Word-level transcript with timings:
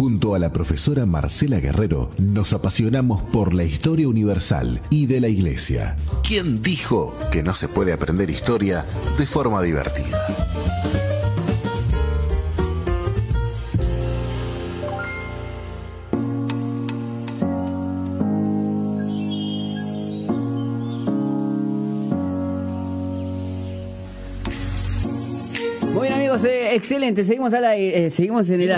Junto 0.00 0.34
a 0.34 0.38
la 0.38 0.50
profesora 0.50 1.04
Marcela 1.04 1.60
Guerrero 1.60 2.10
nos 2.16 2.54
apasionamos 2.54 3.20
por 3.20 3.52
la 3.52 3.64
historia 3.64 4.08
universal 4.08 4.80
y 4.88 5.04
de 5.04 5.20
la 5.20 5.28
iglesia. 5.28 5.94
¿Quién 6.26 6.62
dijo 6.62 7.14
que 7.30 7.42
no 7.42 7.54
se 7.54 7.68
puede 7.68 7.92
aprender 7.92 8.30
historia 8.30 8.86
de 9.18 9.26
forma 9.26 9.60
divertida? 9.60 10.16
Excelente, 26.80 27.24
seguimos 27.24 27.52
al 27.52 27.64
aire, 27.66 28.06
eh, 28.06 28.10
seguimos 28.10 28.48
en 28.48 28.62
el 28.62 28.70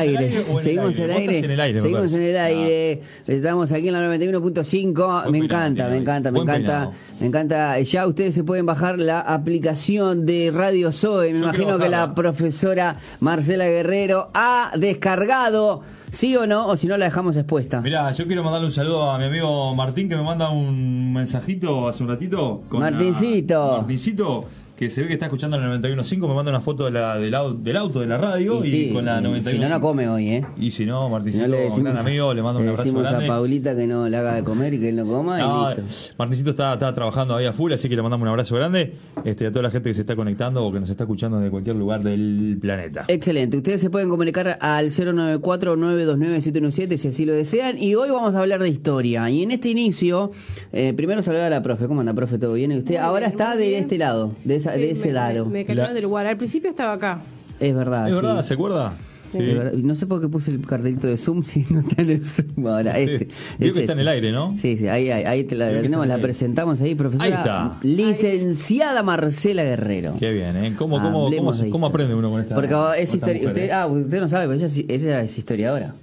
¿Seguimos 0.61 0.99
al 0.99 1.11
aire, 1.13 1.35
seguimos 1.35 1.43
en 1.43 1.51
el 1.51 1.61
aire, 1.61 1.81
seguimos 1.81 2.15
en 2.15 2.23
el 2.23 2.37
aire, 2.37 3.03
estamos 3.27 3.73
aquí 3.73 3.89
en 3.89 3.95
la 3.95 4.15
91.5, 4.15 5.31
me 5.31 5.39
encanta, 5.39 5.89
me 5.89 5.99
encanta, 5.99 6.31
me 6.31 6.39
buen 6.39 6.49
encanta, 6.49 6.91
me 7.21 7.27
encanta, 7.27 7.81
ya 7.81 8.07
ustedes 8.07 8.35
se 8.35 8.43
pueden 8.43 8.67
bajar 8.67 8.99
la 8.99 9.21
aplicación 9.21 10.27
de 10.27 10.51
Radio 10.53 10.91
Zoe, 10.91 11.33
me 11.33 11.39
Yo 11.39 11.45
imagino 11.45 11.79
que 11.79 11.89
la 11.89 12.15
profesora 12.15 12.97
Marcela 13.21 13.67
Guerrero 13.67 14.31
ha 14.35 14.73
descargado, 14.77 15.83
sí 16.11 16.37
o 16.37 16.47
no, 16.47 16.67
o 16.67 16.77
si 16.77 16.89
no 16.89 16.97
la 16.97 17.05
dejamos 17.05 17.37
expuesta. 17.37 17.81
Mirá, 17.81 18.11
yo 18.11 18.27
quiero 18.27 18.43
mandarle 18.43 18.67
un 18.67 18.73
saludo 18.73 19.11
a 19.11 19.19
mi 19.19 19.25
amigo 19.25 19.75
Martín 19.77 20.09
que 20.09 20.17
me 20.17 20.23
manda 20.23 20.51
un 20.51 21.13
mensajito 21.13 21.89
hace 21.89 22.03
un 22.03 22.09
ratito. 22.09 22.63
con 22.69 22.81
Martincito. 22.81 23.79
Martincito, 23.79 24.45
que 24.83 24.91
se 24.91 25.03
ve 25.03 25.09
que 25.09 25.13
está 25.15 25.27
escuchando 25.27 25.59
la 25.59 25.67
91.5, 25.79 26.29
me 26.29 26.35
manda 26.35 26.51
una 26.51 26.61
foto 26.61 26.85
de 26.87 26.91
la, 26.91 27.17
del, 27.19 27.33
au- 27.35 27.57
del 27.57 27.77
auto 27.77 28.01
de 28.01 28.07
la 28.07 28.19
radio 28.19 28.65
y, 28.65 28.67
sí, 28.67 28.91
con 28.93 29.05
la 29.05 29.21
y 29.21 29.25
91.5. 29.25 29.43
si 29.51 29.59
no, 29.59 29.69
no 29.69 29.81
come 29.81 30.09
hoy, 30.09 30.29
¿eh? 30.29 30.45
Y 30.59 30.71
si 30.71 30.85
no, 30.87 31.07
Si 31.07 31.13
Martincito, 31.13 31.47
no, 31.47 31.55
le 31.55 31.69
un 31.69 31.85
gran 31.85 31.99
amigo, 31.99 32.35
le 32.35 32.43
mando 32.43 32.59
un 32.61 32.67
le 32.67 32.71
abrazo 32.73 32.85
decimos 32.89 33.09
grande. 33.09 33.25
a 33.25 33.29
Paulita 33.29 33.77
que 33.77 33.87
no 33.87 34.09
le 34.09 34.17
haga 34.17 34.35
de 34.35 34.43
comer 34.45 34.75
y 34.75 34.81
que 34.81 34.89
él 34.89 34.97
no 34.97 35.07
coma 35.07 35.39
No, 35.39 35.73
y 35.73 35.77
listo. 35.81 36.15
Martincito 36.19 36.51
está, 36.51 36.73
está 36.73 36.93
trabajando 36.93 37.37
ahí 37.37 37.47
a 37.47 37.53
full, 37.53 37.73
así 37.73 37.89
que 37.89 37.95
le 37.97 38.03
mandamos 38.03 38.25
un 38.25 38.29
abrazo 38.31 38.57
grande 38.57 38.95
este, 39.25 39.47
a 39.47 39.51
toda 39.53 39.63
la 39.63 39.71
gente 39.71 39.91
que 39.91 39.95
se 39.95 40.01
está 40.03 40.17
conectando 40.17 40.65
o 40.67 40.73
que 40.73 40.81
nos 40.81 40.91
está 40.91 41.05
escuchando 41.05 41.39
de 41.41 41.51
cualquier 41.51 41.77
lugar 41.77 42.03
del 42.03 42.59
planeta. 42.61 43.05
Excelente. 43.09 43.57
Ustedes 43.57 43.81
se 43.81 43.91
pueden 43.91 44.09
comunicar 44.09 44.59
al 44.61 44.87
094-929-717 44.91 46.97
si 46.97 47.09
así 47.09 47.25
lo 47.25 47.35
desean. 47.35 47.79
Y 47.79 47.95
hoy 47.95 48.11
vamos 48.11 48.35
a 48.35 48.41
hablar 48.41 48.61
de 48.63 48.69
historia. 48.69 49.29
Y 49.31 49.43
en 49.43 49.51
este 49.53 49.69
inicio, 49.69 50.31
eh, 50.73 50.93
primero 50.97 51.23
saludar 51.23 51.47
a 51.47 51.51
la 51.51 51.63
profe. 51.63 51.87
¿Cómo 51.87 52.01
anda, 52.01 52.15
profe? 52.15 52.39
¿Todo 52.39 52.55
bien? 52.55 52.73
Y 52.73 52.79
usted 52.79 52.95
Muy 52.95 52.99
ahora 52.99 53.27
bien, 53.29 53.33
está 53.33 53.57
de 53.57 53.69
bien. 53.69 53.83
este 53.83 53.99
lado, 53.99 54.33
de, 54.45 54.57
esa- 54.57 54.72
Sí, 54.75 54.81
de 54.81 54.91
ese 54.93 55.09
me- 55.09 55.13
lado. 55.15 55.45
Me, 55.47 55.51
me 55.53 55.65
cambió 55.65 55.85
La- 55.85 55.93
del 55.95 56.03
lugar. 56.05 56.27
Al 56.27 56.37
principio 56.37 56.71
estaba 56.71 56.93
acá. 56.95 57.23
Es 57.61 57.75
verdad. 57.75 58.05
¿Es 58.09 58.11
sí. 58.11 58.17
verdad? 58.17 58.43
¿Se 58.43 58.55
acuerda? 58.55 58.95
Y 59.35 59.83
No 59.83 59.95
sé 59.95 60.07
por 60.07 60.21
qué 60.21 60.29
puse 60.29 60.51
el 60.51 60.61
cartelito 60.67 61.07
de 61.07 61.17
Zoom 61.17 61.43
si 61.43 61.65
no 61.71 61.81
está 61.81 62.03
en 62.03 62.11
el 62.11 62.27
Zoom 62.27 62.67
ahora. 62.67 62.95
Sí. 62.97 63.01
Este, 63.03 63.29
Vio 63.59 63.69
es 63.69 63.75
que 63.75 63.81
está 63.81 63.93
en 63.95 64.01
el 64.01 64.09
este. 64.09 64.15
aire, 64.17 64.33
¿no? 64.33 64.55
Sí, 64.59 64.77
sí, 64.77 64.89
ahí, 64.89 65.11
ahí, 65.11 65.25
ahí 65.25 65.45
te 65.45 65.55
la, 65.55 65.71
tenemos, 65.71 66.07
la 66.07 66.19
presentamos 66.19 66.81
ahí, 66.83 66.95
profesora. 66.95 67.25
Ahí 67.25 67.33
está. 67.33 67.79
Licenciada 67.83 69.03
Marcela 69.03 69.65
Guerrero. 69.65 70.15
Qué 70.19 70.33
bien, 70.33 70.57
¿eh? 70.57 70.75
¿Cómo, 70.77 71.01
cómo, 71.01 71.31
cómo, 71.31 71.53
cómo 71.71 71.87
aprende 71.87 72.15
uno 72.15 72.31
con 72.31 72.41
esta 72.43 72.55
Porque 72.55 72.75
es 72.99 73.15
esta 73.15 73.27
histori- 73.29 73.35
mujer, 73.37 73.47
usted, 73.49 73.63
eh? 73.65 73.73
ah, 73.73 73.87
usted 73.87 74.21
no 74.21 74.29
sabe, 74.29 74.45
pero 74.47 74.55
ella, 74.59 74.67
es- 74.67 74.85
ella 74.89 75.23
es 75.23 75.39
historiadora. 75.39 75.95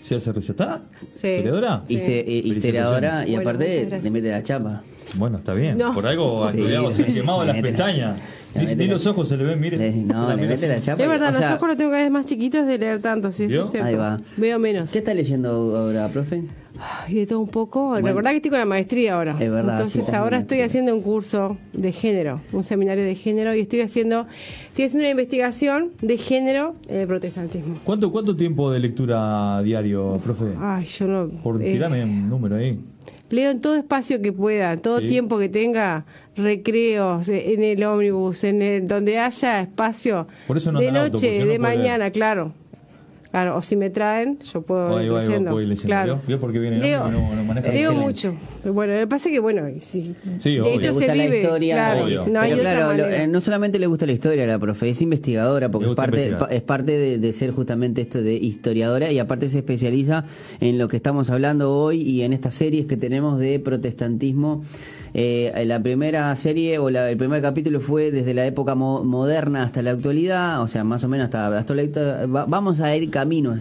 ¿Sí 0.00 0.16
hace 0.16 0.32
¿Ya 0.32 0.40
está? 0.40 0.80
Sí. 1.12 1.28
¿Historiadora? 1.28 1.82
Sí. 1.86 1.94
Histe- 1.94 2.24
eh, 2.26 2.42
historiadora 2.44 3.28
y 3.28 3.36
aparte 3.36 4.00
le 4.02 4.10
mete 4.10 4.30
la 4.30 4.42
chapa. 4.42 4.82
Bueno, 5.18 5.38
está 5.38 5.54
bien. 5.54 5.78
No. 5.78 5.92
Por 5.94 6.06
algo 6.06 6.44
ha 6.44 6.52
Sí. 6.52 6.58
estudiado, 6.58 6.92
se 6.92 7.02
ha 7.02 7.06
quemado 7.06 7.44
las 7.44 7.56
la- 7.56 7.62
pestañas. 7.62 8.16
Ni, 8.76 8.86
los 8.86 9.06
ojos 9.06 9.28
se 9.28 9.36
le 9.38 9.44
ven, 9.44 9.58
mire. 9.60 9.78
Le- 9.78 9.92
no, 9.92 10.28
La 10.28 10.34
le 10.34 10.42
mira 10.42 10.54
mete 10.54 10.68
la 10.68 10.74
así. 10.74 10.82
chapa. 10.82 11.02
Es 11.02 11.08
verdad, 11.08 11.28
o 11.28 11.32
los 11.32 11.40
sea, 11.40 11.54
ojos 11.54 11.68
los 11.68 11.76
tengo 11.78 11.90
cada 11.90 12.02
vez 12.02 12.12
más 12.12 12.26
chiquitos 12.26 12.66
de 12.66 12.76
leer 12.78 13.00
tanto, 13.00 13.32
sí, 13.32 13.44
eso 13.44 13.64
es 13.64 13.70
cierto. 13.70 13.88
Ahí 13.88 13.94
va. 13.94 14.18
Veo 14.36 14.58
menos. 14.58 14.90
¿Qué 14.92 14.98
está 14.98 15.14
leyendo 15.14 15.48
ahora, 15.76 16.08
profe? 16.10 16.42
Y 17.08 17.14
de 17.14 17.26
todo 17.26 17.40
un 17.40 17.48
poco. 17.48 17.94
Recordá 17.94 18.30
que 18.30 18.36
estoy 18.36 18.50
con 18.50 18.58
la 18.60 18.66
maestría 18.66 19.14
ahora. 19.14 19.36
Es 19.40 19.50
verdad, 19.50 19.76
Entonces 19.76 20.08
ahora 20.10 20.38
estoy 20.40 20.60
haciendo 20.62 20.94
un 20.94 21.00
curso 21.02 21.56
de 21.72 21.92
género, 21.92 22.40
un 22.52 22.64
seminario 22.64 23.04
de 23.04 23.14
género 23.14 23.54
y 23.54 23.60
estoy 23.60 23.80
haciendo, 23.82 24.26
estoy 24.68 24.84
haciendo 24.86 25.04
una 25.04 25.10
investigación 25.10 25.92
de 26.02 26.18
género 26.18 26.74
en 26.88 26.98
el 26.98 27.06
protestantismo. 27.06 27.76
¿Cuánto, 27.84 28.10
¿Cuánto 28.12 28.36
tiempo 28.36 28.70
de 28.70 28.80
lectura 28.80 29.62
diario, 29.62 30.18
profe? 30.24 30.46
Ay, 30.60 30.84
yo 30.86 31.06
no. 31.06 31.28
Por 31.42 31.62
eh, 31.62 31.72
tirame 31.72 32.02
un 32.04 32.28
número 32.28 32.56
ahí. 32.56 32.78
Leo 33.32 33.50
en 33.50 33.60
todo 33.60 33.76
espacio 33.76 34.20
que 34.20 34.30
pueda, 34.32 34.76
todo 34.76 34.98
Sí. 34.98 35.06
tiempo 35.08 35.38
que 35.38 35.48
tenga, 35.48 36.04
recreos, 36.36 37.28
eh, 37.28 37.54
en 37.54 37.64
el 37.64 37.82
ómnibus, 37.82 38.44
en 38.44 38.60
el 38.62 38.86
donde 38.86 39.18
haya 39.18 39.60
espacio. 39.62 40.28
Por 40.46 40.58
eso 40.58 40.70
no 40.70 40.78
de 40.80 40.88
auto, 40.90 41.12
noche, 41.14 41.38
no 41.40 41.46
de 41.46 41.58
mañana, 41.58 42.10
claro. 42.10 42.52
Claro, 43.32 43.56
o 43.56 43.62
si 43.62 43.76
me 43.76 43.88
traen, 43.90 44.38
yo 44.40 44.60
puedo 44.62 44.98
Ahí 44.98 45.06
ir 45.06 45.12
va, 45.12 45.18
ahí 45.20 45.24
va, 45.24 45.30
leyendo. 45.30 45.60
ir 45.60 45.66
leyendo. 45.68 45.86
Claro. 45.88 46.14
¿Vio? 46.16 46.22
¿Vio 46.28 46.38
por 46.40 46.52
qué 46.52 46.58
viene 46.58 46.78
Leo, 46.78 47.08
no- 47.10 47.34
no 47.34 47.44
maneja 47.44 47.72
leo 47.72 47.94
mucho. 47.94 48.36
Bueno, 48.62 48.92
lo 48.92 49.00
que 49.00 49.06
pasa 49.06 49.28
es 49.30 49.32
que, 49.32 49.40
bueno, 49.40 49.62
si 49.78 50.14
Sí, 50.38 50.58
obvio. 50.60 50.78
Le 50.78 50.86
se 50.86 50.92
gusta 50.92 51.14
la 51.14 51.24
historia. 51.24 51.74
claro, 51.74 52.04
Obvio. 52.04 52.26
no 52.30 52.40
hay 52.40 52.50
Pero 52.50 52.60
otra 52.60 52.72
claro, 52.74 52.92
lo- 52.92 53.02
manera. 53.04 53.22
eh, 53.22 53.26
no 53.26 53.40
solamente 53.40 53.78
le 53.78 53.86
gusta 53.86 54.04
la 54.04 54.12
historia 54.12 54.44
a 54.44 54.46
la 54.46 54.58
profe, 54.58 54.90
es 54.90 55.00
investigadora, 55.00 55.70
porque 55.70 55.88
es 55.88 55.94
parte, 55.94 56.32
pa- 56.32 56.46
es 56.50 56.60
parte 56.62 56.92
de, 56.92 57.18
de 57.18 57.32
ser 57.32 57.52
justamente 57.52 58.02
esto 58.02 58.20
de 58.22 58.34
historiadora 58.34 59.10
y 59.10 59.18
aparte 59.18 59.48
se 59.48 59.58
especializa 59.60 60.24
en 60.60 60.76
lo 60.76 60.88
que 60.88 60.96
estamos 60.96 61.30
hablando 61.30 61.74
hoy 61.74 62.02
y 62.02 62.22
en 62.22 62.34
estas 62.34 62.54
series 62.54 62.84
que 62.84 62.98
tenemos 62.98 63.38
de 63.38 63.58
protestantismo. 63.60 64.62
Eh, 65.14 65.52
la 65.66 65.82
primera 65.82 66.34
serie 66.36 66.78
o 66.78 66.88
la- 66.88 67.10
el 67.10 67.18
primer 67.18 67.42
capítulo 67.42 67.80
fue 67.80 68.10
desde 68.10 68.32
la 68.32 68.46
época 68.46 68.74
mo- 68.74 69.04
moderna 69.04 69.62
hasta 69.62 69.82
la 69.82 69.90
actualidad, 69.90 70.62
o 70.62 70.68
sea, 70.68 70.84
más 70.84 71.04
o 71.04 71.08
menos 71.08 71.24
hasta, 71.26 71.48
hasta 71.58 71.74
la 71.74 71.82
vamos 72.48 72.80
a 72.80 72.96
ir 72.96 73.10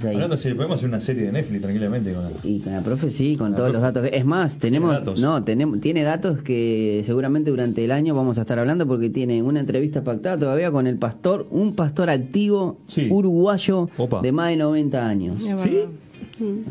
ahí. 0.06 0.16
Hablando 0.16 0.36
de 0.36 0.42
serie, 0.42 0.56
podemos 0.56 0.76
hacer 0.80 0.90
una 0.90 1.00
serie 1.00 1.24
de 1.26 1.32
Netflix 1.32 1.62
tranquilamente 1.62 2.14
con 2.14 2.24
la- 2.24 2.32
Y 2.44 2.60
con 2.60 2.74
la 2.74 2.82
profe 2.82 3.10
sí, 3.10 3.36
con 3.36 3.52
La 3.52 3.58
todos 3.58 3.70
profe. 3.72 3.86
los 3.86 3.94
datos. 3.94 4.10
Es 4.14 4.26
más, 4.26 4.58
tenemos, 4.58 4.92
datos. 4.92 5.20
no, 5.20 5.44
tenemos, 5.44 5.80
tiene 5.82 6.04
datos 6.04 6.42
que 6.42 7.02
seguramente 7.06 7.52
durante 7.52 7.84
el 7.86 7.92
año 7.92 8.16
vamos 8.16 8.38
a 8.38 8.42
estar 8.42 8.60
hablando 8.60 8.88
porque 8.88 9.10
tiene 9.10 9.42
una 9.44 9.60
entrevista 9.60 10.04
pactada 10.04 10.38
todavía 10.38 10.72
con 10.72 10.88
el 10.88 10.98
pastor, 10.98 11.48
un 11.52 11.74
pastor 11.76 12.10
activo 12.10 12.78
Sí. 12.88 13.08
uruguayo 13.12 13.90
Opa. 13.98 14.22
de 14.22 14.32
más 14.32 14.50
de 14.50 14.58
90 14.58 15.08
años. 15.08 15.42
Verdad. 15.44 15.68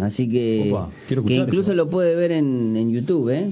Así 0.00 0.28
que, 0.28 0.70
Opa, 0.72 0.90
incluso 1.28 1.72
eso. 1.72 1.74
lo 1.74 1.88
puede 1.90 2.14
ver 2.16 2.32
en, 2.32 2.76
en 2.76 2.90
YouTube, 2.90 3.30
¿eh? 3.30 3.50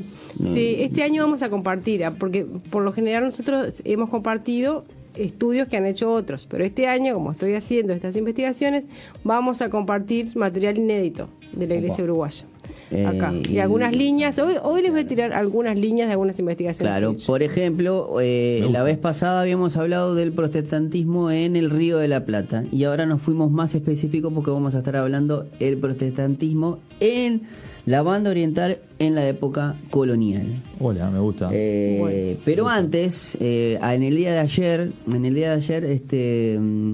Sí, 0.52 0.76
este 0.80 1.02
año 1.02 1.22
vamos 1.24 1.42
a 1.42 1.48
compartir, 1.48 2.04
ah, 2.04 2.12
porque 2.18 2.44
por 2.70 2.82
lo 2.82 2.92
general 2.92 3.24
nosotros 3.24 3.82
hemos 3.84 4.08
compartido 4.10 4.84
estudios 5.16 5.68
que 5.68 5.76
han 5.76 5.86
hecho 5.86 6.12
otros, 6.12 6.46
pero 6.48 6.64
este 6.64 6.86
año, 6.86 7.14
como 7.14 7.32
estoy 7.32 7.54
haciendo 7.54 7.92
estas 7.92 8.16
investigaciones, 8.16 8.86
vamos 9.24 9.62
a 9.62 9.70
compartir 9.70 10.36
material 10.36 10.78
inédito 10.78 11.28
de 11.52 11.66
la 11.66 11.74
Iglesia 11.76 12.04
Uruguaya. 12.04 12.44
Eh, 12.90 13.04
Acá. 13.06 13.32
Y, 13.32 13.54
y- 13.54 13.58
algunas 13.60 13.94
líneas, 13.94 14.38
hoy, 14.38 14.54
hoy 14.62 14.82
les 14.82 14.90
voy 14.92 15.00
a 15.00 15.06
tirar 15.08 15.32
algunas 15.32 15.78
líneas 15.78 16.08
de 16.08 16.12
algunas 16.12 16.38
investigaciones. 16.38 16.90
Claro, 16.90 17.16
por 17.26 17.42
ejemplo, 17.42 18.16
eh, 18.20 18.66
la 18.70 18.82
vez 18.82 18.98
pasada 18.98 19.40
habíamos 19.40 19.76
hablado 19.76 20.14
del 20.14 20.32
protestantismo 20.32 21.30
en 21.30 21.56
el 21.56 21.70
Río 21.70 21.98
de 21.98 22.08
la 22.08 22.24
Plata 22.24 22.64
y 22.72 22.84
ahora 22.84 23.06
nos 23.06 23.22
fuimos 23.22 23.50
más 23.50 23.74
específicos 23.74 24.32
porque 24.32 24.50
vamos 24.50 24.74
a 24.74 24.78
estar 24.78 24.96
hablando 24.96 25.46
el 25.60 25.78
protestantismo 25.78 26.78
en 27.00 27.42
la 27.88 28.02
banda 28.02 28.30
oriental 28.30 28.78
en 28.98 29.14
la 29.14 29.26
época 29.26 29.74
colonial. 29.88 30.44
Hola, 30.78 31.10
me 31.10 31.20
gusta. 31.20 31.48
Eh, 31.52 31.96
Bueno. 31.98 32.40
pero 32.44 32.68
antes, 32.68 33.34
eh, 33.40 33.78
en 33.80 34.02
el 34.02 34.14
día 34.14 34.32
de 34.32 34.38
ayer, 34.40 34.92
en 35.10 35.24
el 35.24 35.34
día 35.34 35.50
de 35.50 35.56
ayer, 35.56 35.84
este, 35.84 36.58
mm, 36.60 36.92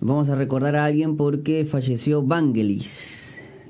vamos 0.00 0.30
a 0.30 0.34
recordar 0.34 0.76
a 0.76 0.86
alguien 0.86 1.16
porque 1.18 1.66
falleció 1.66 2.22
Vangelis. 2.22 3.26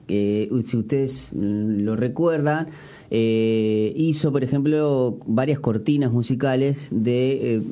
que 0.07 0.49
si 0.65 0.77
ustedes 0.79 1.31
mm, 1.35 1.81
lo 1.81 1.95
recuerdan, 1.95 2.69
eh, 3.11 3.93
hizo, 3.97 4.33
por 4.33 4.43
ejemplo, 4.45 5.19
varias 5.27 5.59
cortinas 5.61 6.13
musicales 6.13 6.89
de 6.91 7.57
eh, 7.57 7.63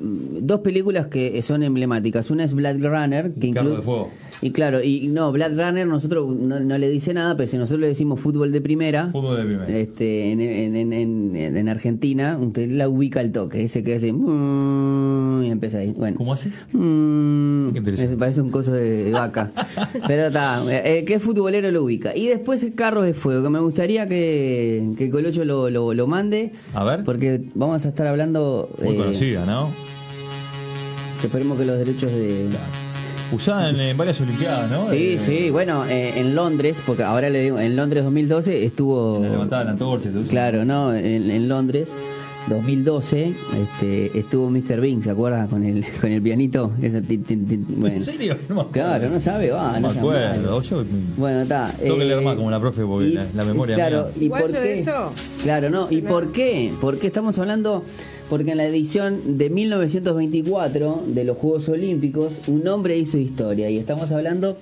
dos 0.43 0.61
películas 0.61 1.07
que 1.07 1.41
son 1.43 1.63
emblemáticas. 1.63 2.31
Una 2.31 2.45
es 2.45 2.53
Blade 2.53 2.87
Runner, 2.87 3.33
que 3.33 3.53
Carro 3.53 3.69
incluye 3.71 3.77
de 3.77 3.83
Fuego. 3.83 4.11
Y 4.43 4.51
claro, 4.51 4.83
y 4.83 5.09
no, 5.09 5.33
Blade 5.33 5.55
Runner 5.65 5.87
nosotros 5.87 6.29
no, 6.35 6.61
no 6.61 6.79
le 6.79 6.89
dice 6.89 7.15
nada, 7.15 7.37
pero 7.37 7.49
si 7.49 7.57
nosotros 7.57 7.81
le 7.81 7.89
decimos 7.89 8.21
fútbol 8.21 8.53
de 8.53 8.61
primera, 8.61 9.09
Fútbol 9.11 9.37
de 9.39 9.45
primera. 9.45 9.79
este, 9.79 10.33
en, 10.33 10.41
en, 10.41 10.77
en, 10.77 10.93
en, 10.93 11.57
en 11.57 11.69
Argentina, 11.69 12.39
usted 12.41 12.71
la 12.71 12.89
ubica 12.89 13.21
al 13.21 13.33
toque, 13.33 13.65
ese 13.65 13.83
que 13.83 13.95
hace 13.95 14.13
mm, 14.13 15.43
y 15.45 15.51
empieza 15.51 15.79
ahí. 15.79 15.93
Bueno. 15.97 16.17
¿Cómo 16.19 16.33
hace? 16.33 16.51
Mm, 16.73 17.73
Qué 17.73 17.79
interesante. 17.79 18.13
es- 18.13 18.19
parece 18.19 18.41
un 18.43 18.51
coso 18.51 18.73
de, 18.73 19.05
de 19.05 19.11
vaca. 19.13 19.51
Pero 20.07 20.27
está, 20.27 20.63
el 20.85 21.05
que 21.05 21.15
es 21.15 21.23
futbolero 21.23 21.71
lo 21.71 21.83
ubica. 21.85 22.17
Y 22.17 22.27
después 22.27 22.67
Carros 22.75 23.05
de 23.05 23.15
Fuego, 23.15 23.43
que 23.43 23.51
me 23.51 23.61
gustaría 23.61 24.07
que, 24.09 24.91
que 24.99 25.11
Colocho 25.11 25.45
lo, 25.45 25.71
lo, 25.71 25.95
lo 25.95 26.07
mande. 26.07 26.53
A 26.75 26.85
ver. 26.85 27.05
Porque 27.05 27.43
vamos 27.55 27.85
a 27.85 27.89
estar 27.89 28.07
hablando. 28.07 28.69
Muy 28.83 28.95
eh, 28.95 28.99
conocida, 28.99 29.47
¿no? 29.47 29.71
esperemos 31.23 31.59
que 31.59 31.65
los 31.65 31.79
derechos 31.79 32.11
de. 32.13 32.47
Usada 33.33 33.71
en, 33.71 33.81
en 33.81 33.97
varias 33.97 34.21
Olimpiadas, 34.21 34.71
¿no? 34.71 34.89
Sí, 34.89 35.15
Eh, 35.15 35.19
sí, 35.19 35.51
bueno, 35.51 35.85
eh, 35.87 36.13
en 36.17 36.35
Londres, 36.35 36.83
porque 36.87 37.03
ahora 37.03 37.29
le 37.29 37.43
digo, 37.43 37.59
en 37.59 37.75
Londres 37.77 38.05
2012 38.05 38.65
estuvo. 38.65 39.17
en 39.17 39.23
la 39.25 39.29
levantada 39.31 39.65
de 39.65 39.71
la 39.73 39.77
y. 39.77 40.29
Claro, 40.29 40.65
no, 40.65 40.95
en, 40.95 41.31
en 41.31 41.49
Londres. 41.49 41.93
2012, 42.49 43.33
este, 43.61 44.17
estuvo 44.19 44.49
Mr. 44.51 44.81
Bing, 44.81 45.03
¿se 45.03 45.11
acuerda? 45.11 45.49
Con 45.49 45.65
el, 45.65 45.85
con 46.01 46.11
el 46.13 46.23
pianito. 46.23 46.71
Ese 46.81 47.03
bueno. 47.69 47.97
¿En 47.97 48.01
serio? 48.03 48.37
No 48.49 48.55
me 48.55 48.61
acuerdo. 48.61 48.73
Claro, 48.73 49.09
no 49.11 49.19
sabe, 49.21 49.51
va. 49.51 49.73
No 49.81 49.89
no 49.89 49.95
me 49.95 49.99
acuerdo. 49.99 50.63
Yo- 50.63 50.85
Bueno, 51.17 51.41
está. 51.43 51.73
Tengo 51.83 51.99
que 51.99 52.05
leer 52.05 52.21
más 52.21 52.37
como 52.37 52.49
la 52.49 52.61
profe, 52.61 52.83
porque 52.85 53.09
la- 53.09 53.27
la 53.35 53.45
memoria 53.45 53.75
Claro, 53.75 54.11
mía. 54.17 54.27
¿y 54.27 54.29
por 54.29 54.53
qué? 54.53 54.61
de 54.61 54.79
eso- 54.79 55.13
Claro, 55.43 55.71
no. 55.71 55.89
¿Y 55.91 56.03
por 56.03 56.31
qué? 56.31 56.73
Porque 56.81 57.09
estamos 57.09 57.37
hablando. 57.41 57.83
Porque 58.29 58.51
en 58.51 58.57
la 58.57 58.67
edición 58.67 59.39
de 59.39 59.51
1924 59.51 61.05
de 61.07 61.25
los 61.25 61.37
Juegos 61.39 61.69
Olímpicos, 61.69 62.49
un 62.49 62.67
hombre 62.67 62.99
hizo 62.99 63.19
historia. 63.19 63.71
Y 63.71 63.79
estamos 63.79 64.11
hablando, 64.11 64.59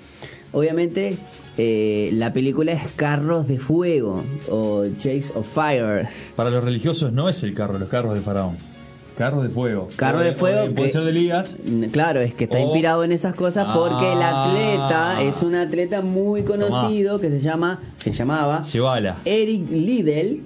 obviamente, 0.52 1.16
eh, 1.56 2.10
la 2.12 2.32
película 2.32 2.72
es 2.72 2.82
Carros 2.92 3.48
de 3.48 3.58
Fuego 3.58 4.22
o 4.50 4.84
Chase 4.98 5.32
of 5.34 5.46
Fire. 5.46 6.08
Para 6.36 6.50
los 6.50 6.64
religiosos 6.64 7.12
no 7.12 7.28
es 7.28 7.42
el 7.42 7.54
carro, 7.54 7.78
los 7.78 7.88
carros 7.88 8.14
de 8.14 8.20
faraón. 8.20 8.73
Carros 9.16 9.42
de 9.44 9.48
fuego. 9.48 9.88
Carro 9.96 10.20
de 10.20 10.32
fuego. 10.32 10.74
Puede 10.74 10.90
ser 10.90 11.04
de 11.04 11.12
ligas. 11.12 11.56
Claro, 11.92 12.20
es 12.20 12.34
que 12.34 12.44
está 12.44 12.58
O- 12.58 12.62
inspirado 12.62 13.04
en 13.04 13.12
esas 13.12 13.34
cosas 13.34 13.68
porque 13.76 14.12
el 14.12 14.18
Ah. 14.20 14.46
atleta 14.50 15.22
es 15.22 15.42
un 15.42 15.54
atleta 15.54 16.00
muy 16.02 16.42
conocido 16.42 17.20
que 17.20 17.30
se 17.30 17.40
llama, 17.40 17.80
se 17.96 18.10
llamaba 18.12 18.62
Llévala. 18.62 19.16
Eric 19.24 19.70
Liddell, 19.70 20.40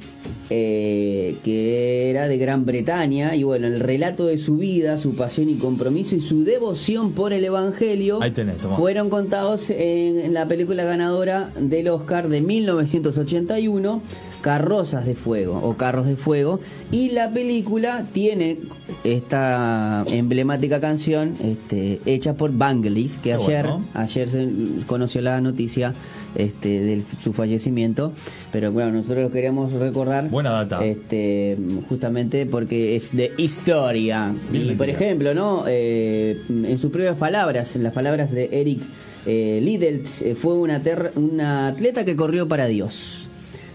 eh, 0.50 1.37
que 1.44 2.11
era 2.11 2.29
de 2.29 2.37
Gran 2.38 2.65
Bretaña, 2.67 3.35
y 3.37 3.43
bueno, 3.43 3.67
el 3.67 3.81
relato 3.81 4.26
de 4.26 4.37
su 4.38 4.56
vida, 4.59 4.97
su 4.99 5.14
pasión 5.14 5.49
y 5.49 5.55
compromiso 5.55 6.14
y 6.14 6.21
su 6.21 6.44
devoción 6.44 7.12
por 7.12 7.32
el 7.32 7.44
Evangelio 7.44 8.19
Ahí 8.23 8.31
tenés, 8.32 8.56
fueron 8.76 9.09
contados 9.11 9.71
en, 9.71 10.19
en 10.21 10.35
la 10.35 10.47
película 10.47 10.85
ganadora 10.85 11.50
del 11.59 11.88
Oscar 11.88 12.29
de 12.29 12.41
1981. 12.43 14.03
Carrozas 14.40 15.06
de 15.06 15.14
Fuego 15.14 15.61
o 15.62 15.76
Carros 15.76 16.06
de 16.06 16.17
Fuego 16.17 16.61
y 16.90 17.11
la 17.11 17.31
película 17.31 18.05
tiene 18.12 18.58
esta 19.05 20.05
emblemática 20.08 20.81
canción 20.81 21.35
este, 21.43 22.00
hecha 22.06 22.35
por 22.35 22.52
Vangelis 22.52 23.17
que 23.17 23.31
Qué 23.31 23.35
ayer 23.35 23.67
bueno. 23.67 23.85
ayer 23.94 24.29
se 24.29 24.49
conoció 24.87 25.20
la 25.20 25.40
noticia 25.40 25.94
este, 26.35 26.81
de 26.81 27.02
su 27.23 27.32
fallecimiento, 27.32 28.12
pero 28.52 28.73
bueno, 28.73 28.93
nosotros 28.93 29.25
lo 29.25 29.31
queríamos 29.31 29.73
recordar. 29.73 30.29
Buena 30.29 30.50
data. 30.50 30.85
Este, 30.85 31.56
justamente 31.88 32.46
porque 32.46 32.96
es 32.96 33.17
de 33.17 33.32
historia. 33.37 34.32
Bien 34.50 34.70
y 34.70 34.75
por 34.75 34.88
ejemplo, 34.88 35.35
¿no? 35.35 35.64
Eh, 35.67 36.40
en 36.49 36.79
sus 36.79 36.90
propias 36.90 37.17
palabras, 37.17 37.75
en 37.76 37.82
las 37.82 37.93
palabras 37.93 38.31
de 38.31 38.49
Eric 38.52 38.81
eh, 39.26 39.61
Liddell, 39.62 40.05
eh, 40.23 40.35
fue 40.35 40.55
una, 40.55 40.81
una 41.17 41.69
atleta 41.69 42.05
que 42.05 42.17
corrió 42.17 42.46
para 42.46 42.67
Dios. 42.67 43.18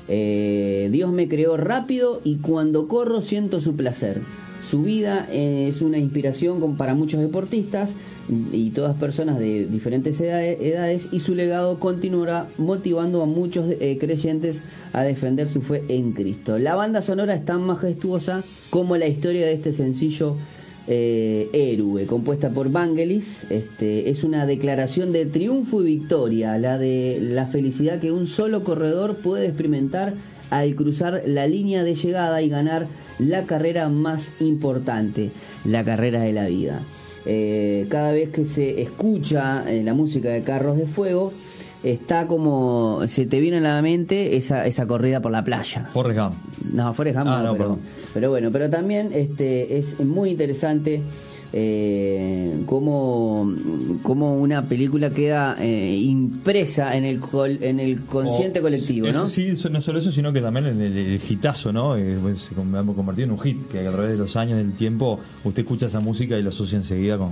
Eh, 0.07 0.89
Dios 0.91 1.11
me 1.11 1.27
creó 1.27 1.57
rápido 1.57 2.21
y 2.23 2.37
cuando 2.37 2.87
corro 2.87 3.21
siento 3.21 3.61
su 3.61 3.75
placer. 3.75 4.21
Su 4.67 4.81
vida 4.83 5.27
eh, 5.31 5.67
es 5.69 5.81
una 5.81 5.97
inspiración 5.97 6.77
para 6.77 6.95
muchos 6.95 7.21
deportistas 7.21 7.93
y 8.29 8.69
todas 8.69 8.95
personas 8.97 9.37
de 9.37 9.65
diferentes 9.65 10.19
edades, 10.21 10.57
edades 10.61 11.09
y 11.11 11.19
su 11.19 11.35
legado 11.35 11.77
continuará 11.79 12.47
motivando 12.57 13.21
a 13.21 13.25
muchos 13.25 13.65
eh, 13.69 13.97
creyentes 13.99 14.63
a 14.93 15.01
defender 15.01 15.49
su 15.49 15.61
fe 15.61 15.83
en 15.89 16.13
Cristo. 16.13 16.57
La 16.57 16.75
banda 16.75 17.01
sonora 17.01 17.35
es 17.35 17.43
tan 17.43 17.63
majestuosa 17.63 18.43
como 18.69 18.95
la 18.95 19.07
historia 19.07 19.45
de 19.45 19.53
este 19.53 19.73
sencillo 19.73 20.37
eh, 20.87 21.49
héroe, 21.53 22.05
compuesta 22.05 22.49
por 22.49 22.69
Vangelis, 22.69 23.43
este, 23.49 24.09
es 24.09 24.23
una 24.23 24.45
declaración 24.45 25.11
de 25.11 25.25
triunfo 25.25 25.81
y 25.81 25.97
victoria, 25.97 26.57
la 26.57 26.77
de 26.77 27.19
la 27.21 27.45
felicidad 27.45 27.99
que 27.99 28.11
un 28.11 28.27
solo 28.27 28.63
corredor 28.63 29.15
puede 29.15 29.47
experimentar 29.47 30.13
al 30.49 30.75
cruzar 30.75 31.23
la 31.25 31.47
línea 31.47 31.83
de 31.83 31.95
llegada 31.95 32.41
y 32.41 32.49
ganar 32.49 32.87
la 33.17 33.43
carrera 33.43 33.89
más 33.89 34.33
importante, 34.41 35.29
la 35.65 35.83
carrera 35.83 36.21
de 36.21 36.33
la 36.33 36.47
vida. 36.47 36.81
Eh, 37.25 37.85
cada 37.89 38.11
vez 38.11 38.29
que 38.29 38.43
se 38.43 38.81
escucha 38.81 39.63
eh, 39.71 39.81
la 39.83 39.93
música 39.93 40.29
de 40.29 40.43
Carros 40.43 40.77
de 40.77 40.85
Fuego, 40.85 41.31
está 41.83 42.27
como, 42.27 43.01
se 43.07 43.25
te 43.25 43.39
viene 43.39 43.57
a 43.57 43.61
la 43.61 43.81
mente 43.81 44.37
esa, 44.37 44.65
esa 44.65 44.87
corrida 44.87 45.21
por 45.21 45.31
la 45.31 45.43
playa. 45.43 45.85
Forrest 45.91 46.19
Gump. 46.19 46.33
No, 46.73 46.93
Forrest 46.93 47.17
Gump 47.17 47.29
Ah, 47.29 47.37
no, 47.41 47.43
no, 47.43 47.51
pero, 47.53 47.57
perdón. 47.63 47.79
pero 48.13 48.29
bueno, 48.29 48.49
pero 48.51 48.69
también 48.69 49.11
este 49.13 49.77
es 49.77 49.99
muy 49.99 50.29
interesante 50.31 51.01
eh, 51.55 52.61
cómo, 52.65 53.53
cómo 54.01 54.37
una 54.41 54.63
película 54.63 55.11
queda 55.11 55.55
eh, 55.59 55.95
impresa 56.01 56.95
en 56.97 57.05
el 57.05 57.19
col- 57.19 57.59
en 57.61 57.79
el 57.79 58.01
consciente 58.05 58.59
O- 58.59 58.63
colectivo, 58.63 59.07
eso 59.07 59.21
¿no? 59.23 59.27
sí, 59.27 59.47
eso- 59.49 59.69
no 59.69 59.79
solo 59.79 59.99
eso, 59.99 60.11
sino 60.11 60.33
que 60.33 60.41
también 60.41 60.65
el, 60.65 60.81
el, 60.81 60.97
el 60.97 61.21
hitazo, 61.29 61.71
¿no? 61.71 61.95
Eh, 61.95 62.17
pues, 62.21 62.41
se 62.41 62.55
convertido 62.55 63.25
en 63.25 63.31
un 63.31 63.39
hit, 63.39 63.67
que 63.67 63.87
a 63.87 63.91
través 63.91 64.11
de 64.11 64.17
los 64.17 64.35
años, 64.35 64.57
del 64.57 64.73
tiempo, 64.73 65.19
usted 65.43 65.61
escucha 65.63 65.85
esa 65.85 65.99
música 65.99 66.37
y 66.39 66.41
lo 66.43 66.49
asocia 66.49 66.77
enseguida 66.77 67.17
con, 67.19 67.29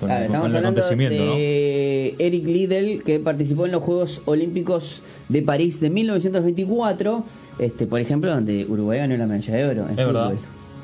con, 0.00 0.08
con 0.08 0.18
estamos 0.22 0.50
el 0.50 0.56
hablando 0.56 0.80
de 0.82 2.14
Eric 2.18 2.44
Liddell, 2.46 3.02
que 3.02 3.18
participó 3.18 3.66
en 3.66 3.72
los 3.72 3.82
Juegos 3.82 4.22
Olímpicos 4.26 5.02
de 5.28 5.42
París 5.42 5.80
de 5.80 5.90
1924, 5.90 7.24
este, 7.58 7.86
por 7.86 8.00
ejemplo, 8.00 8.30
donde 8.30 8.66
Uruguay 8.68 8.98
ganó 8.98 9.16
la 9.16 9.26
medalla 9.26 9.54
de 9.54 9.64
oro. 9.66 9.84
En 9.84 9.90
Es 9.90 9.96
verdad, 9.96 10.30
fútbol. 10.30 10.38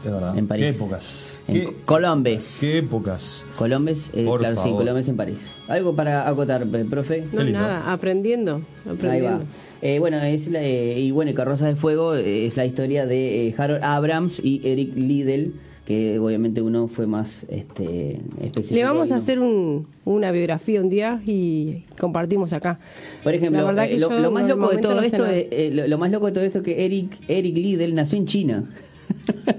es 0.04 0.10
verdad. 0.12 0.38
En 0.38 0.46
París. 0.46 0.64
Qué 0.64 0.68
épocas. 0.76 1.38
En 1.46 1.54
Qué, 1.54 1.72
Colombes. 1.84 2.58
qué 2.60 2.78
épocas. 2.78 3.46
Colombes, 3.56 4.10
eh, 4.14 4.24
Por 4.24 4.40
claro, 4.40 4.56
sí, 4.56 4.62
favor. 4.62 4.78
Colombes 4.78 5.08
en 5.08 5.16
París. 5.16 5.38
Algo 5.68 5.94
para 5.94 6.28
acotar, 6.28 6.62
eh, 6.62 6.84
profe. 6.88 7.24
No, 7.32 7.44
nada, 7.44 7.92
aprendiendo. 7.92 8.60
Ahí 9.08 9.20
va. 9.20 9.40
Eh, 9.82 9.98
bueno, 9.98 10.18
es 10.22 10.48
la, 10.48 10.62
eh, 10.62 10.98
y 10.98 11.10
bueno, 11.10 11.30
y 11.30 11.34
Carroza 11.34 11.66
de 11.66 11.76
Fuego 11.76 12.14
eh, 12.14 12.46
es 12.46 12.56
la 12.56 12.64
historia 12.64 13.04
de 13.04 13.48
eh, 13.48 13.54
Harold 13.58 13.84
Abrams 13.84 14.40
y 14.42 14.62
Eric 14.64 14.96
Liddell, 14.96 15.52
que 15.84 16.18
obviamente 16.18 16.62
uno 16.62 16.88
fue 16.88 17.06
más 17.06 17.44
este, 17.50 18.20
específico. 18.40 18.74
Le 18.76 18.84
vamos 18.84 19.12
a 19.12 19.16
hacer 19.16 19.38
un- 19.38 19.86
una 20.06 20.30
biografía 20.32 20.80
un 20.80 20.88
día 20.88 21.20
y 21.26 21.84
compartimos 21.98 22.52
acá. 22.54 22.78
Por 23.22 23.34
ejemplo, 23.34 23.60
La 23.60 23.66
verdad 23.66 23.84
eh, 23.86 23.90
que 23.90 23.98
lo, 23.98 24.30
más 24.30 24.48
loco 24.48 24.68
de 24.70 24.78
todo 24.78 25.00
esto 25.02 25.26
es, 25.26 25.46
eh, 25.50 25.70
lo, 25.74 25.86
lo 25.86 25.98
más 25.98 26.10
loco 26.10 26.26
de 26.26 26.32
todo 26.32 26.44
esto 26.44 26.58
es 26.58 26.64
que 26.64 26.84
Eric 26.86 27.12
Eric 27.28 27.56
Liddell 27.56 27.94
nació 27.94 28.18
en 28.18 28.24
China. 28.26 28.64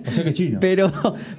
O 0.08 0.12
sea 0.12 0.24
que 0.24 0.34
chino. 0.34 0.58
Pero, 0.60 0.92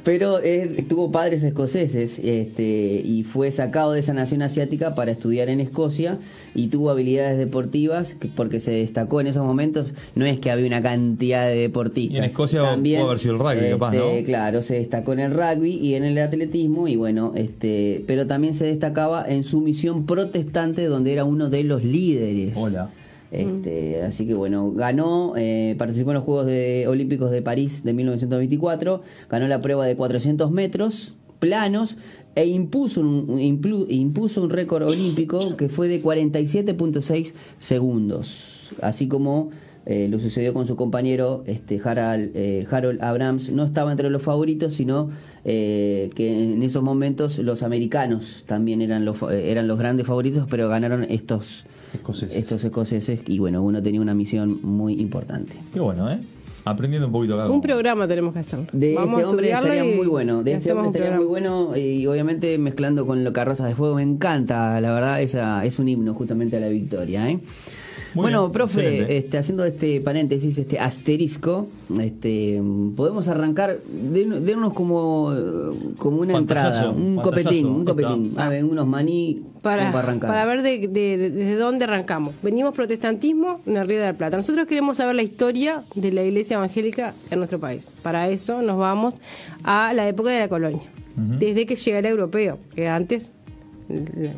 pero 0.04 0.38
eh, 0.42 0.84
tuvo 0.88 1.10
padres 1.10 1.42
escoceses 1.42 2.20
este, 2.20 3.02
y 3.04 3.24
fue 3.24 3.50
sacado 3.52 3.92
de 3.92 4.00
esa 4.00 4.14
nación 4.14 4.42
asiática 4.42 4.94
para 4.94 5.10
estudiar 5.12 5.48
en 5.48 5.60
Escocia 5.60 6.18
y 6.56 6.68
tuvo 6.68 6.90
habilidades 6.90 7.38
deportivas 7.38 8.14
que- 8.14 8.28
porque 8.28 8.58
se 8.60 8.72
destacó 8.72 9.20
en 9.20 9.28
esos 9.28 9.44
momentos. 9.44 9.94
No 10.14 10.24
es 10.24 10.40
que 10.40 10.50
había 10.50 10.66
una 10.66 10.82
cantidad 10.82 11.46
de 11.46 11.54
deportistas. 11.56 12.14
Y 12.14 12.18
en 12.18 12.24
Escocia 12.24 12.62
pudo 12.76 13.06
haber 13.06 13.18
sido 13.18 13.34
el 13.34 13.38
rugby, 13.40 13.70
capaz, 13.70 13.92
¿no? 13.94 14.04
este, 14.10 14.24
Claro, 14.24 14.62
se 14.62 14.74
destacó 14.74 15.12
en 15.12 15.20
el 15.20 15.32
rugby 15.32 15.72
y 15.74 15.94
en 15.94 16.04
el 16.04 16.18
atletismo 16.18 16.88
y 16.88 16.96
bueno, 16.96 17.32
este, 17.36 18.02
pero 18.06 18.26
también 18.26 18.54
se 18.54 18.64
destacaba 18.66 19.24
en 19.28 19.44
su 19.44 19.60
misión 19.60 20.06
protestante 20.06 20.86
donde 20.86 21.12
era 21.12 21.24
uno 21.24 21.48
de 21.50 21.62
los 21.64 21.84
líderes. 21.84 22.56
Hola. 22.56 22.88
Este, 23.30 24.02
Así 24.02 24.24
que 24.26 24.34
bueno, 24.34 24.70
ganó, 24.72 25.34
eh, 25.36 25.74
participó 25.78 26.10
en 26.10 26.14
los 26.16 26.24
Juegos 26.24 26.46
de- 26.46 26.86
Olímpicos 26.88 27.30
de 27.30 27.42
París 27.42 27.82
de 27.84 27.92
1924, 27.92 29.02
ganó 29.28 29.48
la 29.48 29.60
prueba 29.60 29.84
de 29.84 29.96
400 29.96 30.50
metros 30.50 31.16
planos 31.38 31.96
e 32.34 32.46
impuso 32.46 33.00
un, 33.00 33.38
implu- 33.38 33.86
impuso 33.88 34.42
un 34.42 34.50
récord 34.50 34.86
olímpico 34.86 35.56
que 35.56 35.68
fue 35.68 35.88
de 35.88 36.02
47.6 36.02 37.32
segundos. 37.58 38.70
Así 38.82 39.08
como 39.08 39.50
eh, 39.86 40.08
lo 40.10 40.18
sucedió 40.18 40.52
con 40.52 40.66
su 40.66 40.74
compañero 40.76 41.44
este, 41.46 41.80
Harald, 41.82 42.32
eh, 42.34 42.66
Harold 42.70 43.00
Abrams, 43.02 43.50
no 43.52 43.64
estaba 43.64 43.92
entre 43.92 44.10
los 44.10 44.20
favoritos, 44.22 44.74
sino 44.74 45.08
eh, 45.44 46.10
que 46.14 46.52
en 46.54 46.62
esos 46.64 46.82
momentos 46.82 47.38
los 47.38 47.62
americanos 47.62 48.42
también 48.46 48.82
eran 48.82 49.04
los, 49.04 49.16
fa- 49.18 49.32
eh, 49.34 49.50
eran 49.52 49.68
los 49.68 49.78
grandes 49.78 50.06
favoritos, 50.06 50.46
pero 50.50 50.68
ganaron 50.68 51.04
estos 51.08 51.64
Escoceses. 51.94 52.36
estos 52.36 52.64
escoceses 52.64 53.20
y 53.28 53.38
bueno, 53.38 53.62
uno 53.62 53.80
tenía 53.80 54.00
una 54.00 54.14
misión 54.14 54.58
muy 54.62 54.94
importante. 55.00 55.52
Qué 55.72 55.78
bueno, 55.80 56.10
¿eh? 56.10 56.18
Aprendiendo 56.66 57.06
un 57.06 57.12
poquito 57.12 57.36
cada 57.36 57.48
Un 57.50 57.60
programa 57.60 58.08
tenemos 58.08 58.32
que 58.34 58.40
hacer. 58.40 58.68
De 58.72 58.94
Vamos 58.94 59.20
este 59.20 59.22
a 59.22 59.28
hombre 59.30 59.50
estaría 59.52 59.84
y- 59.86 59.96
muy 59.96 60.06
bueno, 60.08 60.42
de 60.42 60.52
este 60.54 60.72
hombre 60.72 60.88
estaría 60.88 61.16
muy 61.16 61.24
bueno 61.26 61.76
y 61.76 62.04
obviamente 62.06 62.58
mezclando 62.58 63.06
con 63.06 63.22
lo 63.22 63.32
carrozas 63.32 63.68
de 63.68 63.74
fuego 63.76 63.94
me 63.94 64.02
encanta, 64.02 64.80
la 64.80 64.92
verdad 64.92 65.22
esa 65.22 65.64
es 65.64 65.78
un 65.78 65.88
himno 65.88 66.12
justamente 66.14 66.56
a 66.56 66.60
la 66.60 66.68
victoria, 66.68 67.30
¿eh? 67.30 67.38
Muy 68.16 68.22
bueno, 68.24 68.40
bien, 68.42 68.52
profe, 68.52 69.16
este, 69.18 69.38
haciendo 69.38 69.64
este 69.64 70.00
paréntesis, 70.00 70.58
este 70.58 70.78
asterisco, 70.80 71.68
este, 72.00 72.60
podemos 72.96 73.28
arrancar, 73.28 73.78
den- 73.86 74.44
denos 74.44 74.72
como, 74.74 75.32
como 75.98 76.22
una 76.22 76.36
entrada, 76.36 76.90
un 76.90 77.16
copetín, 77.16 77.66
un 77.66 77.84
copetín, 77.84 78.32
a 78.36 78.48
ver, 78.48 78.64
unos 78.64 78.86
maní 78.86 79.42
Para, 79.62 79.90
arrancar. 79.90 80.30
para 80.30 80.44
ver 80.46 80.62
de, 80.62 80.88
de- 80.88 81.16
de- 81.18 81.30
desde 81.30 81.56
dónde 81.56 81.84
arrancamos. 81.84 82.34
Venimos 82.42 82.72
protestantismo 82.74 83.60
en 83.66 83.76
el 83.76 83.86
Río 83.86 83.98
de 84.00 84.06
la 84.06 84.12
Plata. 84.14 84.36
Nosotros 84.36 84.66
queremos 84.66 84.96
saber 84.96 85.14
la 85.14 85.22
historia 85.22 85.84
de 85.94 86.10
la 86.12 86.24
iglesia 86.24 86.56
evangélica 86.56 87.14
en 87.30 87.38
nuestro 87.38 87.58
país. 87.60 87.90
Para 88.02 88.28
eso 88.28 88.62
nos 88.62 88.78
vamos 88.78 89.16
a 89.62 89.92
la 89.92 90.08
época 90.08 90.30
de 90.30 90.40
la 90.40 90.48
colonia. 90.48 90.82
Desde 91.16 91.64
que 91.66 91.76
llega 91.76 91.98
el 92.00 92.06
europeo, 92.06 92.58
que 92.74 92.88
antes 92.88 93.32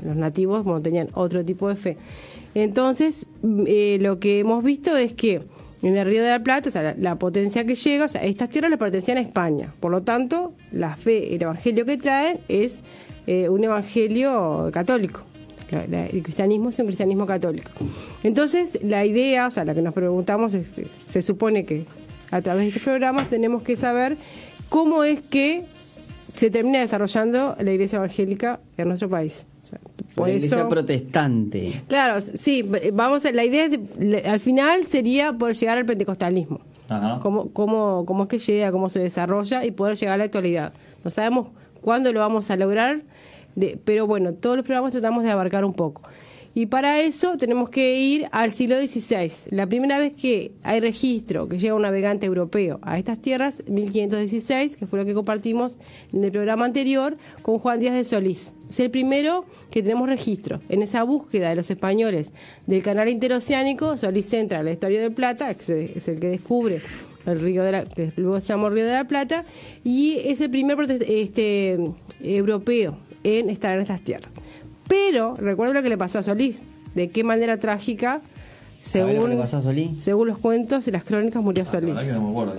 los 0.05 0.15
nativos 0.17 0.63
bueno, 0.65 0.81
tenían 0.81 1.09
otro 1.15 1.45
tipo 1.45 1.69
de 1.69 1.77
fe. 1.77 1.97
Entonces, 2.55 3.27
mm, 3.43 3.65
eh, 3.67 3.99
lo 4.01 4.19
que 4.21 4.41
hemos 4.41 4.65
visto 4.65 4.97
es 4.97 5.13
que 5.13 5.43
en 5.83 5.97
el 5.97 6.07
Río 6.07 6.23
de 6.23 6.31
la 6.31 6.43
Plata, 6.43 6.69
o 6.69 6.73
sea, 6.73 6.95
la, 6.99 7.19
potencia 7.19 7.65
que 7.65 7.75
llega, 7.75 8.07
o 8.07 8.09
sea, 8.09 8.23
estas 8.25 8.49
tierras 8.49 8.71
le 8.71 8.79
pertenecían 8.79 9.19
a 9.19 9.21
España. 9.21 9.73
Por 9.81 9.93
lo 9.93 10.03
tanto, 10.03 10.53
la 10.73 10.97
fe, 10.97 11.35
el 11.35 11.43
evangelio 11.43 11.87
que 11.87 11.97
traen 11.97 12.41
es 12.49 12.81
eh, 13.27 13.49
un 13.49 13.63
evangelio 13.63 14.71
católico. 14.73 15.23
El 15.71 16.23
cristianismo 16.23 16.71
es 16.71 16.79
un 16.79 16.87
cristianismo 16.87 17.27
católico. 17.27 17.71
Entonces, 18.23 18.83
la 18.83 19.05
idea, 19.05 19.47
o 19.47 19.51
sea, 19.51 19.67
la 19.67 19.75
que 19.75 19.83
nos 19.83 19.93
preguntamos, 19.93 20.55
es, 20.55 20.75
se 21.05 21.23
supone 21.23 21.67
que 21.67 21.85
a 22.31 22.41
través 22.41 22.63
de 22.63 22.69
estos 22.69 22.83
programas 22.83 23.29
tenemos 23.29 23.63
que 23.63 23.77
saber 23.77 24.17
cómo 24.71 25.05
es 25.05 25.21
que 25.21 25.65
se 26.39 26.51
termina 26.51 26.79
desarrollando 26.81 27.57
la 27.61 27.73
iglesia 27.73 27.97
evangélica 27.97 28.61
en 28.77 28.89
nuestro 28.89 29.09
país. 29.09 29.47
O 29.63 29.67
sea, 29.67 29.79
por 30.15 30.29
la 30.29 30.35
iglesia 30.35 30.59
eso- 30.59 30.69
protestante. 30.69 31.83
Claro, 31.89 32.21
sí, 32.21 32.65
vamos 32.93 33.25
a, 33.25 33.33
la 33.33 33.45
idea 33.45 33.67
es, 33.67 34.25
al 34.25 34.41
final 34.41 34.85
sería 34.85 35.33
poder 35.33 35.57
llegar 35.57 35.79
al 35.79 35.85
pentecostalismo. 35.87 36.61
Ajá. 36.89 37.19
Cómo, 37.21 37.51
cómo, 37.51 38.05
cómo 38.07 38.23
es 38.25 38.29
que 38.29 38.39
llega, 38.39 38.71
cómo 38.73 38.89
se 38.89 39.01
desarrolla 39.01 39.65
y 39.65 39.73
poder 39.73 39.97
llegar 39.97 40.15
a 40.15 40.19
la 40.19 40.25
actualidad. 40.25 40.73
No 41.05 41.11
sabemos 41.11 41.49
cuándo 41.83 42.13
lo 42.13 42.21
vamos 42.21 42.51
a 42.51 42.57
lograr, 42.57 43.03
de- 43.57 43.79
pero 43.85 44.07
bueno, 44.07 44.33
todos 44.35 44.57
los 44.57 44.65
programas 44.65 44.93
tratamos 44.93 45.25
de 45.25 45.31
abarcar 45.31 45.65
un 45.65 45.75
poco. 45.75 46.03
Y 46.59 46.67
para 46.67 46.99
eso 46.99 47.37
tenemos 47.37 47.71
que 47.71 48.01
ir 48.01 48.27
al 48.33 48.51
siglo 48.51 48.75
XVI. 48.85 49.31
La 49.51 49.69
primera 49.69 49.97
vez 49.97 50.13
que 50.17 50.51
hay 50.65 50.81
registro 50.81 51.49
que 51.49 51.57
llega 51.57 51.77
un 51.77 51.83
navegante 51.83 52.27
europeo 52.27 52.81
a 52.83 52.99
estas 52.99 53.23
tierras, 53.23 53.63
1516, 53.69 54.77
que 54.77 54.89
fue 54.89 54.99
lo 54.99 55.07
que 55.07 55.15
compartimos 55.15 55.79
en 56.13 56.25
el 56.25 56.33
programa 56.33 56.65
anterior 56.65 57.17
con 57.43 57.61
Juan 57.61 57.79
Díaz 57.79 57.95
de 57.95 58.05
Solís. 58.05 58.55
Es 58.69 58.81
el 58.81 58.91
primero 58.91 59.45
que 59.71 59.85
tenemos 59.85 60.09
registro. 60.09 60.59
En 60.69 60.83
esa 60.83 61.05
búsqueda 61.05 61.49
de 61.49 61.55
los 61.55 61.71
españoles 61.71 62.33
del 62.67 62.83
canal 62.83 63.09
interoceánico, 63.09 63.97
Solís 63.97 64.27
centra 64.29 64.65
la 64.65 64.73
historia 64.73 65.01
del 65.01 65.13
Plata, 65.13 65.55
que 65.55 65.93
es 65.95 66.09
el 66.09 66.19
que 66.19 66.27
descubre 66.27 66.81
el 67.25 67.39
río 67.39 67.63
de 67.63 67.71
la, 67.71 67.85
que 67.85 68.11
luego 68.17 68.41
se 68.41 68.49
llamó 68.49 68.69
Río 68.69 68.85
de 68.85 68.95
la 68.95 69.07
Plata, 69.07 69.45
y 69.85 70.19
es 70.25 70.41
el 70.41 70.51
primer 70.51 70.77
este, 71.07 71.79
europeo 72.21 72.99
en 73.23 73.49
estar 73.49 73.77
en 73.77 73.83
estas 73.83 74.01
tierras. 74.01 74.33
Pero 74.89 75.35
recuerdo 75.37 75.75
lo 75.75 75.83
que 75.83 75.89
le 75.89 75.99
pasó 75.99 76.19
a 76.19 76.23
Solís, 76.23 76.65
de 76.95 77.11
qué 77.11 77.23
manera 77.25 77.59
trágica, 77.59 78.21
¿Sabés 78.81 79.07
lo 79.07 79.09
que 79.09 79.15
según, 79.19 79.31
le 79.31 79.37
pasó 79.37 79.57
a 79.59 79.63
Solís? 79.63 80.03
según 80.03 80.29
los 80.29 80.39
cuentos 80.39 80.89
y 80.89 80.91
las 80.91 81.05
crónicas, 81.05 81.43
murió 81.43 81.65
verdad 81.65 81.81
Solís. 81.97 82.19
no 82.19 82.29
acuerdo. 82.31 82.55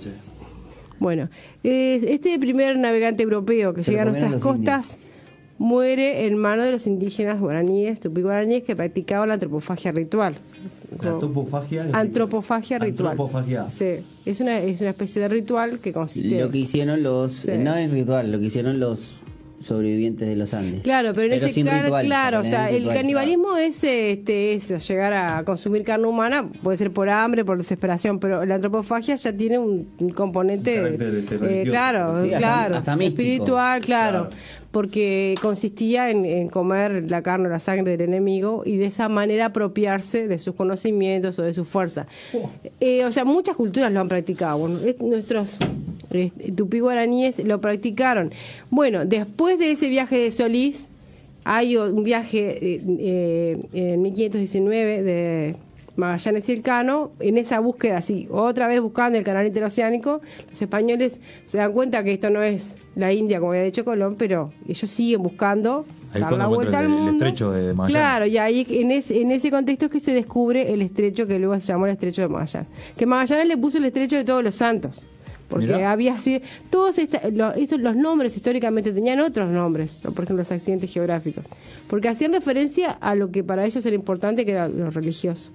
Bueno, 1.00 1.30
es- 1.64 2.04
este 2.04 2.38
primer 2.40 2.78
navegante 2.78 3.24
europeo 3.24 3.74
que 3.74 3.82
llega 3.84 4.02
a 4.04 4.06
nuestras 4.06 4.42
costas 4.42 4.98
muere 5.58 6.26
en 6.26 6.38
manos 6.38 6.66
de 6.66 6.72
los 6.72 6.88
indígenas 6.88 7.40
guaraníes, 7.40 8.00
tupí 8.00 8.22
guaraníes, 8.22 8.64
que 8.64 8.76
practicaban 8.76 9.28
la 9.28 9.34
antropofagia 9.36 9.92
ritual. 9.92 10.36
La 11.04 11.18
topofagia. 11.20 11.88
Antropofagia 11.94 12.80
ritual. 12.80 13.12
Antropofagia. 13.12 13.68
Sí, 13.68 13.86
es 14.26 14.40
una, 14.40 14.60
es 14.60 14.80
una 14.82 14.92
especie 14.92 15.22
de 15.22 15.28
ritual 15.30 15.80
que 15.80 15.92
consiste... 15.94 16.40
Lo 16.40 16.50
que 16.50 16.60
hicieron 16.60 17.04
los. 17.04 17.34
Sí. 17.34 17.52
No 17.58 17.76
es 17.76 17.92
ritual, 17.92 18.32
lo 18.32 18.40
que 18.40 18.46
hicieron 18.46 18.80
los 18.80 19.16
sobrevivientes 19.60 20.28
de 20.28 20.36
los 20.36 20.54
Andes. 20.54 20.82
Claro, 20.82 21.12
pero 21.13 21.34
en 21.34 21.34
ese 21.42 21.54
sin 21.54 21.66
claro, 21.66 21.84
ritual, 21.86 22.06
claro, 22.06 22.39
o 22.39 22.44
sea, 22.44 22.70
el 22.70 22.78
ritual, 22.80 22.96
canibalismo 22.96 23.58
es 23.58 23.84
este 23.84 24.54
es 24.54 24.88
llegar 24.88 25.13
a 25.13 25.44
consumir 25.44 25.84
carne 25.84 26.08
humana, 26.08 26.50
puede 26.63 26.78
ser 26.78 26.92
por 26.92 27.10
hambre, 27.10 27.44
por 27.46 27.58
desesperación, 27.58 28.20
pero 28.20 28.46
la 28.46 28.56
antropofagia 28.56 29.16
ya 29.16 29.34
tiene 29.34 29.60
un, 29.60 29.89
un 30.00 30.10
componente 30.12 30.80
Un 30.82 30.88
este, 31.22 31.62
eh, 31.62 31.63
claro, 31.66 32.24
Sí, 32.24 32.28
hasta- 32.34 32.38
claro, 32.38 32.75
hasta 32.78 32.96
místico. 32.96 33.22
espiritual, 33.22 33.82
claro, 33.82 34.20
Claro. 34.30 34.36
porque 34.72 35.36
consistía 35.42 36.10
en, 36.10 36.25
en 36.25 36.48
comer 36.48 37.10
la 37.10 37.22
carne 37.22 37.48
o 37.48 37.50
la 37.50 37.60
sangre 37.60 37.98
del 37.98 38.01
enemigo 38.10 38.63
y 38.66 38.78
de 38.78 38.86
esa 38.86 39.10
manera 39.10 39.46
apropiarse 39.48 40.28
de 40.28 40.39
sus 40.39 40.56
conocimientos 40.56 41.38
o 41.39 41.42
de 41.44 41.54
su 41.54 41.66
fuerza. 41.66 42.08
Eh, 42.80 43.04
o 43.06 43.12
sea, 43.12 43.25
muchas 43.25 43.56
culturas 43.56 43.92
lo 43.92 44.00
han 44.00 44.08
practicado. 44.08 44.58
Bueno, 44.60 44.80
es- 44.86 45.00
nuestros 45.01 45.58
tupí 46.56 46.80
guaraníes 46.80 47.39
lo 47.46 47.62
practicaron. 47.62 48.32
Bueno, 48.70 49.06
después 49.06 49.58
de 49.60 49.72
ese 49.72 49.89
viaje 49.89 50.18
de 50.18 50.32
Solís, 50.32 50.89
hay 51.46 51.78
un 51.78 52.04
viaje 52.04 52.75
eh, 52.75 52.82
eh, 53.00 53.58
en 53.74 54.01
1519 54.01 55.04
de 55.04 55.56
Magallanes 55.96 56.48
y 56.48 56.54
Elcano, 56.54 57.12
en 57.20 57.38
esa 57.38 57.60
búsqueda, 57.60 57.98
así, 57.98 58.28
otra 58.32 58.68
vez 58.68 58.80
buscando 58.82 59.18
el 59.18 59.24
canal 59.25 59.46
interoceánico, 59.46 60.22
los 60.50 60.62
españoles 60.62 61.20
se 61.46 61.58
dan 61.58 61.74
cuenta 61.74 62.04
que 62.06 62.13
esto 62.13 62.30
no 62.30 62.42
es 62.42 62.78
la 62.96 63.12
India, 63.12 63.39
como 63.39 63.51
había 63.51 63.63
dicho 63.63 63.84
Colón, 63.84 64.16
pero 64.18 64.51
ellos 64.68 64.89
siguen 64.89 65.24
buscando 65.24 65.86
Ahí 66.13 66.22
dar 66.22 66.30
cuando 66.30 66.38
la 66.38 66.48
vuelta 66.56 66.80
al 66.80 66.86
el 66.86 66.89
mundo. 66.92 67.12
estrecho 67.25 67.51
de 67.51 67.74
Magallanes. 67.74 67.92
Claro, 68.01 68.25
y 68.28 68.38
ahí 68.38 68.66
en, 68.70 68.92
ese- 68.92 69.20
en 69.22 69.32
ese 69.32 69.51
contexto 69.51 69.88
es 69.88 69.92
que 69.92 70.00
se 70.00 70.13
descubre 70.13 70.72
el 70.72 70.82
estrecho 70.82 71.28
que 71.28 71.38
luego 71.38 71.56
se 71.60 71.68
llamó 71.68 71.86
el 71.86 71.92
estrecho 71.94 72.22
de 72.22 72.30
Magallanes. 72.30 72.70
Que 72.96 73.06
Magallanes 73.06 73.48
le 73.48 73.58
puso 73.58 73.78
el 73.80 73.86
estrecho 73.86 74.16
de 74.16 74.24
todos 74.24 74.42
los 74.44 74.56
santos. 74.56 75.01
Porque 75.50 75.65
Mirá. 75.65 75.91
había 75.91 76.18
sido. 76.20 76.41
Todos 76.70 77.00
esta- 77.00 77.27
lo- 77.32 77.53
estos, 77.56 77.79
los 77.79 77.96
nombres 77.96 78.36
históricamente 78.36 78.91
tenían 78.91 79.20
otros 79.20 79.51
nombres, 79.51 80.00
¿no? 80.03 80.12
por 80.12 80.24
ejemplo, 80.25 80.41
los 80.41 80.51
accidentes 80.51 80.94
geográficos. 80.94 81.46
Porque 81.89 82.08
hacían 82.08 82.32
referencia 82.34 82.91
a 82.91 83.15
lo 83.15 83.32
que 83.32 83.44
para 83.44 83.65
ellos 83.65 83.84
era 83.84 83.96
importante, 83.96 84.46
que 84.46 84.51
era 84.51 84.68
lo 84.70 84.91
religioso. 84.91 85.51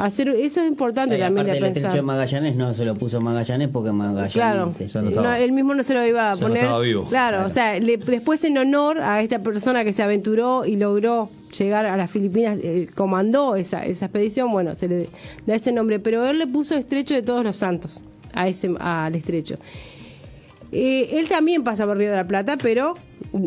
Hacer, 0.00 0.28
eso 0.30 0.60
es 0.60 0.66
importante 0.68 1.16
Y 1.16 1.20
también 1.20 1.46
aparte 1.46 1.52
de 1.52 1.58
el 1.58 1.64
estrecho 1.64 1.84
pensar. 1.86 1.92
de 1.96 2.02
Magallanes 2.02 2.56
no 2.56 2.74
se 2.74 2.84
lo 2.84 2.96
puso 2.96 3.20
Magallanes 3.20 3.68
porque 3.68 3.92
Magallanes. 3.92 4.32
Claro, 4.32 4.72
este, 4.78 5.00
no. 5.00 5.10
No, 5.22 5.32
él 5.34 5.52
mismo 5.52 5.74
no 5.76 5.82
se 5.84 5.94
lo 5.94 6.04
iba 6.04 6.32
a 6.32 6.34
no 6.34 6.40
poner. 6.40 6.56
estaba 6.64 6.80
vivo. 6.80 7.04
Claro, 7.04 7.46
o 7.46 7.48
sea, 7.48 7.78
le- 7.78 7.98
después 7.98 8.42
en 8.42 8.58
honor 8.58 9.00
a 9.00 9.22
esta 9.22 9.38
persona 9.44 9.84
que 9.84 9.92
se 9.92 10.02
aventuró 10.02 10.64
y 10.66 10.74
logró 10.74 11.30
llegar 11.56 11.86
a 11.86 11.96
las 11.96 12.10
Filipinas, 12.10 12.58
eh, 12.62 12.88
comandó 12.96 13.54
esa, 13.54 13.84
esa 13.86 14.06
expedición, 14.06 14.50
bueno, 14.50 14.74
se 14.74 14.88
le 14.88 15.08
da 15.46 15.54
ese 15.54 15.72
nombre, 15.72 16.00
pero 16.00 16.26
él 16.26 16.38
le 16.38 16.48
puso 16.48 16.74
estrecho 16.74 17.14
de 17.14 17.22
todos 17.22 17.44
los 17.44 17.54
santos 17.56 18.02
a 18.36 18.46
ese 18.46 18.70
al 18.78 19.14
estrecho. 19.16 19.56
Eh, 20.72 21.18
él 21.18 21.28
también 21.28 21.64
pasa 21.64 21.86
por 21.86 21.96
Río 21.96 22.10
de 22.10 22.16
la 22.16 22.26
Plata, 22.26 22.56
pero 22.60 22.94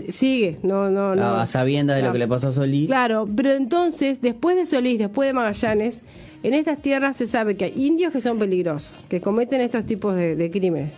sigue, 0.08 0.58
no, 0.63 0.89
no, 0.89 1.15
no. 1.15 1.36
a 1.36 1.48
sabiendas 1.48 1.98
de 1.98 2.03
lo 2.03 2.12
que 2.12 2.19
le 2.19 2.27
pasó 2.27 2.50
a 2.50 2.53
Solís. 2.53 2.88
Claro, 2.88 3.27
pero 3.36 3.51
entonces, 3.51 4.22
después 4.22 4.55
de 4.55 4.65
Solís, 4.65 5.00
después 5.00 5.27
de 5.27 5.34
Magallanes, 5.34 6.03
en 6.43 6.53
estas 6.53 6.81
tierras 6.81 7.17
se 7.17 7.27
sabe 7.27 7.58
que 7.58 7.65
hay 7.65 7.74
indios 7.75 8.13
que 8.13 8.22
son 8.22 8.39
peligrosos, 8.39 9.08
que 9.08 9.19
cometen 9.19 9.62
estos 9.62 9.86
tipos 9.86 10.15
de, 10.15 10.36
de 10.36 10.50
crímenes, 10.50 10.93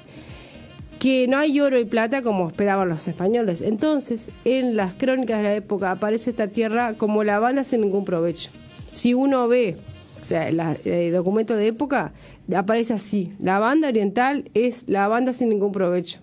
que 0.99 1.27
no 1.27 1.37
hay 1.37 1.59
oro 1.59 1.79
y 1.79 1.85
plata 1.85 2.21
como 2.21 2.47
esperaban 2.47 2.87
los 2.87 3.07
españoles. 3.07 3.61
Entonces, 3.61 4.29
en 4.45 4.75
las 4.75 4.93
crónicas 4.93 5.39
de 5.39 5.43
la 5.43 5.55
época 5.55 5.91
aparece 5.91 6.29
esta 6.29 6.47
tierra 6.47 6.93
como 6.93 7.23
la 7.23 7.39
banda 7.39 7.63
sin 7.63 7.81
ningún 7.81 8.05
provecho. 8.05 8.51
Si 8.91 9.15
uno 9.15 9.47
ve, 9.47 9.77
o 10.21 10.25
sea, 10.25 10.47
el 10.47 11.13
documento 11.13 11.55
de 11.55 11.67
época, 11.67 12.13
aparece 12.55 12.93
así, 12.93 13.33
la 13.39 13.59
banda 13.59 13.87
oriental 13.87 14.49
es 14.53 14.83
la 14.87 15.07
banda 15.07 15.33
sin 15.33 15.49
ningún 15.49 15.71
provecho. 15.71 16.19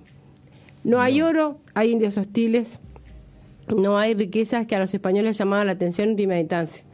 No 0.84 1.00
hay 1.00 1.20
oro, 1.22 1.58
hay 1.74 1.90
indios 1.90 2.16
hostiles, 2.16 2.80
no 3.68 3.98
hay 3.98 4.14
riquezas 4.14 4.66
que 4.66 4.76
a 4.76 4.78
los 4.78 4.94
españoles 4.94 5.36
llamaban 5.36 5.66
la 5.66 5.72
atención 5.72 6.10
en 6.10 6.16
primera 6.16 6.40
instancia. 6.40 6.84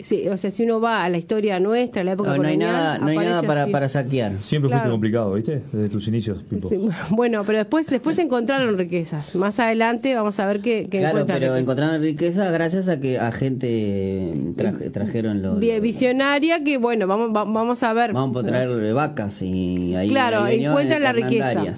Sí, 0.00 0.26
o 0.28 0.36
sea, 0.36 0.50
si 0.50 0.64
uno 0.64 0.80
va 0.80 1.04
a 1.04 1.08
la 1.08 1.18
historia 1.18 1.60
nuestra, 1.60 2.02
a 2.02 2.04
la 2.04 2.12
época 2.12 2.30
No, 2.30 2.36
no 2.36 2.42
hay 2.48 2.54
colonial, 2.56 2.72
nada, 2.72 2.98
no 2.98 3.06
hay 3.06 3.16
nada 3.18 3.42
para, 3.42 3.66
para 3.68 3.88
saquear. 3.88 4.32
Siempre 4.42 4.68
fuiste 4.68 4.80
Claro. 4.82 4.90
complicado, 4.92 5.32
¿viste? 5.34 5.62
Desde 5.72 5.88
tus 5.88 6.08
inicios, 6.08 6.42
Pipo. 6.42 6.68
Sí, 6.68 6.78
bueno, 7.10 7.42
pero 7.46 7.58
después 7.58 7.86
después 7.86 8.18
encontraron 8.18 8.76
riquezas. 8.76 9.34
Más 9.36 9.58
adelante 9.60 10.14
vamos 10.14 10.38
a 10.40 10.46
ver 10.46 10.60
qué, 10.60 10.88
qué 10.90 10.98
Claro, 10.98 11.18
encuentran 11.18 11.38
pero 11.38 11.52
riquezas. 11.54 11.62
encontraron 11.62 12.02
riqueza 12.02 12.50
gracias 12.50 12.88
a 12.88 13.00
que 13.00 13.18
a 13.18 13.30
gente 13.32 14.32
traje- 14.56 14.90
trajeron 14.90 15.42
los. 15.42 15.58
Bien, 15.60 15.80
visionaria 15.80 16.62
que, 16.64 16.76
bueno, 16.78 17.06
vamos, 17.06 17.28
va- 17.34 17.44
vamos 17.44 17.82
a 17.82 17.92
ver. 17.92 18.12
Vamos 18.12 18.42
a 18.44 18.46
traer 18.46 18.92
vacas 18.94 19.42
y 19.42 19.94
ahí. 19.94 20.08
Claro, 20.08 20.42
ahí 20.42 20.64
encuentran 20.64 21.02
la 21.02 21.12
riqueza. 21.12 21.60
Bien, 21.62 21.74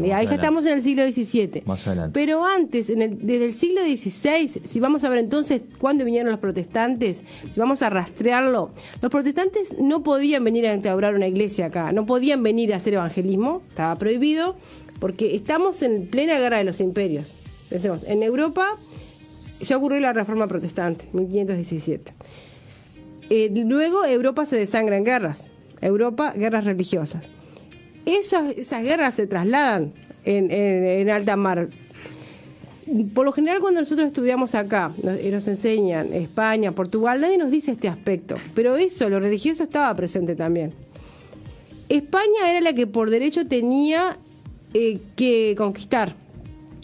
Claro, 0.00 0.06
y 0.06 0.10
ahí 0.12 0.26
ya 0.26 0.34
estamos 0.34 0.66
en 0.66 0.74
el 0.78 0.82
siglo 0.82 1.02
XVII. 1.10 1.62
Más 1.66 1.86
adelante. 1.86 2.18
Pero 2.18 2.44
antes, 2.46 2.90
en 2.90 3.02
el, 3.02 3.18
desde 3.26 3.44
el 3.46 3.52
siglo 3.52 3.80
XVI, 3.82 4.48
si 4.64 4.80
vamos 4.80 5.04
a 5.04 5.08
ver 5.08 5.18
entonces 5.18 5.62
cuándo 5.78 6.04
vinieron 6.04 6.30
los 6.30 6.40
protestantes, 6.40 7.22
si 7.50 7.60
vamos 7.60 7.82
a 7.82 7.90
rastrearlo, 7.90 8.70
los 9.02 9.10
protestantes 9.10 9.78
no 9.78 10.02
podían 10.02 10.44
venir 10.44 10.66
a 10.66 10.74
instaurar 10.74 11.14
una 11.14 11.26
iglesia 11.26 11.66
acá, 11.66 11.92
no 11.92 12.06
podían 12.06 12.42
venir 12.42 12.72
a 12.72 12.76
hacer 12.76 12.94
evangelismo, 12.94 13.62
estaba 13.68 13.96
prohibido, 13.96 14.56
porque 15.00 15.34
estamos 15.34 15.82
en 15.82 16.06
plena 16.06 16.38
guerra 16.38 16.58
de 16.58 16.64
los 16.64 16.80
imperios. 16.80 17.34
Pensemos, 17.68 18.04
en 18.04 18.22
Europa 18.22 18.78
ya 19.60 19.76
ocurrió 19.76 20.00
la 20.00 20.12
reforma 20.12 20.46
protestante, 20.46 21.08
1517. 21.12 22.14
Eh, 23.30 23.50
luego 23.64 24.04
Europa 24.04 24.44
se 24.46 24.56
desangra 24.56 24.96
en 24.96 25.04
guerras. 25.04 25.46
Europa, 25.80 26.32
guerras 26.36 26.64
religiosas. 26.64 27.30
Esas, 28.06 28.56
esas 28.56 28.82
guerras 28.82 29.14
se 29.14 29.26
trasladan 29.26 29.92
en, 30.24 31.10
alta 31.10 31.36
mar. 31.36 31.68
Por 33.14 33.24
lo 33.24 33.32
general, 33.32 33.60
cuando 33.60 33.80
nosotros 33.80 34.06
estudiamos 34.06 34.54
acá, 34.54 34.92
nos, 35.02 35.16
eh, 35.16 35.30
nos 35.30 35.46
enseñan 35.48 36.12
España, 36.12 36.72
Portugal, 36.72 37.20
nadie 37.20 37.38
nos 37.38 37.50
dice 37.50 37.72
este 37.72 37.88
aspecto. 37.88 38.36
Pero 38.54 38.76
eso, 38.76 39.08
lo 39.08 39.20
religioso, 39.20 39.62
estaba 39.62 39.94
presente 39.94 40.34
también. 40.34 40.72
España 41.88 42.50
era 42.50 42.60
la 42.60 42.72
que 42.72 42.86
por 42.86 43.10
derecho 43.10 43.46
tenía 43.46 44.16
eh, 44.74 44.98
que 45.16 45.54
conquistar. 45.56 46.14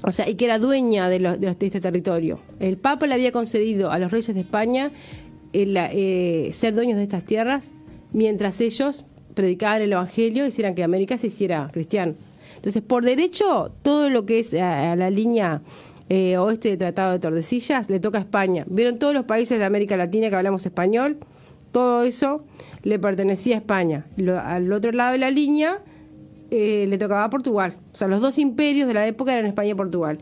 O 0.02 0.12
sea, 0.12 0.28
y 0.28 0.34
que 0.34 0.44
era 0.44 0.58
dueña 0.58 1.08
de, 1.08 1.18
de 1.18 1.48
este 1.48 1.80
territorio. 1.80 2.40
El 2.60 2.76
Papa 2.76 3.06
le 3.06 3.14
había 3.14 3.32
concedido 3.32 3.90
a 3.90 3.98
los 3.98 4.10
reyes 4.10 4.34
de 4.34 4.40
España 4.40 4.90
el, 5.52 5.76
eh, 5.76 6.50
ser 6.52 6.75
dueños 6.75 6.96
de 6.96 7.04
estas 7.04 7.25
tierras, 7.25 7.72
mientras 8.12 8.60
ellos 8.60 9.04
predicaban 9.34 9.82
el 9.82 9.92
Evangelio 9.92 10.44
y 10.44 10.48
hicieran 10.48 10.75
que 10.75 10.82
América 10.82 11.18
se 11.18 11.28
hiciera 11.28 11.68
cristiano. 11.72 12.14
Entonces, 12.56 12.82
por 12.82 13.04
derecho, 13.04 13.72
todo 13.82 14.10
lo 14.10 14.26
que 14.26 14.40
es 14.40 14.52
a 14.54 14.96
la 14.96 15.10
línea 15.10 15.62
eh, 16.08 16.36
oeste 16.38 16.70
del 16.70 16.78
Tratado 16.78 17.12
de 17.12 17.18
Tordesillas 17.18 17.90
le 17.90 18.00
toca 18.00 18.18
a 18.18 18.20
España. 18.22 18.64
¿Vieron 18.68 18.98
todos 18.98 19.14
los 19.14 19.25
países 19.25 19.58
de 19.58 19.64
América 19.64 19.96
Latina 19.96 20.30
que 20.30 20.36
hablamos 20.36 20.64
español? 20.66 21.18
Todo 21.72 22.02
eso 22.04 22.44
le 22.82 22.98
pertenecía 22.98 23.56
a 23.56 23.58
España. 23.58 24.06
Al 24.44 24.72
otro 24.72 24.92
lado 24.92 25.12
de 25.12 25.18
la 25.18 25.30
línea 25.30 25.82
eh, 26.50 26.86
le 26.88 26.96
tocaba 26.98 27.25
a 27.25 27.30
Portugal. 27.30 27.76
O 27.92 27.96
sea, 27.96 28.08
los 28.08 28.20
dos 28.20 28.38
imperios 28.38 28.86
de 28.88 28.94
la 28.94 29.06
época 29.06 29.34
eran 29.34 29.46
España 29.46 29.70
y 29.70 29.75
Portugal. 29.75 30.18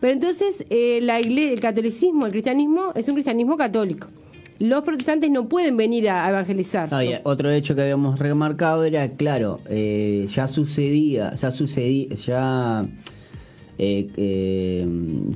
Pero 0.00 0.12
entonces 0.12 0.64
eh, 0.70 1.00
la 1.02 1.20
igle- 1.20 1.52
el 1.52 1.60
catolicismo, 1.60 2.26
el 2.26 2.32
cristianismo, 2.32 2.92
es 2.94 3.06
un 3.08 3.14
cristianismo 3.14 3.56
católico. 3.56 4.08
Los 4.60 4.82
protestantes 4.82 5.30
no 5.30 5.48
pueden 5.48 5.76
venir 5.76 6.08
a, 6.10 6.28
evangelizar. 6.28 6.88
Ah, 6.90 7.02
otro 7.22 7.48
hecho 7.50 7.76
que 7.76 7.82
habíamos 7.82 8.18
remarcado 8.18 8.82
era, 8.84 9.08
claro, 9.10 9.60
eh, 9.68 10.26
ya 10.28 10.48
sucedía, 10.48 11.34
ya 11.34 11.50
sucedía, 11.52 12.08
ya, 12.14 12.84
eh, 13.78 14.08
eh, 14.16 14.86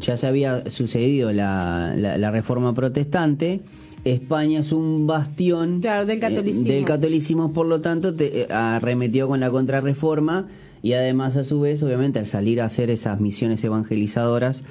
ya 0.00 0.16
se 0.16 0.26
había 0.26 0.68
sucedido 0.70 1.32
la, 1.32 1.94
la- 1.96 2.18
la 2.18 2.30
reforma 2.30 2.74
protestante. 2.74 3.60
España 4.04 4.60
es 4.60 4.72
un 4.72 5.06
bastión 5.06 5.80
Claro, 5.80 6.06
del 6.06 6.18
eh, 6.18 6.20
catolicismo. 6.20 6.72
del 6.72 6.84
catolicismo, 6.84 7.52
por 7.52 7.66
lo 7.66 7.80
tanto, 7.80 8.14
te, 8.14 8.40
eh, 8.42 8.46
arremetió 8.50 9.28
con 9.28 9.38
la 9.40 9.50
contrarreforma 9.50 10.48
y 10.82 10.94
además, 10.94 11.36
a 11.36 11.44
su 11.44 11.60
vez, 11.60 11.82
obviamente, 11.84 12.18
al 12.18 12.26
salir 12.26 12.60
a 12.60 12.64
hacer 12.64 12.90
esas 12.90 13.20
misiones 13.20 13.62
evangelizadoras, 13.62 14.64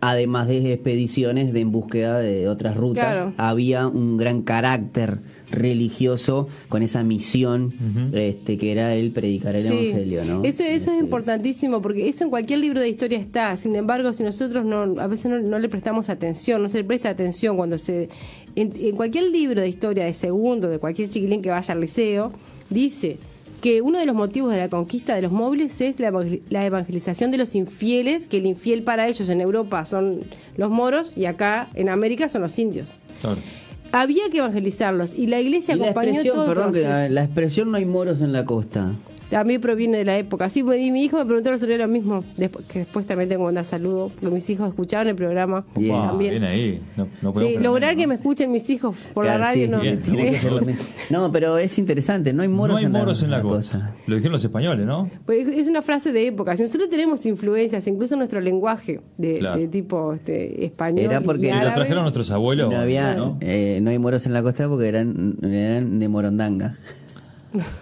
además 0.00 0.48
de 0.48 0.72
expediciones 0.72 1.52
de 1.52 1.60
en 1.60 1.72
búsqueda 1.72 2.18
de 2.18 2.48
otras 2.48 2.76
rutas, 2.76 3.04
Claro. 3.12 3.32
había 3.36 3.86
un 3.88 4.16
gran 4.16 4.42
carácter 4.42 5.18
religioso 5.50 6.48
con 6.68 6.82
esa 6.82 7.02
misión 7.02 7.72
este 8.12 8.58
que 8.58 8.72
era 8.72 8.94
el 8.94 9.10
predicar 9.12 9.56
el 9.56 9.62
Sí. 9.62 9.68
evangelio, 9.88 10.24
¿no? 10.24 10.42
Eso, 10.44 10.62
eso 10.62 10.64
es 10.64 10.86
Este, 10.88 10.96
importantísimo 10.98 11.82
porque 11.82 12.08
eso 12.08 12.24
en 12.24 12.30
cualquier 12.30 12.60
libro 12.60 12.80
de 12.80 12.88
historia 12.88 13.18
está. 13.18 13.56
Sin 13.56 13.74
embargo, 13.76 14.12
si 14.12 14.22
nosotros 14.22 14.64
no, 14.64 15.00
a 15.00 15.06
veces 15.06 15.30
no, 15.30 15.38
no 15.40 15.58
le 15.58 15.68
prestamos 15.68 16.08
atención, 16.08 16.62
no 16.62 16.68
se 16.68 16.78
le 16.78 16.84
presta 16.84 17.10
atención 17.10 17.56
cuando 17.56 17.78
se. 17.78 18.08
En, 18.54 18.72
en 18.76 18.96
cualquier 18.96 19.24
libro 19.30 19.60
de 19.60 19.68
historia 19.68 20.04
de 20.04 20.12
segundo, 20.12 20.68
de 20.68 20.78
cualquier 20.78 21.08
chiquilín 21.08 21.42
que 21.42 21.50
vaya 21.50 21.74
al 21.74 21.80
liceo, 21.80 22.32
dice 22.70 23.18
que 23.60 23.80
uno 23.82 23.98
de 23.98 24.06
los 24.06 24.14
motivos 24.14 24.52
de 24.52 24.58
la 24.58 24.68
conquista 24.68 25.14
de 25.14 25.22
los 25.22 25.32
móviles 25.32 25.80
es 25.80 25.98
la, 25.98 26.10
evangel- 26.10 26.42
la 26.50 26.64
evangelización 26.66 27.30
de 27.30 27.38
los 27.38 27.54
infieles, 27.54 28.28
que 28.28 28.36
el 28.38 28.46
infiel 28.46 28.82
para 28.82 29.08
ellos 29.08 29.28
en 29.28 29.40
Europa 29.40 29.84
son 29.84 30.20
los 30.56 30.70
moros 30.70 31.16
y 31.16 31.24
acá 31.24 31.68
en 31.74 31.88
América 31.88 32.28
son 32.28 32.42
los 32.42 32.58
indios. 32.58 32.94
Claro. 33.20 33.38
Había 33.92 34.28
que 34.30 34.38
evangelizarlos 34.38 35.14
y 35.14 35.26
la 35.28 35.40
iglesia 35.40 35.74
y 35.74 35.78
la 35.78 35.84
acompañó 35.86 36.08
expresión, 36.10 36.36
todo 36.36 36.46
perdón, 36.46 36.72
que 36.72 36.82
la, 36.82 37.08
la 37.08 37.24
expresión 37.24 37.70
no 37.70 37.76
hay 37.78 37.86
moros 37.86 38.20
en 38.20 38.32
la 38.32 38.44
costa. 38.44 38.92
También 39.30 39.60
proviene 39.60 39.98
de 39.98 40.04
la 40.04 40.16
época. 40.16 40.48
Sí, 40.48 40.60
y 40.60 40.90
mi 40.92 41.02
hijo 41.04 41.16
me 41.18 41.24
preguntó 41.26 41.66
día 41.66 41.78
lo 41.78 41.88
mismo, 41.88 42.22
después, 42.36 42.64
que 42.66 42.80
después 42.80 43.06
también 43.06 43.28
tengo 43.28 43.42
que 43.42 43.46
mandar 43.46 43.64
saludos, 43.64 44.12
porque 44.20 44.32
mis 44.34 44.48
hijos 44.50 44.68
escucharon 44.68 45.08
el 45.08 45.16
programa 45.16 45.64
Bien. 45.74 45.94
También. 45.96 46.30
bien 46.30 46.44
ahí. 46.44 46.80
No, 46.96 47.08
no 47.22 47.32
podemos 47.32 47.54
Sí, 47.54 47.58
lograr 47.62 47.90
menos, 47.96 48.00
que 48.02 48.06
¿no? 48.06 48.08
me 48.10 48.14
escuchen 48.14 48.52
mis 48.52 48.70
hijos 48.70 48.94
por 49.12 49.24
Claro, 49.24 49.40
la 49.40 49.44
radio 49.46 49.64
sí, 49.64 49.70
no. 49.70 49.80
bien, 49.80 50.00
tiene 50.02 50.30
que 50.30 50.38
ser 50.40 50.52
lo 50.52 50.60
mismo. 50.66 50.84
No, 51.10 51.32
pero 51.32 51.58
es 51.58 51.76
interesante, 51.78 52.32
no 52.32 52.42
hay 52.42 52.48
moros, 52.48 52.74
No 52.74 52.78
hay 52.78 52.84
en, 52.84 52.92
moros 52.92 53.20
la, 53.22 53.24
en 53.24 53.30
la 53.32 53.42
costa. 53.42 53.94
Lo 54.06 54.14
dijeron 54.14 54.32
los 54.32 54.44
españoles, 54.44 54.86
¿no? 54.86 55.10
Pues 55.26 55.48
es 55.48 55.66
una 55.66 55.82
frase 55.82 56.12
de 56.12 56.26
época. 56.28 56.56
Si 56.56 56.62
nosotros 56.62 56.88
tenemos 56.88 57.26
influencias, 57.26 57.86
incluso 57.88 58.14
en 58.14 58.18
nuestro 58.20 58.40
lenguaje 58.40 59.00
de, 59.18 59.38
Claro. 59.40 59.60
de 59.60 59.66
tipo 59.68 60.12
este, 60.14 60.64
español. 60.66 61.06
Era 61.06 61.20
y 61.20 61.24
porque- 61.24 61.48
Y 61.48 61.52
lo 61.52 61.72
trajeron 61.74 62.02
nuestros 62.02 62.30
abuelos. 62.30 62.70
No 62.70 62.78
había, 62.78 63.14
¿no? 63.16 63.38
eh, 63.40 63.80
no 63.82 63.90
hay 63.90 63.98
moros 63.98 64.24
en 64.26 64.32
la 64.34 64.42
costa 64.42 64.68
porque 64.68 64.86
eran, 64.88 65.36
eran 65.42 65.98
de 65.98 66.08
Morondanga. 66.08 66.76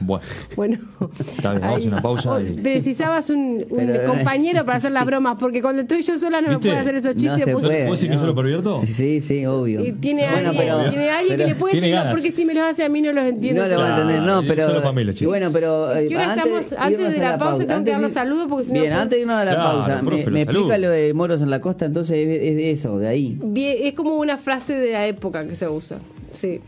Bueno, 0.00 0.24
Bueno, 0.56 0.78
Está 1.18 1.50
bien, 1.52 1.62
vamos 1.62 1.84
a 1.84 1.88
una 1.88 2.02
pausa 2.02 2.40
y- 2.42 2.52
Precisabas 2.54 3.30
un, 3.30 3.64
un 3.70 3.76
Pero, 3.76 3.94
eh, 3.94 4.04
compañero 4.06 4.64
para 4.64 4.78
hacer 4.78 4.92
las 4.92 5.04
bromas, 5.04 5.36
porque 5.38 5.60
cuando 5.62 5.82
estoy 5.82 6.02
yo 6.02 6.18
sola 6.18 6.40
no 6.40 6.48
me 6.48 6.58
puedo 6.58 6.76
hacer 6.76 6.94
esos 6.96 7.14
No 7.14 7.20
chistes. 7.20 7.44
se. 7.44 7.52
¿Vos 7.54 7.62
decís 7.62 8.00
que 8.00 8.08
no. 8.16 8.20
yo 8.20 8.26
lo 8.26 8.34
pervierto? 8.34 8.82
Sí, 8.86 9.20
sí, 9.20 9.44
obvio. 9.46 9.84
Y 9.84 9.92
tiene 9.92 10.22
Bueno, 10.30 10.48
alguien, 10.50 10.66
pero- 10.66 10.90
tiene 10.90 11.10
alguien 11.10 11.36
que 11.38 11.46
le 11.46 11.54
puede 11.54 11.74
decir, 11.74 11.90
no, 11.90 11.96
ganas. 11.96 12.14
porque 12.14 12.32
si 12.32 12.44
me 12.44 12.54
los 12.54 12.64
hace 12.64 12.84
a 12.84 12.88
mí 12.88 13.00
no 13.02 13.12
los 13.12 13.24
entiendo. 13.24 13.62
No 13.62 13.68
le 13.68 13.76
va 13.76 13.86
a 13.86 14.00
entender, 14.00 14.22
no, 14.22 14.42
pero. 14.46 14.66
solo 14.66 14.80
para 14.80 14.92
mí, 14.92 15.04
los 15.04 15.14
y 15.16 15.18
chicos. 15.18 15.30
bueno, 15.30 15.50
pero. 15.52 15.94
eh, 15.96 16.06
¿Qué 16.08 16.16
hora 16.16 16.34
estamos? 16.34 16.70
de 16.70 16.76
Antes 16.78 17.12
de 17.12 17.18
la 17.18 17.38
pausa 17.38 17.66
tengo 17.66 17.84
que 17.84 17.90
dar 17.90 18.00
los 18.00 18.12
saludos 18.12 18.46
porque 18.48 18.64
si 18.66 18.72
no 18.72 18.80
Bien, 18.80 18.90
puedo- 18.92 19.02
antes 19.02 19.16
de 19.16 19.20
irnos 19.22 19.36
a 19.36 19.44
la 19.44 19.54
Claro, 19.54 19.78
pausa, 19.78 20.00
profe, 20.04 20.30
me, 20.30 20.42
explica 20.42 20.78
lo 20.78 20.90
de 20.90 21.14
moros 21.14 21.40
en 21.42 21.50
la 21.50 21.60
costa, 21.60 21.84
entonces 21.86 22.16
es, 22.16 22.42
es 22.50 22.56
de 22.56 22.70
eso, 22.70 22.98
de 22.98 23.08
ahí. 23.08 23.38
Bien, 23.42 23.76
es 23.82 23.94
como 23.94 24.16
una 24.16 24.36
frase 24.38 24.78
de 24.78 24.92
la 24.92 25.06
época 25.06 25.46
que 25.46 25.54
se 25.54 25.68
usa. 25.68 25.98
Sí. 26.32 26.60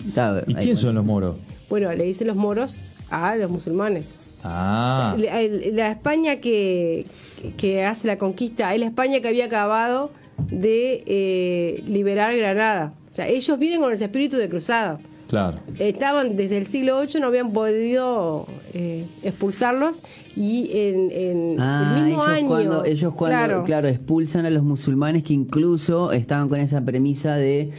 ¿Y 0.47 0.55
quién 0.55 0.77
son 0.77 0.95
los 0.95 1.05
moros? 1.05 1.37
Bueno, 1.69 1.93
le 1.93 2.05
dicen 2.05 2.29
los 2.29 2.37
moros 2.37 2.77
a 3.11 3.37
los 3.37 3.51
musulmanes. 3.51 4.17
Ah, 4.45 5.17
La, 5.19 5.43
la 5.73 5.91
España 5.91 6.37
que, 6.37 7.05
que 7.57 7.85
hace 7.85 8.07
la 8.07 8.17
conquista 8.19 8.73
es 8.75 8.81
la 8.81 8.87
España 8.87 9.21
que 9.21 9.29
había 9.29 9.47
acabado 9.47 10.11
de 10.51 11.03
eh, 11.07 11.83
liberar 11.89 12.37
Granada. 12.37 12.93
O 13.11 13.13
sea, 13.13 13.27
ellos 13.29 13.59
vienen 13.59 13.81
con 13.81 13.93
ese 13.93 14.05
espíritu 14.05 14.37
de 14.37 14.49
cruzada. 14.49 14.99
claro. 15.29 15.59
Estaban 15.79 16.37
desde 16.37 16.59
el 16.59 16.67
siglo 16.67 17.01
VIII, 17.01 17.21
no 17.21 17.27
habían 17.29 17.53
podido 17.53 18.47
eh, 18.75 19.07
expulsarlos 19.25 20.03
y 20.37 20.71
en, 20.79 21.11
en 21.11 21.57
Ah, 21.59 21.95
el 21.97 22.05
mismo 22.05 22.23
ellos 22.23 22.29
año. 22.37 22.47
cuando, 22.49 22.85
ellos 22.85 23.15
cuando, 23.15 23.37
claro, 23.39 23.65
claro. 23.65 23.89
expulsan 23.89 24.45
a 24.47 24.51
los 24.51 24.63
musulmanes 24.63 25.25
que 25.25 25.33
incluso 25.33 26.13
estaban 26.13 26.49
con 26.49 26.61
esa 26.61 26.83
premisa 26.85 27.35
de 27.37 27.71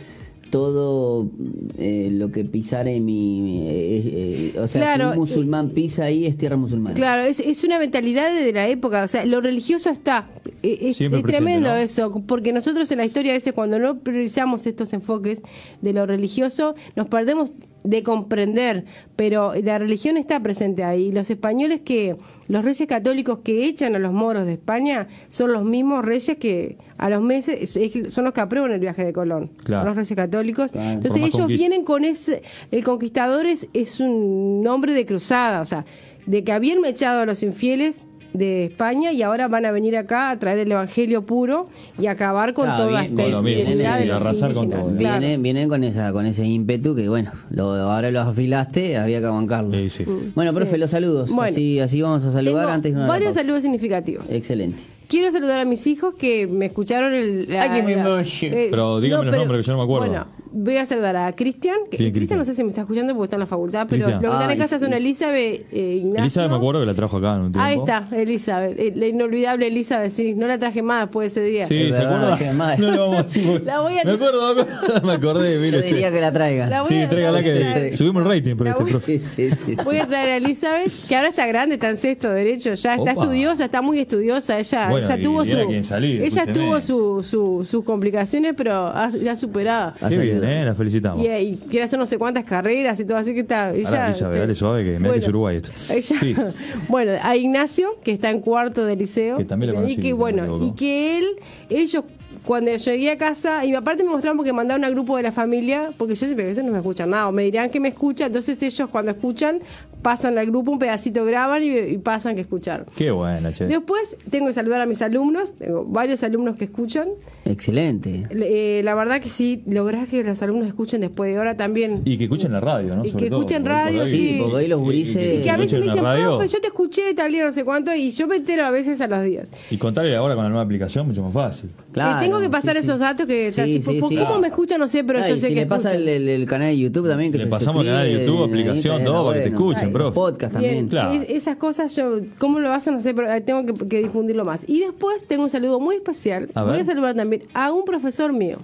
todo 0.49 1.29
eh, 1.77 2.09
lo 2.11 2.31
que 2.31 2.43
pisare 2.45 2.99
mi... 2.99 3.61
eh, 3.67 4.51
eh, 4.55 4.59
o 4.59 4.67
sea, 4.67 4.81
Claro, 4.81 5.11
si 5.11 5.19
un 5.19 5.19
musulmán 5.19 5.69
pisa 5.69 6.05
ahí 6.05 6.25
es 6.25 6.37
tierra 6.37 6.57
musulmana. 6.57 6.93
Claro, 6.95 7.23
es, 7.23 7.39
es 7.39 7.63
una 7.63 7.79
mentalidad 7.79 8.33
de 8.33 8.51
la 8.53 8.67
época, 8.67 9.03
o 9.03 9.07
sea, 9.07 9.25
lo 9.25 9.41
religioso 9.41 9.89
está. 9.89 10.29
Eh, 10.63 10.77
Es, 10.81 10.97
Siempre 10.97 11.19
es 11.19 11.23
presente, 11.23 11.45
tremendo 11.45 11.69
¿no? 11.69 11.75
eso, 11.77 12.23
porque 12.25 12.53
nosotros 12.53 12.89
en 12.91 12.97
la 12.99 13.05
historia 13.05 13.31
a 13.31 13.35
veces 13.35 13.53
cuando 13.53 13.79
no 13.79 13.99
priorizamos 13.99 14.65
estos 14.67 14.93
enfoques 14.93 15.41
de 15.81 15.93
lo 15.93 16.05
religioso, 16.05 16.75
nos 16.95 17.07
perdemos 17.07 17.51
de 17.83 18.03
comprender, 18.03 18.85
pero 19.15 19.53
la 19.63 19.77
religión 19.77 20.17
está 20.17 20.41
presente 20.41 20.83
ahí. 20.83 21.11
Los 21.11 21.29
españoles 21.29 21.81
que, 21.85 22.17
los 22.47 22.65
reyes 22.65 22.87
católicos 22.87 23.39
que 23.43 23.65
echan 23.65 23.95
a 23.95 23.99
los 23.99 24.11
moros 24.11 24.45
de 24.45 24.53
España 24.53 25.07
son 25.29 25.53
los 25.53 25.63
mismos 25.63 26.03
reyes 26.03 26.37
que 26.37 26.77
a 26.97 27.09
los 27.09 27.21
meses 27.21 27.75
es- 27.77 28.13
son 28.13 28.25
los 28.25 28.33
que 28.33 28.41
aprueban 28.41 28.71
el 28.71 28.79
viaje 28.79 29.05
de 29.05 29.13
Colón, 29.13 29.51
Claro. 29.63 29.85
los 29.87 29.95
reyes 29.95 30.15
católicos. 30.15 30.71
Claro. 30.71 30.89
Entonces 30.89 31.21
ellos 31.21 31.39
conquista. 31.39 31.57
vienen 31.59 31.83
con 31.85 32.03
ese, 32.03 32.41
el 32.71 32.83
conquistador 32.83 33.45
es, 33.45 33.67
es 33.73 33.99
un 33.99 34.61
nombre 34.63 34.93
de 34.93 35.05
cruzada, 35.05 35.61
o 35.61 35.65
sea, 35.65 35.85
de 36.25 36.43
que 36.43 36.51
habían 36.51 36.83
echado 36.85 37.21
a 37.21 37.25
los 37.25 37.41
infieles 37.43 38.05
de 38.37 38.65
España 38.65 39.11
y 39.11 39.21
ahora 39.21 39.47
van 39.47 39.65
a 39.65 39.71
venir 39.71 39.97
acá 39.97 40.29
a 40.31 40.39
traer 40.39 40.59
el 40.59 40.71
evangelio 40.71 41.23
puro 41.25 41.65
y 41.99 42.07
acabar 42.07 42.53
con 42.53 42.65
Claro, 42.65 42.87
toda 42.87 43.03
esta 43.03 43.23
con 43.23 43.31
lo 43.31 43.41
mismo, 43.41 43.59
infidelidad 43.61 43.91
sí, 43.93 43.97
de 43.97 44.03
sí, 44.03 44.07
los 44.09 44.21
arrasar 44.21 44.53
con 44.53 44.69
todo. 44.69 44.95
claro. 44.97 45.19
Vienen, 45.19 45.41
vienen 45.43 45.69
con 45.69 45.83
esa 45.83 46.11
con 46.11 46.25
ese 46.25 46.45
ímpetu 46.45 46.95
que 46.95 47.09
bueno, 47.09 47.31
lo, 47.49 47.71
ahora 47.73 48.11
los 48.11 48.27
afilaste, 48.27 48.97
había 48.97 49.19
que 49.19 49.27
bancarlo. 49.27 49.71
Sí, 49.77 49.89
sí. 49.89 50.05
Bueno, 50.35 50.53
profe, 50.53 50.73
Sí. 50.73 50.77
los 50.77 50.91
saludos. 50.91 51.29
Bueno. 51.29 51.51
así, 51.51 51.79
así 51.79 52.01
vamos 52.01 52.25
a 52.25 52.31
saludar 52.31 52.61
Tengo 52.63 52.73
antes 52.73 52.83
de 52.83 52.89
irnos 52.89 53.03
a 53.03 53.07
la 53.07 53.13
varios 53.13 53.33
saludos 53.35 53.61
significativos. 53.61 54.29
Excelente. 54.29 54.81
Quiero 55.07 55.31
saludar 55.31 55.61
a 55.61 55.65
mis 55.65 55.87
hijos 55.87 56.15
que 56.15 56.47
me 56.47 56.65
escucharon 56.65 57.13
el. 57.13 57.47
la- 57.49 57.61
Ay, 57.63 57.69
que 57.81 57.83
me 57.83 57.95
la- 57.95 58.21
eh, 58.21 58.67
Pero 58.69 58.99
dígame 58.99 59.25
los 59.25 59.37
nombres, 59.37 59.61
que 59.61 59.67
yo 59.67 59.71
no 59.73 59.77
me 59.79 59.83
acuerdo. 59.85 60.07
Bueno, 60.09 60.27
voy 60.51 60.77
a 60.77 60.85
saludar 60.85 61.15
a 61.15 61.31
Cristian. 61.33 61.77
Cristian 61.89 62.39
no 62.39 62.45
sé 62.45 62.53
si 62.55 62.63
me 62.63 62.69
está 62.69 62.81
escuchando 62.81 63.13
porque 63.13 63.25
está 63.25 63.35
en 63.35 63.39
la 63.41 63.45
facultad, 63.47 63.87
pero 63.89 64.09
los 64.09 64.19
que 64.19 64.27
están 64.27 64.51
en 64.51 64.57
casa 64.59 64.79
son 64.79 64.93
Elizabeth, 64.93 65.65
eh, 65.71 65.95
Ignacio. 66.01 66.21
Elizabeth 66.23 66.51
me 66.51 66.57
acuerdo 66.57 66.79
que 66.81 66.85
la 66.85 66.93
trajo 66.93 67.17
acá 67.17 67.35
en 67.35 67.41
un 67.41 67.51
tiempo. 67.51 67.59
Ahí 67.61 67.77
está, 67.77 68.07
Elizabeth, 68.15 68.79
eh, 68.79 68.93
la 68.95 69.07
inolvidable 69.07 69.67
Elizabeth, 69.67 70.11
sí, 70.11 70.33
no 70.35 70.47
la 70.47 70.57
traje 70.57 70.81
más 70.81 71.05
después 71.05 71.33
de 71.33 71.41
ese 71.41 71.49
día. 71.51 71.65
Sí, 71.67 71.93
¿se 71.93 72.01
acuerda? 72.03 72.37
No 72.77 72.91
lo 72.91 73.01
vamos 73.09 73.19
a 73.19 73.23
decir. 73.23 73.63
La 73.65 73.81
voy 73.81 73.97
a- 73.97 74.03
Me 74.03 74.11
acuerdo, 74.11 74.55
me 74.55 74.61
acuerdo, 74.61 75.01
me 75.07 75.13
acordé. 75.13 75.53
Yo 75.55 75.59
mire, 75.61 75.81
diría 75.81 76.11
que 76.11 76.21
la 76.21 76.31
traiga. 76.31 76.67
La 76.67 76.81
voy 76.81 76.89
Sí, 76.91 77.01
a- 77.01 77.09
tráigala 77.09 77.43
que 77.43 77.53
traer. 77.55 77.93
subimos 77.93 78.23
el 78.23 78.29
rating 78.29 78.55
por 78.55 78.65
La 78.65 78.71
este 78.71 78.83
voy- 78.83 78.91
profe. 78.91 79.19
Sí, 79.37 79.49
sí, 79.51 79.57
sí. 79.65 79.75
Voy 79.83 79.97
a 79.99 80.07
traer 80.07 80.29
a 80.29 80.37
Elizabeth, 80.37 80.91
que 81.07 81.15
ahora 81.15 81.29
está 81.29 81.45
grande, 81.47 81.75
está 81.75 81.89
en 81.89 81.97
sexto 81.97 82.31
derecho, 82.31 82.73
ya 82.73 82.95
está 82.95 83.01
Opa. 83.01 83.11
estudiosa, 83.11 83.65
está 83.65 83.81
muy 83.81 83.99
estudiosa. 83.99 84.59
Ella, 84.59 84.89
Bueno, 84.89 85.05
ella 85.07 85.23
tuvo 85.23 85.41
su, 85.45 85.83
salir, 85.83 86.21
ella 86.21 86.27
escúcheme. 86.27 86.53
tuvo 86.53 86.81
su, 86.81 87.23
su- 87.23 87.65
sus 87.65 87.83
complicaciones, 87.83 88.53
pero 88.55 88.93
ya 89.21 89.35
superada. 89.35 89.95
Ha 90.01 90.09
Qué 90.09 90.17
bien, 90.17 90.36
¿eh? 90.43 90.65
La 90.65 90.75
felicitamos. 90.75 91.23
Y, 91.25 91.29
y 91.29 91.55
quiere 91.69 91.85
hacer 91.85 91.99
no 91.99 92.05
sé 92.05 92.17
cuántas 92.17 92.43
carreras 92.45 92.99
y 92.99 93.05
todo, 93.05 93.17
así 93.17 93.33
que 93.33 93.41
está. 93.41 93.73
Ella, 93.73 94.09
este, 94.09 94.25
dale 94.25 94.55
suave, 94.55 94.83
que 94.83 94.91
me 94.99 95.07
bueno, 95.07 95.13
es 95.15 95.27
Uruguay 95.27 95.57
esto. 95.57 95.71
ella- 95.93 96.19
Sí. 96.19 96.35
bueno, 96.89 97.13
a 97.21 97.35
Ignacio, 97.35 97.97
que 98.03 98.11
está 98.11 98.29
en 98.31 98.39
cuarto 98.41 98.85
de 98.85 98.95
liceo. 98.95 99.37
Que 99.37 99.45
también 99.45 99.71
lo 99.73 99.79
y 99.79 99.81
conocí, 99.81 99.95
que 99.97 100.01
no 100.11 100.15
me 100.17 100.19
bueno, 100.19 100.65
y 100.65 100.71
que 100.71 101.17
él, 101.19 101.25
ellos 101.69 102.03
cuando 102.43 102.73
llegué 102.73 103.11
a 103.11 103.17
casa, 103.17 103.65
y 103.65 103.75
aparte 103.75 104.05
me 104.05 104.09
mostraron 104.09 104.37
porque 104.37 104.53
mandaron 104.53 104.85
a 104.85 104.89
grupo 104.89 105.17
de 105.17 105.23
la 105.23 105.33
familia, 105.33 105.89
porque 105.97 106.15
yo 106.15 106.25
siempre 106.25 106.45
a 106.45 106.47
veces 106.47 106.63
no 106.63 106.71
me 106.71 106.77
escuchan 106.77 107.09
nada, 107.09 107.27
o 107.27 107.31
me 107.33 107.43
dirán 107.43 107.69
que 107.69 107.79
me 107.81 107.89
escuchan, 107.89 108.27
entonces 108.27 108.61
ellos 108.63 108.87
cuando 108.89 109.11
escuchan 109.11 109.59
pasan 110.01 110.37
al 110.37 110.45
grupo 110.47 110.71
un 110.71 110.79
pedacito, 110.79 111.25
graban 111.25 111.63
y, 111.63 111.67
y 111.77 111.97
pasan 111.97 112.35
que 112.35 112.41
escucharon. 112.41 112.85
Qué 112.95 113.11
bueno, 113.11 113.51
che. 113.51 113.65
Después 113.67 114.17
tengo 114.29 114.47
que 114.47 114.53
saludar 114.53 114.81
a 114.81 114.85
mis 114.85 115.01
alumnos, 115.01 115.53
tengo 115.57 115.85
varios 115.85 116.23
alumnos 116.23 116.55
que 116.55 116.65
escuchan. 116.65 117.09
Excelente. 117.45 118.27
Le- 118.33 118.79
eh, 118.79 118.83
la 118.83 118.93
verdad 118.95 119.19
que 119.21 119.29
sí, 119.29 119.63
lograr 119.67 120.07
que 120.07 120.23
los 120.23 120.41
alumnos 120.41 120.67
escuchen 120.67 121.01
después 121.01 121.33
de 121.33 121.39
hora 121.39 121.57
también. 121.57 122.01
Y 122.05 122.17
que 122.17 122.25
escuchen 122.25 122.51
la 122.51 122.59
radio, 122.59 122.95
¿no? 122.95 123.05
Y 123.05 123.09
Sobre 123.09 123.25
que 123.25 123.29
todo, 123.29 123.39
escuchen 123.39 123.65
radio, 123.65 124.03
sí. 124.03 124.37
porque 124.39 124.55
hoy 124.57 124.67
los 124.67 124.79
y- 124.79 124.81
y- 124.81 124.85
gurises- 124.85 125.39
y 125.39 125.41
que 125.43 125.49
a 125.49 125.57
veces 125.57 125.79
me 125.79 125.85
escuchen 125.87 126.05
dicen, 126.05 126.25
profe, 126.27 126.47
yo 126.47 126.59
te 126.61 126.67
escuché 126.67 127.13
tal 127.13 127.31
día, 127.31 127.45
no 127.45 127.51
sé 127.51 127.63
cuánto, 127.63 127.93
y 127.95 128.11
yo 128.11 128.27
me 128.27 128.35
entero 128.37 128.65
a 128.65 128.71
veces 128.71 129.01
a 129.01 129.07
los 129.07 129.23
días. 129.23 129.51
Y 129.71 129.77
contarle 129.77 130.15
ahora 130.15 130.35
con 130.35 130.43
la 130.43 130.49
nueva 130.49 130.63
aplicación, 130.63 131.07
mucho 131.07 131.21
más 131.23 131.33
fácil. 131.33 131.69
Claro. 131.91 132.17
Eh, 132.19 132.25
tengo 132.25 132.39
que 132.39 132.49
pasar 132.49 132.75
sí, 132.75 132.81
esos 132.83 132.99
datos 132.99 133.25
que 133.25 133.51
Sí, 133.51 133.61
así, 133.61 133.81
sí, 133.81 133.99
¿cómo 133.99 134.09
sí. 134.35 134.41
me 134.41 134.47
escuchan? 134.47 134.79
No 134.79 134.87
sé, 134.87 135.03
pero 135.03 135.19
Ah, 135.19 135.27
yo 135.27 135.35
sé 135.35 135.47
si 135.47 135.53
que 135.53 135.61
le 135.61 135.65
pasa 135.65 135.93
el, 135.93 136.07
escuchan. 136.07 136.21
el- 136.21 136.29
el 136.29 136.45
canal 136.47 136.67
de 136.69 136.77
YouTube 136.77 137.07
también 137.07 137.31
que 137.31 137.37
Le 137.39 137.43
se 137.45 137.49
pasamos 137.49 137.83
el 137.83 137.91
canal 137.91 138.05
de 138.05 138.13
YouTube, 138.19 138.43
aplicación, 138.43 139.03
todo, 139.03 139.27
para 139.27 139.37
que 139.43 139.49
te 139.49 139.55
bueno. 139.55 139.67
Podcast 139.91 140.57
Bien, 140.57 140.87
también. 140.87 140.87
Claro. 140.89 141.11
es- 141.13 141.29
esas 141.29 141.55
cosas 141.57 141.95
yo, 141.95 142.19
¿cómo 142.37 142.59
lo 142.59 142.71
hacen? 142.71 142.93
No 142.95 143.01
sé, 143.01 143.13
pero 143.13 143.31
eh, 143.31 143.41
tengo 143.41 143.65
que, 143.65 143.87
que 143.87 143.99
difundirlo 144.03 144.43
más. 144.45 144.61
Y 144.67 144.79
después 144.81 145.25
tengo 145.27 145.43
un 145.43 145.49
saludo 145.49 145.79
muy 145.79 145.95
especial. 145.95 146.49
A 146.55 146.63
Voy 146.63 146.79
a 146.79 146.85
saludar 146.85 147.13
también 147.15 147.43
a 147.53 147.71
un 147.71 147.85
profesor 147.85 148.31
mío. 148.33 148.57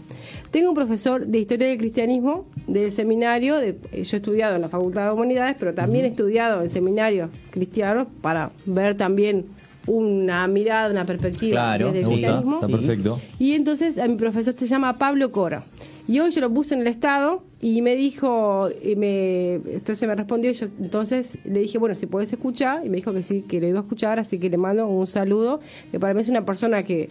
Tengo 0.51 0.69
un 0.69 0.75
profesor 0.75 1.25
de 1.25 1.39
Historia 1.39 1.67
del 1.67 1.77
Cristianismo 1.79 2.45
del 2.67 2.91
seminario. 2.91 3.57
De, 3.57 3.69
eh, 3.91 4.03
yo 4.03 4.17
he 4.17 4.19
estudiado 4.19 4.55
en 4.55 4.61
la 4.61 4.69
Facultad 4.69 5.07
de 5.07 5.13
Humanidades, 5.13 5.55
pero 5.59 5.73
también 5.73 6.05
he 6.05 6.09
estudiado 6.09 6.61
en 6.61 6.69
seminarios 6.69 7.29
cristianos 7.49 8.07
para 8.21 8.51
ver 8.65 8.95
también 8.95 9.45
una 9.85 10.47
mirada, 10.47 10.89
una 10.89 11.05
perspectiva 11.05 11.51
Claro, 11.53 11.87
desde 11.87 11.99
el 12.01 12.05
cristianismo. 12.07 12.55
está 12.55 12.67
perfecto. 12.69 13.19
Y 13.37 13.53
entonces 13.53 13.97
a 13.97 14.07
mi 14.07 14.15
profesor 14.15 14.53
se 14.57 14.65
llama 14.67 14.97
Pablo 14.97 15.29
Cora. 15.31 15.63
Y 16.07 16.19
hoy 16.19 16.31
yo 16.31 16.41
lo 16.41 16.53
puse 16.53 16.75
en 16.75 16.81
el 16.81 16.87
estado 16.87 17.43
y 17.61 17.81
me 17.81 17.95
dijo, 17.95 18.67
y 18.83 18.97
me, 18.97 19.53
entonces 19.53 20.05
me 20.05 20.13
respondió, 20.15 20.51
y 20.51 20.53
yo 20.53 20.67
entonces 20.81 21.37
le 21.45 21.61
dije, 21.61 21.77
bueno, 21.77 21.95
si 21.95 22.07
puedes 22.07 22.31
escuchar, 22.33 22.85
y 22.85 22.89
me 22.89 22.97
dijo 22.97 23.13
que 23.13 23.23
sí, 23.23 23.41
que 23.47 23.61
lo 23.61 23.67
iba 23.67 23.79
a 23.79 23.83
escuchar, 23.83 24.19
así 24.19 24.37
que 24.37 24.49
le 24.49 24.57
mando 24.57 24.85
un 24.85 25.07
saludo, 25.07 25.61
que 25.91 26.01
para 26.01 26.13
mí 26.13 26.19
es 26.19 26.27
una 26.27 26.43
persona 26.43 26.83
que 26.83 27.07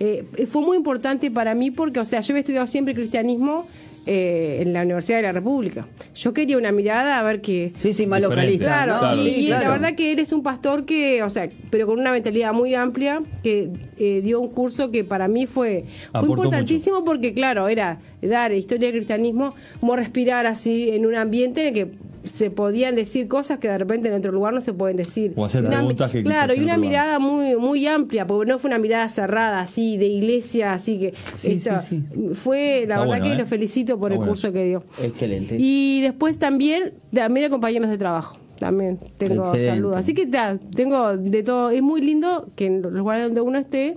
eh, 0.00 0.26
fue 0.46 0.60
muy 0.60 0.76
importante 0.76 1.30
para 1.30 1.54
mí 1.54 1.70
porque, 1.70 2.00
o 2.00 2.04
sea, 2.04 2.20
yo 2.20 2.32
había 2.32 2.40
estudiado 2.40 2.66
siempre 2.66 2.94
cristianismo 2.94 3.66
eh, 4.06 4.58
en 4.60 4.72
la 4.72 4.82
Universidad 4.82 5.18
de 5.18 5.22
la 5.22 5.32
República. 5.32 5.86
Yo 6.14 6.32
quería 6.34 6.58
una 6.58 6.72
mirada 6.72 7.18
a 7.18 7.22
ver 7.22 7.40
que... 7.40 7.72
Sí, 7.76 7.92
sí, 7.92 8.06
más 8.06 8.20
localista. 8.20 8.84
Claro, 8.84 9.14
y, 9.14 9.24
Sí, 9.24 9.34
y 9.44 9.46
claro. 9.46 9.64
la 9.64 9.70
verdad 9.70 9.94
que 9.94 10.12
eres 10.12 10.32
un 10.32 10.42
pastor 10.42 10.84
que, 10.84 11.22
o 11.22 11.30
sea, 11.30 11.48
pero 11.70 11.86
con 11.86 11.98
una 11.98 12.12
mentalidad 12.12 12.52
muy 12.52 12.74
amplia, 12.74 13.22
que 13.42 13.70
eh, 13.98 14.20
dio 14.22 14.40
un 14.40 14.48
curso 14.48 14.90
que 14.90 15.04
para 15.04 15.28
mí 15.28 15.46
fue, 15.46 15.84
importantísimo 16.22 17.04
porque, 17.04 17.32
claro, 17.32 17.68
era 17.68 17.98
dar 18.20 18.52
historia 18.52 18.88
del 18.88 18.96
cristianismo, 18.96 19.54
como 19.80 19.96
respirar 19.96 20.46
así 20.46 20.90
en 20.90 21.06
un 21.06 21.14
ambiente 21.14 21.62
en 21.62 21.66
el 21.68 21.74
que 21.74 21.90
se 22.24 22.50
podían 22.50 22.96
decir 22.96 23.28
cosas 23.28 23.58
que 23.58 23.68
de 23.68 23.78
repente 23.78 24.08
en 24.08 24.14
otro 24.14 24.32
lugar 24.32 24.52
no 24.54 24.60
se 24.60 24.72
pueden 24.72 24.96
decir. 24.96 25.32
O 25.36 25.44
hacer 25.44 25.64
una- 25.64 25.76
preguntas 25.78 26.10
que 26.10 26.22
Claro, 26.22 26.54
y 26.54 26.60
una 26.60 26.76
mirada 26.76 27.18
muy 27.18 27.54
muy 27.56 27.86
amplia, 27.86 28.26
porque 28.26 28.50
no 28.50 28.58
fue 28.58 28.68
una 28.70 28.78
mirada 28.78 29.08
cerrada 29.08 29.60
así, 29.60 29.96
de 29.96 30.06
iglesia, 30.06 30.72
así 30.72 30.98
que... 30.98 31.14
Sí, 31.36 31.52
esto- 31.52 31.80
sí, 31.80 32.02
Fue, 32.34 32.84
la 32.88 32.94
Está 32.94 32.98
verdad 33.00 33.06
bueno, 33.06 33.24
que 33.26 33.32
¿eh? 33.32 33.36
lo 33.38 33.46
felicito 33.46 33.98
por 33.98 34.10
Está 34.10 34.14
el 34.14 34.18
bueno 34.18 34.30
curso 34.32 34.52
que 34.52 34.64
dio. 34.64 34.84
Excelente. 35.02 35.56
Y 35.58 36.00
después 36.02 36.38
también, 36.38 36.94
también 37.12 37.50
compañeros 37.50 37.90
de 37.90 37.98
trabajo. 37.98 38.38
También 38.58 38.98
tengo 39.18 39.42
Excelente. 39.46 39.66
saludos. 39.66 39.96
Así 39.96 40.14
que 40.14 40.26
ta, 40.26 40.58
tengo 40.74 41.16
de 41.16 41.42
todo. 41.42 41.70
Es 41.70 41.82
muy 41.82 42.00
lindo 42.00 42.46
que 42.56 42.66
en 42.66 42.82
los 42.82 42.92
lugares 42.92 43.24
donde 43.24 43.40
uno 43.40 43.58
esté, 43.58 43.96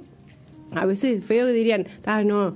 a 0.74 0.86
veces 0.86 1.24
feo 1.24 1.46
que 1.46 1.54
dirían, 1.54 1.88
ah, 2.06 2.24
no. 2.24 2.56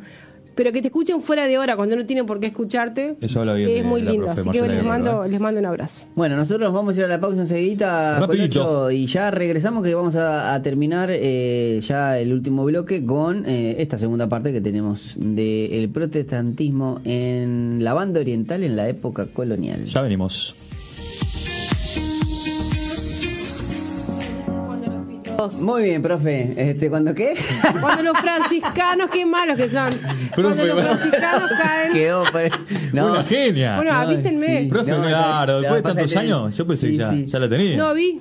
Pero 0.55 0.71
que 0.71 0.81
te 0.81 0.87
escuchen 0.89 1.21
fuera 1.21 1.47
de 1.47 1.57
hora 1.57 1.75
cuando 1.75 1.95
no 1.95 2.05
tienen 2.05 2.25
por 2.25 2.39
qué 2.39 2.47
escucharte. 2.47 3.15
Eso 3.21 3.39
habla 3.39 3.53
bien 3.53 3.69
Es 3.69 3.75
de 3.75 3.83
muy 3.83 4.01
la 4.01 4.11
lindo. 4.11 4.25
profe 4.27 4.41
Así 4.41 4.49
que 4.51 4.67
les 4.67 4.83
mando, 4.83 5.23
¿eh? 5.23 5.29
les 5.29 5.39
mando 5.39 5.59
un 5.59 5.65
abrazo. 5.65 6.07
Bueno, 6.15 6.35
nosotros 6.35 6.71
vamos 6.73 6.95
a 6.97 6.99
ir 6.99 7.05
a 7.05 7.09
la 7.09 7.19
pausa 7.21 7.39
enseguida, 7.41 8.19
Rapidito. 8.19 8.91
Y 8.91 9.05
ya 9.05 9.31
regresamos 9.31 9.83
que 9.83 9.93
vamos 9.95 10.15
a, 10.15 10.53
a 10.53 10.61
terminar 10.61 11.09
eh, 11.11 11.79
ya 11.81 12.19
el 12.19 12.33
último 12.33 12.65
bloque 12.65 13.05
con 13.05 13.45
eh, 13.47 13.75
esta 13.79 13.97
segunda 13.97 14.27
parte 14.27 14.51
que 14.51 14.61
tenemos 14.61 15.15
del 15.19 15.89
protestantismo 15.89 16.99
en 17.05 17.83
la 17.83 17.93
banda 17.93 18.19
oriental 18.19 18.63
en 18.63 18.75
la 18.75 18.87
época 18.89 19.27
colonial. 19.27 19.85
Ya 19.85 20.01
venimos. 20.01 20.55
Muy 25.49 25.83
bien, 25.83 26.01
profe. 26.01 26.53
Este, 26.57 26.89
¿Cuándo 26.89 27.13
qué? 27.15 27.33
Cuando 27.81 28.03
los 28.03 28.17
franciscanos, 28.19 29.09
qué 29.11 29.25
malos 29.25 29.57
que 29.57 29.69
son. 29.69 29.89
Cuando 30.35 30.65
los 30.65 30.79
franciscanos 30.83 31.51
caen. 31.61 31.93
Quedó, 31.93 32.23
pues. 32.31 32.51
No. 32.93 33.11
Una 33.11 33.23
genia. 33.23 33.75
Bueno, 33.77 33.91
avísenme. 33.93 34.67
Profe, 34.69 34.91
No, 34.91 35.01
claro, 35.03 35.53
la- 35.53 35.59
después 35.61 35.83
de 35.83 35.93
tantos 35.93 36.15
años, 36.17 36.57
yo 36.57 36.67
pensé 36.67 36.87
Sí, 36.87 36.93
que 36.93 36.97
ya, 36.99 37.09
sí. 37.11 37.25
ya 37.27 37.39
la 37.39 37.49
tenía. 37.49 37.77
No 37.77 37.93
vi. 37.93 38.19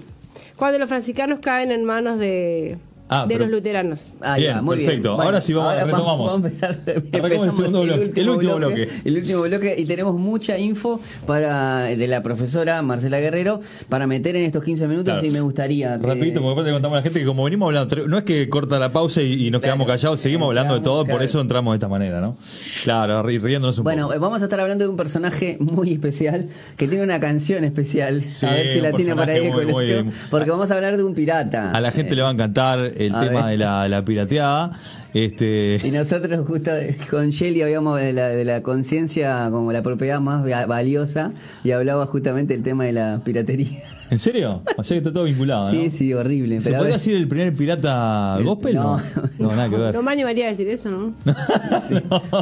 Cuando 0.56 0.78
los 0.78 0.88
franciscanos 0.88 1.38
caen 1.40 1.70
en 1.72 1.84
manos 1.84 2.18
de, 2.18 2.76
Ah, 3.12 3.26
de 3.26 3.34
pero- 3.34 3.46
los 3.46 3.50
luteranos. 3.54 4.12
Ahí 4.20 4.42
Bien, 4.42 4.56
va, 4.58 4.62
muy 4.62 4.76
perfecto. 4.76 5.16
bien. 5.16 5.26
Ahora 5.26 5.40
sí 5.40 5.52
vamos- 5.52 5.72
ahora 5.72 5.84
retomamos. 5.84 6.26
Vamos 6.30 6.32
a 6.32 6.36
empezar, 6.68 6.78
Arrancamos 7.12 7.46
el 7.46 7.52
segundo 7.52 7.82
bloque, 7.82 8.20
el 8.20 8.28
último 8.28 8.54
bloque. 8.56 8.88
El 9.04 9.16
último 9.16 9.42
bloque 9.42 9.74
y 9.78 9.84
tenemos 9.84 10.14
mucha 10.16 10.58
info 10.58 11.00
para 11.26 11.82
de 11.84 12.06
la 12.06 12.22
profesora 12.22 12.80
Marcela 12.82 13.18
Guerrero 13.18 13.60
para 13.88 14.06
meter 14.06 14.36
en 14.36 14.44
estos 14.44 14.62
15 14.62 14.86
minutos 14.86 15.12
Claro. 15.14 15.26
y 15.26 15.30
me 15.30 15.40
gustaría 15.40 15.98
que... 16.00 16.06
Rapidito, 16.06 16.40
porque 16.40 16.52
aparte 16.52 16.70
le 16.70 16.74
contamos 16.74 16.94
a 16.96 16.98
la 17.00 17.02
gente 17.02 17.18
que 17.20 17.26
como 17.26 17.44
venimos 17.44 17.66
hablando, 17.66 18.08
no 18.08 18.18
es 18.18 18.24
que 18.24 18.48
corta 18.48 18.78
la 18.78 18.90
pausa 18.92 19.22
y, 19.22 19.46
y 19.46 19.50
nos 19.50 19.60
Claro. 19.60 19.74
quedamos 19.74 19.86
callados, 19.88 20.20
seguimos 20.20 20.46
hablando 20.46 20.74
de 20.74 20.80
todo, 20.80 20.98
por 21.00 21.08
Claro. 21.08 21.24
eso 21.24 21.40
entramos 21.40 21.72
de 21.72 21.76
esta 21.76 21.88
manera, 21.88 22.20
¿no? 22.20 22.36
Claro, 22.84 23.22
ri- 23.24 23.40
riéndonos 23.40 23.78
un 23.78 23.84
Bueno, 23.84 24.02
poco. 24.04 24.14
eh, 24.14 24.18
vamos 24.18 24.40
a 24.42 24.44
estar 24.44 24.60
hablando 24.60 24.84
de 24.84 24.90
un 24.90 24.96
personaje 24.96 25.56
muy 25.60 25.92
especial 25.92 26.46
que 26.76 26.86
tiene 26.86 27.02
una 27.02 27.18
canción 27.20 27.64
especial. 27.64 28.22
Sí, 28.28 28.46
a 28.46 28.50
ver 28.52 28.72
si 28.72 28.80
la 28.80 28.92
tiene 28.92 29.14
por 29.16 29.28
ahí 29.28 29.50
muy- 29.50 30.04
porque 30.30 30.50
vamos 30.50 30.70
a 30.70 30.74
hablar 30.74 30.96
de 30.96 31.04
un 31.04 31.14
pirata. 31.14 31.72
A 31.72 31.80
la 31.80 31.90
gente 31.90 32.14
le 32.14 32.22
va 32.22 32.28
a 32.28 32.32
encantar 32.32 32.92
el 33.06 33.14
a 33.14 33.20
tema 33.20 33.40
ver. 33.42 33.50
de 33.50 33.56
la, 33.58 33.88
la 33.88 34.04
pirateada. 34.04 34.70
Este, 35.14 35.80
Y 35.82 35.90
nosotros 35.90 36.46
justo 36.46 36.70
con 37.10 37.30
Shelly 37.30 37.62
habíamos 37.62 37.98
de 37.98 38.12
la, 38.12 38.28
de 38.28 38.44
la 38.44 38.62
conciencia 38.62 39.48
como 39.50 39.72
la 39.72 39.82
propiedad 39.82 40.20
más 40.20 40.44
va- 40.44 40.66
valiosa 40.66 41.32
y 41.64 41.72
hablaba 41.72 42.06
justamente 42.06 42.54
el 42.54 42.62
tema 42.62 42.84
de 42.84 42.92
la 42.92 43.20
piratería. 43.24 43.82
¿En 44.10 44.18
serio? 44.18 44.62
O 44.76 44.82
sea 44.82 44.94
que 44.96 44.98
está 44.98 45.12
todo 45.12 45.24
vinculado, 45.24 45.64
¿no? 45.64 45.70
Sí, 45.70 45.90
sí, 45.90 46.12
horrible. 46.14 46.60
¿Se 46.60 46.66
pero 46.70 46.78
podría 46.78 46.94
decir 46.96 47.16
el 47.16 47.28
primer 47.28 47.54
pirata 47.54 48.36
El- 48.38 48.44
gospel? 48.44 48.74
No. 48.74 48.96
no. 48.98 49.02
no, 49.38 49.48
nada 49.56 49.68
que 49.68 49.76
ver. 49.76 49.94
No 49.94 50.02
me 50.02 50.12
animaría 50.12 50.46
a 50.46 50.50
decir 50.50 50.68
eso, 50.68 50.90
¿no? 50.90 51.12
Sí. 51.80 51.94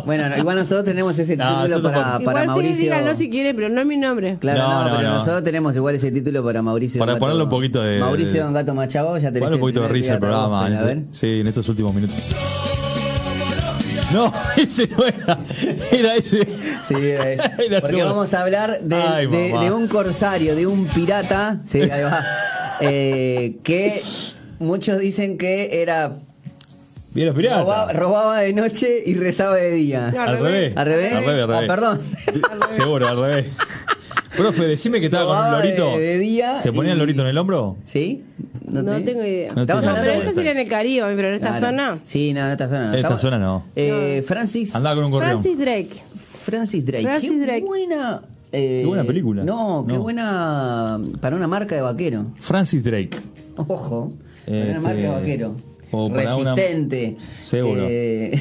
Bueno, 0.07 0.29
no, 0.29 0.37
igual 0.39 0.57
nosotros 0.57 0.85
tenemos 0.85 1.19
ese 1.19 1.37
No, 1.37 1.65
título 1.65 1.83
para, 1.91 2.03
para 2.05 2.23
Igual 2.23 2.47
Mauricio. 2.47 2.83
díganlo 2.85 3.17
si 3.17 3.29
quieren, 3.31 3.55
pero 3.55 3.69
no 3.69 3.81
es 3.81 3.87
mi 3.87 3.97
nombre. 3.97 4.37
Claro, 4.41 4.61
No, 4.63 4.69
no, 4.85 4.91
no, 4.91 4.97
pero 4.97 5.09
no. 5.11 5.15
nosotros 5.17 5.45
tenemos 5.45 5.77
igual 5.77 5.95
ese 5.95 6.11
título 6.11 6.45
para 6.45 6.63
Mauricio. 6.63 6.99
Para 6.99 7.13
Gato- 7.13 7.21
ponerle 7.21 7.43
un 7.45 7.51
poquito 7.51 7.83
de- 7.83 8.01
Mauricio 8.01 8.35
de- 8.35 8.41
Don 8.45 8.53
Gato 8.55 8.75
Machado, 8.75 9.17
ya 9.19 9.29
tenés 9.31 9.41
Ponle 9.43 9.55
un 9.57 9.61
poquito 9.61 9.83
de 9.83 9.89
risa 9.89 10.15
al 10.15 10.19
programa. 10.21 10.61
gospel, 10.61 10.73
en 10.73 10.79
a 10.79 10.81
este- 10.83 10.95
ver. 10.95 11.05
sí, 11.13 11.41
en 11.41 11.47
estos 11.47 11.69
últimos 11.69 11.95
minutos. 11.95 12.17
No, 14.13 14.33
ese 14.57 14.87
no 14.89 15.05
era. 15.05 15.39
Era 15.93 16.15
ese. 16.17 16.47
Sí. 16.87 16.95
Era 16.99 17.47
Porque 17.81 17.97
solo. 17.99 18.05
vamos 18.07 18.33
a 18.35 18.43
hablar 18.43 18.81
de, 18.81 18.97
Ay, 18.97 19.27
de- 19.27 19.49
mamá. 19.51 19.65
de 19.65 19.73
un 19.73 19.87
corsario, 19.89 20.55
de 20.57 20.67
un 20.67 20.87
pirata, 20.87 21.61
sí, 21.65 21.83
ahí 21.83 22.03
va, 22.03 22.25
eh, 22.81 23.57
que 23.63 24.03
muchos 24.59 24.99
dicen 24.99 25.37
que 25.37 25.83
era 25.83 26.15
pirata. 27.15 27.59
robaba, 27.61 27.93
robaba 27.93 28.39
de 28.41 28.53
noche 28.55 29.03
y 29.05 29.15
rezaba 29.15 29.57
de 29.57 29.71
día. 29.73 30.11
No, 30.15 30.23
Al 30.23 30.39
revés. 30.39 30.73
¿Al 30.77 30.87
revés? 30.87 31.13
Al 31.13 31.25
revés, 31.25 31.45
al 31.45 31.51
Ah, 31.51 31.61
revés. 31.61 31.69
perdón. 31.69 32.01
Seguro, 32.71 33.09
al 33.09 33.21
revés. 33.21 33.47
Profe, 34.37 34.67
decime 34.69 35.01
que 35.01 35.07
estaba 35.07 35.27
con 35.27 35.37
un 35.55 35.61
de- 35.63 35.69
lorito. 35.75 35.99
de 35.99 36.19
día 36.19 36.61
¿Se 36.61 36.73
ponía 36.73 36.93
el 36.93 36.99
lorito 36.99 37.23
en 37.23 37.29
el 37.29 37.39
hombro? 37.39 37.77
¿Sí? 37.85 38.25
No, 38.71 38.97
te- 38.97 39.01
tengo 39.03 39.25
idea. 39.25 39.53
No 39.55 39.63
Estamos 39.63 39.67
tengo 39.67 39.77
hablando 39.97 40.01
pero 40.01 40.13
de 40.13 40.19
eso 40.27 40.35
sería 40.35 40.51
en 40.53 40.59
el 40.59 40.69
Caribe, 40.69 41.15
pero 41.17 41.29
en 41.29 41.35
esta 41.35 41.49
Claro. 41.51 41.67
zona. 41.67 41.99
Sí, 42.03 42.33
no, 42.33 42.45
en 42.47 42.51
esta 42.53 42.69
zona 42.69 42.81
no. 42.81 42.87
En 42.89 42.95
esta 42.95 42.99
Estamos- 43.01 43.21
zona 43.21 43.39
no. 43.39 43.65
Eh, 43.77 44.23
Francis. 44.27 44.75
Andaba 44.77 44.97
con 44.97 45.05
un 45.07 45.11
gorrión. 45.11 45.31
Francis 45.43 45.59
Drake. 45.59 45.91
Francis 46.43 46.85
Drake. 46.87 47.05
Francis 47.05 47.31
qué 47.31 47.39
Drake. 47.39 47.65
buena. 47.67 48.23
eh, 48.53 48.79
Qué 48.83 48.87
buena 48.87 49.05
película. 49.05 49.45
No, 49.45 49.85
qué 49.87 49.95
No. 49.95 50.03
buena 50.03 51.01
para 51.21 51.37
una 51.37 51.47
marca 51.49 51.75
de 51.75 51.83
vaquero. 51.83 52.27
Francis 52.37 52.83
Drake. 52.83 53.11
Ojo, 53.57 54.13
para 54.47 54.57
Este, 54.59 54.71
una 54.71 54.81
marca 54.81 55.01
de 55.01 55.09
vaquero. 55.09 55.55
O 55.91 56.09
para 56.11 56.37
una- 56.37 56.55
Resistente. 56.55 57.17
Seguro. 57.43 57.87
Que, 57.87 58.39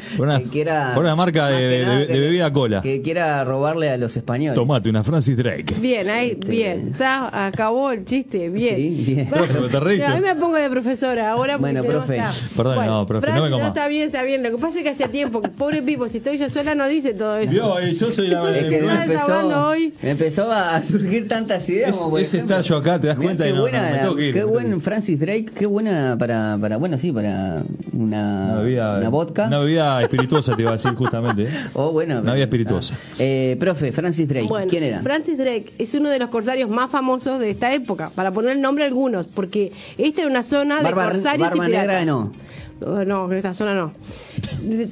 Por 0.16 0.26
una- 0.28 0.38
que 0.38 0.44
quiera- 0.46 0.92
por 0.94 1.04
una 1.04 1.16
marca 1.16 1.48
de- 1.48 1.56
que 1.58 1.62
de- 1.64 1.82
nada 1.84 1.98
de 1.98 2.06
que- 2.06 2.20
bebida 2.20 2.52
cola. 2.52 2.80
Que 2.80 3.02
quiera 3.02 3.44
robarle 3.44 3.90
a 3.90 3.96
los 3.96 4.16
españoles. 4.16 4.54
Tomate 4.54 4.88
una 4.90 5.02
Francis 5.04 5.36
Drake. 5.36 5.74
Bien, 5.80 6.08
ahí, 6.08 6.38
bien. 6.46 6.88
Está, 6.92 7.46
acabó 7.46 7.90
el 7.92 8.04
chiste, 8.04 8.48
bien. 8.48 8.76
Sí, 8.76 9.04
bien. 9.06 9.26
Profe, 9.28 9.54
te 9.70 9.80
reíste. 9.80 10.06
A 10.06 10.14
mí 10.16 10.20
me 10.22 10.34
pongo 10.34 10.56
de 10.56 10.68
profesora 10.70 11.30
ahora 11.32 11.56
Bueno, 11.56 11.82
no 11.82 11.88
profe. 11.88 12.16
está- 12.16 12.32
Perdón, 12.56 12.86
no, 12.86 13.06
profe, 13.06 13.26
no 13.32 13.58
me 13.58 13.66
está 13.66 13.88
bien, 13.88 14.02
está 14.04 14.22
bien. 14.22 14.42
Lo 14.42 14.50
que 14.50 14.58
pasa 14.58 14.78
es 14.78 14.84
que 14.84 14.90
hacía 14.90 15.08
tiempo, 15.08 15.40
pobre 15.42 15.82
Pipo, 15.82 16.08
si 16.08 16.18
estoy 16.18 16.36
yo 16.38 16.50
sola 16.50 16.74
no 16.74 16.86
dice 16.88 17.14
todo 17.14 17.36
eso. 17.38 17.52
Yo, 17.54 17.78
eh, 17.78 17.92
yo 17.94 18.10
soy 18.12 18.28
la 18.28 18.40
Es 18.50 18.64
que 18.68 18.82
me 18.82 18.92
empezó, 19.02 19.68
hoy. 19.68 19.94
me 20.02 20.10
empezó 20.10 20.50
a 20.50 20.82
surgir 20.82 21.26
tantas 21.28 21.68
ideas. 21.68 21.90
Es- 21.90 21.96
como 21.96 22.10
por 22.10 22.20
es 22.20 22.34
ejemplo, 22.34 22.56
estar 22.56 22.68
yo 22.68 22.76
acá, 22.76 23.00
te 23.00 23.06
das 23.08 23.16
mirá 23.16 23.28
cuenta 23.28 23.44
qué 23.44 23.50
y 23.50 23.52
no- 23.54 23.60
buena, 23.60 23.82
no, 23.82 23.90
me 23.94 23.98
tengo 24.02 24.16
que 24.16 24.26
ir, 24.26 24.32
qué 24.32 24.38
me 24.38 24.40
tengo 24.40 24.52
buen 24.52 24.66
que 24.70 24.74
ir. 24.76 24.80
Francis 24.80 25.20
Drake, 25.20 25.46
qué 25.56 25.66
buena 25.66 26.16
para 26.18 26.49
para, 26.50 26.58
para, 26.58 26.76
bueno, 26.78 26.98
sí, 26.98 27.12
para 27.12 27.62
una, 27.92 28.46
Una 28.52 28.54
bebida, 28.60 28.98
una 28.98 29.08
vodka. 29.08 29.46
Una 29.46 29.58
bebida 29.58 30.02
espirituosa, 30.02 30.56
te 30.56 30.62
iba 30.62 30.70
a 30.70 30.74
decir 30.74 30.94
justamente. 30.94 31.42
¿eh? 31.44 31.48
o 31.74 31.92
bueno, 31.92 32.14
Una 32.20 32.32
bebida 32.32 32.44
espirituosa. 32.44 32.94
ah. 32.94 33.14
Eh, 33.18 33.56
profe, 33.60 33.92
Francis 33.92 34.28
Drake, 34.28 34.48
Bueno, 34.48 34.66
¿quién 34.68 34.82
era? 34.84 35.00
Francis 35.00 35.36
Drake 35.38 35.72
es 35.78 35.94
uno 35.94 36.08
de 36.10 36.18
los 36.18 36.30
corsarios 36.30 36.68
más 36.70 36.90
famosos 36.90 37.38
de 37.40 37.50
esta 37.50 37.72
época, 37.72 38.10
para 38.14 38.32
poner 38.32 38.52
el 38.52 38.60
nombre 38.62 38.84
a 38.84 38.86
algunos, 38.86 39.26
porque 39.26 39.72
esta 39.98 40.22
era 40.22 40.30
una 40.30 40.42
zona 40.42 40.80
Barba- 40.82 41.04
de 41.06 41.10
corsarios 41.12 41.48
Barba 41.50 41.64
y 41.64 41.68
piratas. 41.68 41.86
Negra, 41.88 42.04
no. 42.04 42.32
No, 42.80 43.04
no, 43.04 43.30
en 43.30 43.36
esta 43.36 43.52
zona 43.54 43.74
no. 43.74 43.92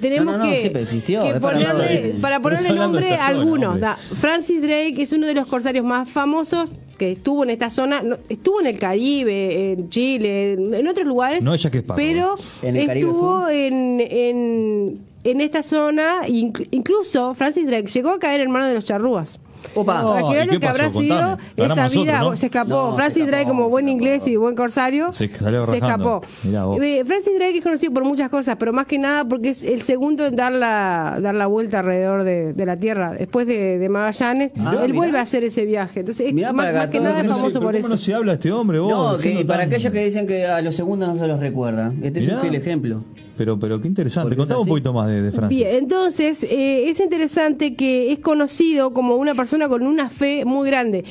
Tenemos 0.00 0.26
No, 0.26 0.38
no, 0.38 0.44
no, 0.44 0.50
que, 0.50 0.66
existió, 0.66 1.22
que 1.22 1.30
es 1.30 1.36
ponerle, 1.40 2.14
para 2.20 2.40
ponerle 2.40 2.72
nombre 2.74 3.14
a 3.14 3.18
zona, 3.18 3.26
algunos. 3.26 3.80
Francis 4.18 4.60
Drake 4.62 4.94
es 5.02 5.12
uno 5.12 5.26
de 5.26 5.34
los 5.34 5.46
corsarios 5.46 5.84
más 5.84 6.08
famosos 6.08 6.72
que 6.98 7.12
estuvo 7.12 7.44
en 7.44 7.50
esta 7.50 7.70
zona, 7.70 8.02
estuvo 8.28 8.60
en 8.60 8.66
el 8.66 8.78
Caribe, 8.78 9.72
en 9.72 9.88
Chile, 9.88 10.52
en, 10.54 10.88
otros 10.88 11.06
lugares. 11.06 11.42
No 11.42 11.54
es 11.54 11.62
Jack 11.62 11.76
Sparrow. 11.76 11.96
Pero 11.96 12.34
En 12.62 12.76
el 12.76 12.86
Caribe 12.86 13.06
estuvo 13.10 13.48
en, 13.48 14.00
en, 14.00 14.98
en 15.24 15.40
esta 15.40 15.62
zona, 15.62 16.26
inc- 16.26 16.66
incluso 16.72 17.34
Francis 17.34 17.66
Drake 17.66 17.86
llegó 17.86 18.10
a 18.10 18.18
caer 18.18 18.40
en 18.40 18.50
manos 18.50 18.68
de 18.68 18.74
los 18.74 18.84
charrúas. 18.84 19.38
Opa. 19.74 20.02
No. 20.02 20.10
Para 20.12 20.22
que 20.22 20.28
¿y 20.28 20.34
vean 20.34 20.46
lo 20.46 20.52
que 20.54 20.60
pasó? 20.60 20.70
habrá 20.72 20.90
sido 20.90 21.38
esa 21.56 21.68
nosotros, 21.74 21.92
vida. 22.04 22.20
¿no? 22.20 22.36
Se 22.36 22.46
escapó. 22.46 22.68
No, 22.70 22.94
Francis 22.96 23.26
Drake, 23.26 23.46
como 23.46 23.68
buen 23.68 23.88
inglés 23.88 24.26
y 24.28 24.36
buen 24.36 24.54
corsario, 24.54 25.12
Se 25.12 25.32
salió 25.34 25.62
escapó. 25.72 26.22
Eh, 26.44 27.04
Francis 27.06 27.32
Drake 27.38 27.58
es 27.58 27.62
conocido 27.64 27.92
por 27.92 28.04
muchas 28.04 28.28
cosas, 28.28 28.56
pero 28.58 28.72
más 28.72 28.86
que 28.86 28.98
nada 28.98 29.24
porque 29.26 29.50
es 29.50 29.64
el 29.64 29.82
segundo 29.82 30.26
en 30.26 30.36
dar 30.36 30.52
la, 30.52 31.18
dar 31.20 31.34
la 31.34 31.46
vuelta 31.46 31.80
alrededor 31.80 32.24
de, 32.24 32.52
de 32.54 32.66
la 32.66 32.76
Tierra. 32.76 33.12
Después 33.12 33.46
de, 33.46 33.78
de 33.78 33.88
Magallanes, 33.88 34.52
Ah, 34.58 34.72
él 34.82 34.88
mirá. 34.88 34.94
vuelve 34.94 35.18
a 35.18 35.22
hacer 35.22 35.44
ese 35.44 35.64
viaje. 35.64 36.00
Entonces, 36.00 36.26
es 36.28 36.32
Mirá 36.34 36.52
más, 36.52 36.66
para 36.66 36.78
más 36.80 36.88
que 36.88 37.00
nada 37.00 37.20
es 37.20 37.26
famoso 37.26 37.60
por 37.60 37.68
¿Cómo 37.72 37.78
eso. 37.78 37.88
no 37.88 37.96
se 37.96 38.14
habla 38.14 38.32
este 38.34 38.50
hombre 38.52 38.78
vos? 38.78 38.90
No, 38.90 39.18
que 39.18 39.44
para 39.44 39.60
tan- 39.64 39.68
aquellos 39.72 39.92
que 39.92 40.04
dicen 40.04 40.26
que 40.26 40.46
a 40.46 40.60
los 40.62 40.74
segundos 40.74 41.08
no 41.08 41.16
se 41.16 41.26
los 41.26 41.40
recuerda. 41.40 41.92
Este 42.02 42.20
es 42.20 42.24
Mirá. 42.26 42.36
un 42.36 42.40
fiel 42.42 42.54
ejemplo. 42.54 43.02
Pero, 43.38 43.58
pero 43.58 43.80
qué 43.80 43.88
interesante. 43.88 44.36
Contame 44.36 44.60
un 44.60 44.66
poquito 44.66 44.92
más 44.92 45.06
de, 45.08 45.22
de 45.22 45.32
Francis. 45.32 45.56
Bien, 45.56 45.70
entonces 45.74 46.42
eh, 46.42 46.90
es 46.90 47.00
interesante 47.00 47.74
que 47.74 48.12
es 48.12 48.18
conocido 48.18 48.92
como 48.92 49.16
una 49.16 49.34
persona 49.34 49.68
con 49.68 49.82
una 49.86 50.08
fe 50.10 50.44
muy 50.44 50.68
grande. 50.68 51.04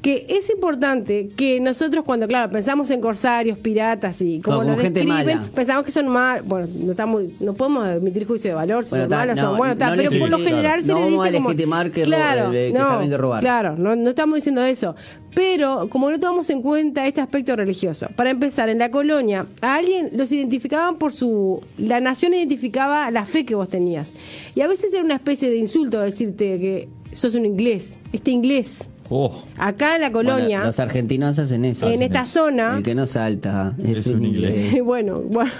Que 0.00 0.26
es 0.28 0.48
importante 0.48 1.28
que 1.36 1.58
nosotros 1.58 2.04
cuando, 2.04 2.28
claro, 2.28 2.52
pensamos 2.52 2.88
en 2.92 3.00
corsarios, 3.00 3.58
piratas 3.58 4.22
y 4.22 4.38
como 4.40 4.58
Como 4.58 4.70
lo 4.70 4.76
gente 4.78 5.00
describen, 5.04 5.38
mala. 5.38 5.50
pensamos 5.52 5.84
que 5.84 5.90
son 5.90 6.06
malos. 6.06 6.46
Bueno, 6.46 6.68
no, 6.72 6.90
estamos, 6.92 7.22
no 7.40 7.52
podemos 7.54 7.88
emitir 7.96 8.24
juicio 8.24 8.50
de 8.50 8.54
valor 8.54 8.84
si 8.84 8.90
Bueno, 8.90 9.04
son 9.06 9.10
ta, 9.10 9.16
malos 9.16 9.38
o 9.38 9.42
no, 9.42 9.48
son 9.48 9.58
buenos, 9.58 9.76
ta, 9.76 9.90
no 9.90 9.96
pero 9.96 10.10
por 10.20 10.30
lo 10.30 10.38
general 10.38 10.62
claro. 10.62 10.82
se 10.82 10.86
No 10.86 10.94
le 10.94 11.00
vamos 11.00 11.24
dice 11.24 11.36
a 11.36 11.40
como... 11.40 11.48
que 11.90 12.04
ro- 12.04 12.04
claro, 12.04 12.52
eh, 12.52 12.68
que 12.72 12.78
no, 12.78 12.84
está 12.84 12.98
bien 12.98 13.10
que 13.10 13.16
robar. 13.16 13.40
Claro, 13.40 13.74
no, 13.76 13.96
no 13.96 14.10
estamos 14.10 14.36
diciendo 14.36 14.62
eso. 14.62 14.94
Pero 15.38 15.88
como 15.88 16.10
no 16.10 16.18
tomamos 16.18 16.50
en 16.50 16.62
cuenta 16.62 17.06
este 17.06 17.20
aspecto 17.20 17.54
religioso, 17.54 18.08
para 18.16 18.30
empezar, 18.30 18.68
en 18.70 18.80
la 18.80 18.90
colonia, 18.90 19.46
a 19.60 19.76
alguien 19.76 20.10
los 20.14 20.32
identificaban 20.32 20.96
por 20.98 21.12
su... 21.12 21.62
La 21.76 22.00
nación 22.00 22.34
identificaba 22.34 23.08
la 23.12 23.24
fe 23.24 23.46
que 23.46 23.54
vos 23.54 23.68
tenías. 23.68 24.12
Y 24.56 24.62
a 24.62 24.66
veces 24.66 24.92
era 24.92 25.04
una 25.04 25.14
especie 25.14 25.48
de 25.48 25.58
insulto 25.58 26.00
decirte 26.00 26.58
que 26.58 26.88
sos 27.12 27.36
un 27.36 27.46
inglés, 27.46 28.00
este 28.12 28.32
inglés. 28.32 28.90
Oh, 29.10 29.42
Acá 29.56 29.94
en 29.94 30.02
la 30.02 30.10
colonia, 30.10 30.58
Bueno, 30.58 30.64
los 30.66 30.80
argentinos 30.80 31.38
hacen 31.38 31.64
eso. 31.64 31.86
en 31.86 31.92
hacen 31.92 32.02
esta 32.02 32.22
eso. 32.22 32.40
zona... 32.40 32.76
El 32.78 32.82
que 32.82 32.96
no 32.96 33.06
salta 33.06 33.76
es, 33.82 33.98
Es 33.98 34.06
un 34.08 34.16
un 34.16 34.26
inglés. 34.26 34.56
inglés. 34.56 34.82
Bueno, 34.84 35.20
bueno, 35.20 35.52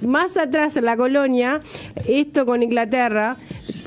más 0.00 0.38
atrás 0.38 0.78
en 0.78 0.86
la 0.86 0.96
colonia, 0.96 1.60
esto 2.08 2.46
con 2.46 2.62
Inglaterra, 2.62 3.36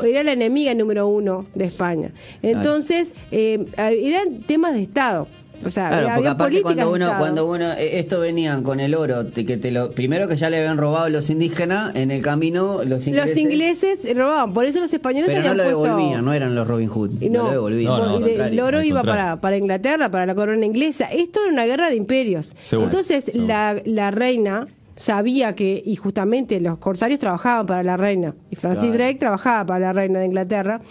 era 0.05 0.23
la 0.23 0.31
enemiga 0.33 0.75
número 0.75 1.07
uno 1.07 1.47
de 1.55 1.65
España. 1.65 2.11
Entonces, 2.43 3.13
eh, 3.31 3.65
eran 3.77 4.41
temas 4.43 4.73
de 4.73 4.83
Estado. 4.83 5.27
O 5.65 5.69
sea, 5.71 5.89
Claro, 5.89 6.03
había 6.07 6.15
porque 6.15 6.29
aparte 6.29 6.61
cuando 6.61 6.91
uno, 6.91 7.11
cuando 7.17 7.45
uno, 7.49 7.71
eh, 7.73 7.99
esto 7.99 8.19
venían 8.19 8.63
con 8.63 8.79
el 8.79 8.95
oro, 8.95 9.25
que 9.33 9.57
te 9.57 9.71
lo, 9.71 9.91
primero 9.91 10.27
que 10.27 10.35
ya 10.35 10.49
le 10.49 10.57
habían 10.57 10.77
robado 10.77 11.09
los 11.09 11.29
indígenas, 11.29 11.95
en 11.95 12.11
el 12.11 12.21
camino 12.21 12.83
los 12.83 13.07
ingleses, 13.07 13.29
Los 13.35 13.37
ingleses 13.37 14.17
robaban, 14.17 14.53
por 14.53 14.65
eso 14.65 14.79
los 14.79 14.93
españoles 14.93 15.29
pero 15.29 15.41
no 15.41 15.49
habían 15.49 15.57
lo 15.57 15.63
puesto- 15.79 15.95
devolvían, 15.95 16.25
no 16.25 16.33
eran 16.33 16.55
los 16.55 16.67
Robin 16.67 16.89
Hood, 16.89 17.21
Y 17.21 17.29
no, 17.29 17.39
no, 17.39 17.45
lo 17.45 17.51
devolvían. 17.51 17.91
No, 17.91 18.19
no, 18.19 18.27
y 18.27 18.31
el 18.31 18.59
oro 18.59 18.81
iba 18.83 19.03
para, 19.03 19.41
para 19.41 19.57
Inglaterra, 19.57 20.09
para 20.09 20.25
la 20.25 20.35
corona 20.35 20.65
inglesa. 20.65 21.05
Esto 21.11 21.39
era 21.43 21.53
una 21.53 21.65
guerra 21.65 21.89
de 21.89 21.95
imperios. 21.95 22.55
Seguro, 22.61 22.89
Entonces, 22.89 23.31
la 23.35 24.11
reina 24.11 24.67
sabía 24.95 25.55
que, 25.55 25.81
y 25.85 25.95
justamente 25.95 26.59
los 26.59 26.77
corsarios 26.77 27.19
trabajaban 27.21 27.65
para 27.65 27.83
la 27.83 27.95
reina, 27.95 28.35
y 28.51 28.55
Francis 28.57 28.83
Claro. 28.89 28.97
Drake 28.97 29.15
trabajaba 29.19 29.65
para 29.65 29.79
la 29.79 29.93
reina 29.93 30.19
de 30.19 30.25
Inglaterra. 30.25 30.81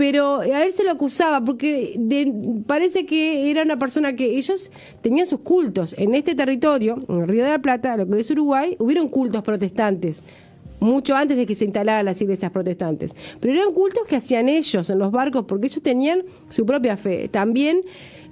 Pero 0.00 0.40
a 0.40 0.64
él 0.64 0.72
se 0.72 0.82
lo 0.82 0.92
acusaba 0.92 1.44
porque 1.44 2.00
parece 2.66 3.04
que 3.04 3.50
era 3.50 3.60
una 3.60 3.78
persona 3.78 4.16
que 4.16 4.38
ellos 4.38 4.72
tenían 5.02 5.26
sus 5.26 5.40
cultos. 5.40 5.94
En 5.98 6.14
este 6.14 6.34
territorio, 6.34 7.04
en 7.06 7.20
el 7.20 7.28
Río 7.28 7.44
de 7.44 7.50
la 7.50 7.58
Plata, 7.58 7.98
lo 7.98 8.08
que 8.08 8.18
es 8.18 8.30
Uruguay, 8.30 8.76
hubieron 8.78 9.10
cultos 9.10 9.42
protestantes 9.42 10.24
mucho 10.80 11.14
antes 11.14 11.36
de 11.36 11.44
que 11.44 11.54
se 11.54 11.66
instalaran 11.66 12.06
las 12.06 12.22
iglesias 12.22 12.50
protestantes. 12.50 13.14
Pero 13.40 13.52
eran 13.52 13.74
cultos 13.74 14.04
que 14.08 14.16
hacían 14.16 14.48
ellos 14.48 14.88
en 14.88 14.98
los 14.98 15.10
barcos 15.10 15.44
porque 15.46 15.66
ellos 15.66 15.82
tenían 15.82 16.22
su 16.48 16.64
propia 16.64 16.96
fe. 16.96 17.28
También 17.28 17.82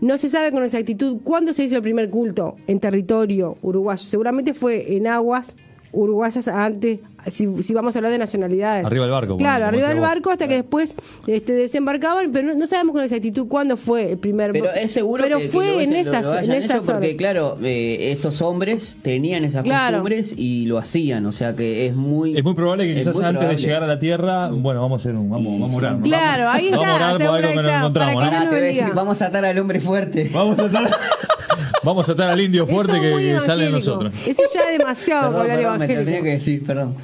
no 0.00 0.16
se 0.16 0.30
sabe 0.30 0.50
con 0.50 0.64
exactitud 0.64 1.20
cuándo 1.22 1.52
se 1.52 1.64
hizo 1.64 1.76
el 1.76 1.82
primer 1.82 2.08
culto 2.08 2.56
en 2.66 2.80
territorio 2.80 3.58
uruguayo. 3.60 4.02
Seguramente 4.02 4.54
fue 4.54 4.96
en 4.96 5.06
aguas 5.06 5.58
uruguayas 5.92 6.48
antes, 6.48 7.00
si, 7.30 7.62
si 7.62 7.74
vamos 7.74 7.94
a 7.94 7.98
hablar 7.98 8.12
de 8.12 8.18
nacionalidades. 8.18 8.84
Arriba 8.84 9.04
del 9.04 9.12
barco, 9.12 9.36
Claro, 9.36 9.64
como 9.64 9.68
arriba 9.68 9.88
del 9.88 9.98
vos. 9.98 10.06
barco 10.08 10.30
hasta 10.30 10.48
que 10.48 10.54
después 10.54 10.96
este, 11.26 11.52
desembarcaban, 11.52 12.30
pero 12.32 12.48
no, 12.48 12.54
no 12.54 12.66
sabemos 12.66 12.94
con 12.94 13.02
exactitud 13.04 13.46
cuándo 13.48 13.76
fue 13.76 14.12
el 14.12 14.18
primer 14.18 14.52
Pero 14.52 14.72
es 14.72 14.92
seguro 14.92 15.22
pero 15.22 15.38
que, 15.38 15.44
que 15.44 15.50
fue 15.50 15.66
lo, 15.74 15.80
en 15.80 15.90
lo- 15.90 15.96
lo 15.96 16.00
esas 16.02 16.26
hayan 16.26 16.44
en 16.44 16.62
esas 16.62 16.76
hecho 16.84 16.92
porque, 16.92 17.06
horas. 17.08 17.16
claro, 17.16 17.56
eh, 17.62 18.12
estos 18.12 18.40
hombres 18.42 18.96
tenían 19.02 19.44
esas 19.44 19.62
Claro. 19.64 19.98
costumbres 19.98 20.34
y 20.36 20.66
lo 20.66 20.78
hacían, 20.78 21.26
o 21.26 21.32
sea 21.32 21.54
que 21.56 21.86
es 21.86 21.94
muy... 21.94 22.36
es 22.36 22.44
muy 22.44 22.54
probable 22.54 22.86
que 22.86 22.94
quizás 22.94 23.16
antes 23.16 23.30
probable. 23.32 23.48
de 23.56 23.56
llegar 23.62 23.82
a 23.82 23.86
la 23.86 23.98
Tierra, 23.98 24.48
bueno, 24.50 24.80
vamos 24.80 25.00
a 25.00 25.08
hacer 25.08 25.16
un, 25.16 25.28
vamos, 25.30 25.52
vamos 25.60 25.72
a 25.72 25.76
orar. 25.76 25.92
¿no? 25.96 26.02
Claro, 26.02 26.44
vamos, 26.44 26.58
ahí 26.60 26.70
vamos 26.70 26.86
está, 26.86 26.92
a 26.92 26.96
orar 26.96 27.18
por 27.18 27.36
algo 27.36 27.48
que 27.50 27.54
nos 27.56 27.64
está, 27.64 27.78
encontramos, 27.78 28.24
¿no? 28.24 28.44
no 28.44 28.50
te 28.50 28.60
decir, 28.60 28.84
vamos 28.94 29.22
a 29.22 29.26
atar 29.26 29.44
al 29.44 29.58
hombre 29.58 29.80
fuerte. 29.80 30.30
Vamos 30.32 30.58
a 30.58 30.64
atar, 30.64 30.90
vamos 31.84 32.08
a 32.08 32.12
atar 32.12 32.30
al 32.30 32.40
indio 32.40 32.66
fuerte 32.66 32.92
Eso 32.96 33.16
que, 33.18 33.40
sale 33.40 33.64
de 33.64 33.70
nosotros. 33.70 34.12
Eso 34.26 34.42
ya 34.54 34.62
es 34.70 34.78
demasiado 34.78 35.42
Perdón, 35.42 35.78
me 35.78 35.86
te 35.86 35.96
lo 35.96 36.04
tenía 36.04 36.22
que 36.22 36.30
decir, 36.30 36.64
perdón. 36.64 36.94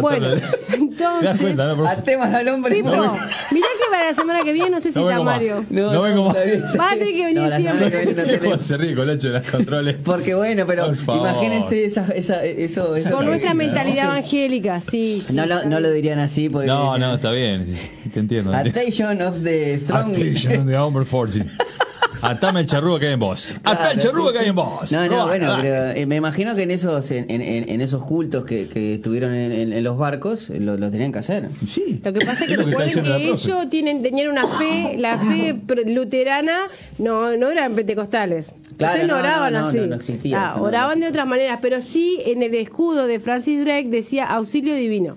Bueno, 0.00 0.26
está. 0.32 0.50
¿Te 0.56 0.56
das 0.66 0.74
entonces- 0.74 1.40
cuenta, 1.40 1.66
no, 1.66 1.76
profe? 1.76 1.92
Atemos 1.92 2.26
al 2.26 2.48
hombre 2.48 2.74
Pipo, 2.76 2.90
mirá 2.90 3.06
que 3.50 3.90
para 3.90 4.06
la 4.10 4.14
semana 4.14 4.42
que 4.44 4.52
viene 4.52 4.70
no 4.70 4.80
sé 4.80 4.92
si 4.92 4.98
No 4.98 5.10
está. 5.10 5.22
Mario. 5.22 5.64
No 5.70 6.02
vengo 6.02 6.24
más. 6.26 6.36
Va 6.78 6.90
a 6.90 6.94
tener 6.96 7.14
que 7.14 7.24
venir 7.26 7.42
No, 7.42 7.56
siempre. 7.56 8.14
no 8.14 8.22
Sí. 8.22 8.32
Juan 8.42 8.58
se 8.58 8.76
rico 8.76 9.02
el 9.02 9.10
hecho 9.10 9.28
de 9.32 9.38
los 9.40 9.50
controles. 9.50 9.96
Porque 10.04 10.34
bueno, 10.34 10.66
pero 10.66 10.92
imagínense 10.92 11.84
esa, 11.84 12.06
esa, 12.14 12.44
eso, 12.44 12.96
eso 12.96 13.10
Con 13.10 13.26
nuestra 13.26 13.54
mentalidad 13.54 14.06
evangélica, 14.12 14.80
sí. 14.80 15.22
sí, 15.26 15.32
No 15.34 15.46
lo, 15.46 15.64
no 15.64 15.80
lo 15.80 15.90
dirían 15.90 16.18
así 16.18 16.48
porque 16.48 16.66
No, 16.66 16.98
no, 16.98 17.14
está 17.14 17.30
bien. 17.30 17.66
Te 18.12 18.20
entiendo. 18.20 18.54
Attention 18.54 19.22
of 19.22 19.42
the 19.42 19.78
strong. 19.78 20.10
Attention 20.10 20.66
de 20.66 20.76
Homer 20.78 21.04
Forty. 21.06 21.42
Atame 22.22 22.60
el 22.60 22.66
charrúa 22.66 22.98
que 23.00 23.06
hay 23.08 23.12
en 23.14 23.20
vos. 23.20 23.54
Atá 23.64 23.90
el 23.92 23.98
Claro, 23.98 24.00
charrúa 24.00 24.32
que 24.32 24.38
hay 24.40 24.48
en 24.48 24.54
vos. 24.54 24.92
No, 24.92 25.02
no, 25.06 25.08
Robá, 25.08 25.24
bueno, 25.26 25.46
dale. 25.50 25.62
pero 25.62 25.90
eh, 26.00 26.06
me 26.06 26.16
imagino 26.16 26.54
que 26.54 26.62
en 26.62 26.70
esos 26.70 27.10
en, 27.10 27.30
en- 27.30 27.42
en- 27.42 27.68
en 27.68 27.80
esos 27.80 28.04
cultos 28.04 28.44
que, 28.44 28.68
que 28.68 28.94
estuvieron 28.94 29.34
en, 29.34 29.52
en- 29.52 29.72
en 29.72 29.84
los 29.84 29.96
barcos 29.98 30.50
eh, 30.50 30.58
lo, 30.60 30.76
lo 30.76 30.90
tenían 30.90 31.12
que 31.12 31.18
hacer. 31.18 31.48
Sí. 31.66 32.00
Lo 32.04 32.12
que 32.12 32.24
pasa 32.24 32.44
es 32.44 32.50
que 32.50 32.56
recuerden 32.56 32.94
que 32.94 33.00
profe. 33.10 33.24
ellos 33.24 33.70
tienen, 33.70 34.02
tenían 34.02 34.28
una 34.28 34.46
fe, 34.46 34.96
la 34.98 35.18
fe 35.18 35.54
luterana, 35.86 36.58
no, 36.98 37.36
no 37.36 37.50
eran 37.50 37.74
pentecostales. 37.74 38.54
Claro, 38.76 38.96
Entonces 39.02 39.06
no, 39.08 39.14
no, 39.14 39.20
oraban 39.20 39.52
no, 39.52 39.60
no, 39.62 39.66
así. 39.68 39.78
no, 39.78 39.86
no 39.86 39.96
existía 39.96 40.44
Ah, 40.44 40.48
eso, 40.50 40.58
no, 40.58 40.64
oraban 40.64 40.98
no. 40.98 41.04
de 41.06 41.10
otras 41.10 41.26
maneras, 41.26 41.58
pero 41.62 41.80
sí 41.80 42.20
en 42.26 42.42
el 42.42 42.54
escudo 42.54 43.06
de 43.06 43.20
Francis 43.20 43.64
Drake 43.64 43.88
decía 43.88 44.24
auxilio 44.26 44.74
divino. 44.74 45.16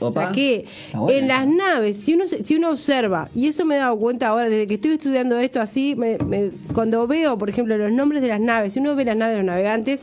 O 0.00 0.08
Opa. 0.08 0.24
sea 0.26 0.32
que 0.32 0.64
en 1.08 1.26
las 1.28 1.46
naves, 1.46 1.96
si 1.98 2.14
uno, 2.14 2.24
si 2.26 2.56
uno 2.56 2.70
observa, 2.70 3.28
y 3.34 3.48
eso 3.48 3.64
me 3.64 3.76
he 3.76 3.78
dado 3.78 3.96
cuenta 3.98 4.28
ahora, 4.28 4.48
desde 4.48 4.66
que 4.66 4.74
estoy 4.74 4.92
estudiando 4.92 5.38
esto 5.38 5.60
así, 5.60 5.94
me- 5.96 6.18
me- 6.18 6.50
cuando 6.74 7.06
veo, 7.06 7.38
por 7.38 7.48
ejemplo, 7.48 7.76
los 7.78 7.90
nombres 7.92 8.20
de 8.22 8.28
las 8.28 8.40
naves, 8.40 8.74
si 8.74 8.80
uno 8.80 8.94
ve 8.94 9.04
las 9.04 9.16
naves 9.16 9.34
de 9.36 9.42
los 9.42 9.46
navegantes, 9.46 10.02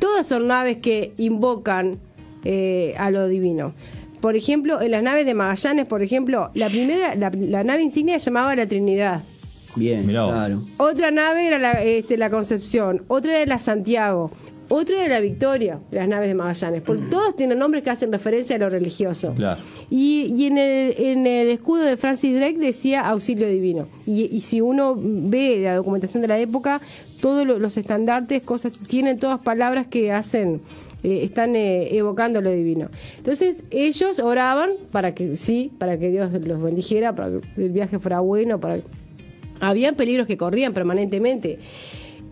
todas 0.00 0.26
son 0.26 0.46
naves 0.48 0.78
que 0.78 1.12
invocan 1.18 1.98
eh, 2.44 2.94
a 2.98 3.10
lo 3.10 3.26
divino. 3.28 3.74
Por 4.20 4.34
ejemplo, 4.36 4.80
en 4.80 4.90
las 4.90 5.02
naves 5.02 5.26
de 5.26 5.34
Magallanes, 5.34 5.86
por 5.86 6.02
ejemplo, 6.02 6.50
la 6.54 6.68
primera, 6.68 7.14
la, 7.14 7.30
la 7.30 7.62
nave 7.64 7.82
insignia 7.82 8.18
se 8.18 8.26
llamaba 8.26 8.56
la 8.56 8.66
Trinidad. 8.66 9.22
Bien, 9.76 10.04
Mirá 10.06 10.26
claro. 10.26 10.62
Otra 10.78 11.10
nave 11.12 11.46
era 11.46 11.58
la, 11.58 11.72
este, 11.82 12.16
la 12.16 12.30
Concepción, 12.30 13.02
otra 13.06 13.36
era 13.36 13.46
la 13.46 13.58
Santiago, 13.60 14.30
otra 14.68 15.04
era 15.04 15.14
la 15.14 15.20
Victoria, 15.20 15.80
de 15.90 15.98
las 15.98 16.08
naves 16.08 16.28
de 16.28 16.34
Magallanes, 16.34 16.82
porque 16.82 17.02
todos 17.04 17.34
tienen 17.36 17.58
nombres 17.58 17.82
que 17.82 17.90
hacen 17.90 18.12
referencia 18.12 18.56
a 18.56 18.58
lo 18.58 18.68
religioso. 18.70 19.34
Claro. 19.34 19.60
Y, 19.90 20.32
y 20.36 20.46
en, 20.46 20.58
el, 20.58 20.94
en 20.98 21.26
el 21.26 21.48
escudo 21.48 21.82
de 21.82 21.96
Francis 21.96 22.36
Drake 22.36 22.58
decía 22.58 23.00
auxilio 23.08 23.48
divino. 23.48 23.88
Y, 24.06 24.24
y 24.34 24.40
si 24.40 24.60
uno 24.60 24.94
ve 24.98 25.60
la 25.62 25.76
documentación 25.76 26.20
de 26.22 26.28
la 26.28 26.38
época, 26.38 26.80
todos 27.20 27.46
lo- 27.46 27.58
los 27.58 27.76
estandartes, 27.76 28.42
cosas, 28.42 28.72
tienen 28.88 29.18
todas 29.18 29.40
palabras 29.40 29.86
que 29.86 30.12
hacen, 30.12 30.60
eh, 31.02 31.20
están 31.22 31.56
eh, 31.56 31.96
evocando 31.96 32.40
lo 32.40 32.50
divino. 32.50 32.88
Entonces 33.16 33.64
ellos 33.70 34.18
oraban 34.18 34.70
para 34.92 35.14
que 35.14 35.36
sí, 35.36 35.70
para 35.78 35.98
que 35.98 36.10
Dios 36.10 36.32
los 36.32 36.60
bendijera, 36.62 37.14
para 37.14 37.30
que 37.54 37.64
el 37.64 37.70
viaje 37.70 37.98
fuera 37.98 38.20
bueno, 38.20 38.60
para 38.60 38.80
había 39.60 39.92
peligros 39.92 40.26
que 40.26 40.36
corrían 40.36 40.72
permanentemente. 40.72 41.58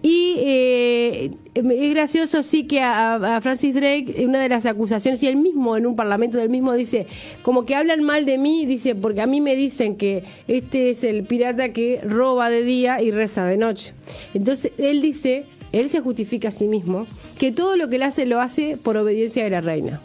Y 0.09 0.37
eh, 0.39 1.31
es 1.53 1.91
gracioso, 1.91 2.45
sí, 2.45 2.63
que 2.63 2.81
a, 2.81 3.17
a 3.17 3.41
Francis 3.41 3.75
Drake, 3.75 4.25
una 4.25 4.41
de 4.41 4.49
las 4.49 4.65
acusaciones, 4.65 5.21
y 5.25 5.27
él 5.27 5.35
mismo 5.35 5.77
en 5.77 5.85
un 5.85 5.97
parlamento 5.97 6.39
del 6.39 6.49
mismo 6.49 6.75
dice, 6.75 7.09
como 7.43 7.67
que 7.67 7.75
hablan 7.75 8.05
mal 8.05 8.25
de 8.25 8.39
mí, 8.39 8.67
dice, 8.67 8.95
porque 8.95 9.21
a 9.21 9.27
mí 9.27 9.41
me 9.41 9.57
dicen 9.57 9.97
que 9.97 10.23
este 10.47 10.91
es 10.91 11.03
el 11.03 11.25
pirata 11.25 11.73
que 11.73 12.01
roba 12.05 12.51
de 12.51 12.63
día 12.63 13.03
y 13.03 13.11
reza 13.11 13.47
de 13.47 13.57
noche. 13.57 13.95
Entonces 14.33 14.71
él 14.79 15.03
dice, 15.03 15.47
él 15.73 15.89
se 15.89 16.01
justifica 16.03 16.49
a 16.49 16.53
sí 16.53 16.69
mismo, 16.69 17.09
que 17.37 17.51
todo 17.51 17.75
lo 17.75 17.89
que 17.89 17.97
él 17.97 18.05
hace 18.05 18.27
lo 18.27 18.41
hace 18.41 18.77
por 18.77 18.97
obediencia 18.97 19.43
de 19.43 19.51
la 19.51 19.61
reina. 19.61 20.01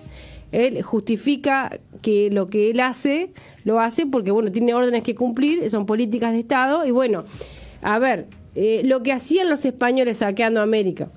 Él 0.51 0.81
justifica 0.81 1.79
que 2.01 2.31
lo 2.31 2.49
que 2.49 2.71
él 2.71 2.79
hace, 2.79 3.29
lo 3.65 3.79
hace 3.79 4.07
porque, 4.07 4.31
bueno, 4.31 4.51
tiene 4.51 4.73
órdenes 4.73 5.03
que 5.03 5.13
cumplir, 5.13 5.69
son 5.69 5.85
políticas 5.85 6.31
de 6.31 6.39
Estado, 6.39 6.87
y 6.87 6.89
bueno, 6.89 7.23
a 7.83 7.99
ver, 7.99 8.25
eh, 8.55 8.81
lo 8.83 9.03
que 9.03 9.11
hacían 9.11 9.49
los 9.49 9.65
españoles 9.65 10.17
saqueando 10.17 10.61
América. 10.61 11.09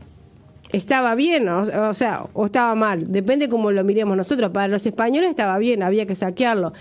Estaba 0.72 1.14
bien, 1.14 1.48
o, 1.48 1.60
o 1.88 1.94
sea, 1.94 2.26
o 2.32 2.46
estaba 2.46 2.74
mal, 2.74 3.12
depende 3.12 3.48
cómo 3.48 3.70
lo 3.70 3.84
miremos 3.84 4.16
nosotros. 4.16 4.50
Para 4.50 4.68
los 4.68 4.84
españoles 4.86 5.30
estaba 5.30 5.56
bien, 5.58 5.82
había 5.82 6.06
que 6.06 6.14
saquearlo. 6.14 6.72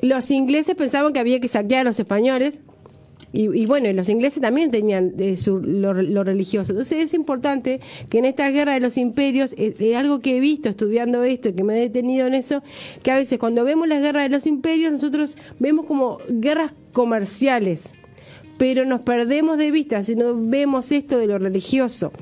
Los 0.00 0.30
ingleses 0.30 0.74
pensaban 0.76 1.12
que 1.12 1.18
había 1.18 1.40
que 1.40 1.48
saquear 1.48 1.80
a 1.80 1.84
los 1.84 1.98
españoles, 1.98 2.60
y, 3.32 3.54
y 3.54 3.66
bueno, 3.66 3.92
los 3.92 4.08
ingleses 4.08 4.40
también 4.40 4.70
tenían 4.70 5.14
eh, 5.18 5.36
su, 5.36 5.58
lo, 5.58 5.92
lo 5.92 6.24
religioso. 6.24 6.72
Entonces 6.72 7.04
es 7.04 7.14
importante 7.14 7.80
que 8.08 8.18
en 8.18 8.24
esta 8.24 8.48
guerra 8.50 8.74
de 8.74 8.80
los 8.80 8.96
imperios, 8.96 9.54
eh, 9.58 9.74
eh, 9.78 9.96
algo 9.96 10.20
que 10.20 10.36
he 10.36 10.40
visto 10.40 10.68
estudiando 10.68 11.24
esto 11.24 11.48
y 11.48 11.52
que 11.52 11.64
me 11.64 11.76
he 11.76 11.80
detenido 11.80 12.26
en 12.28 12.34
eso, 12.34 12.62
que 13.02 13.10
a 13.10 13.16
veces 13.16 13.38
cuando 13.38 13.64
vemos 13.64 13.88
la 13.88 13.98
guerra 13.98 14.22
de 14.22 14.28
los 14.28 14.46
imperios, 14.46 14.92
nosotros 14.92 15.36
vemos 15.58 15.86
como 15.86 16.18
guerras 16.28 16.72
comerciales 16.92 17.92
pero 18.58 18.84
nos 18.84 19.00
perdemos 19.00 19.58
de 19.58 19.70
vista 19.70 20.02
si 20.04 20.16
no 20.16 20.34
vemos 20.34 20.90
esto 20.92 21.18
de 21.18 21.26
lo 21.26 21.38
religioso. 21.38 22.12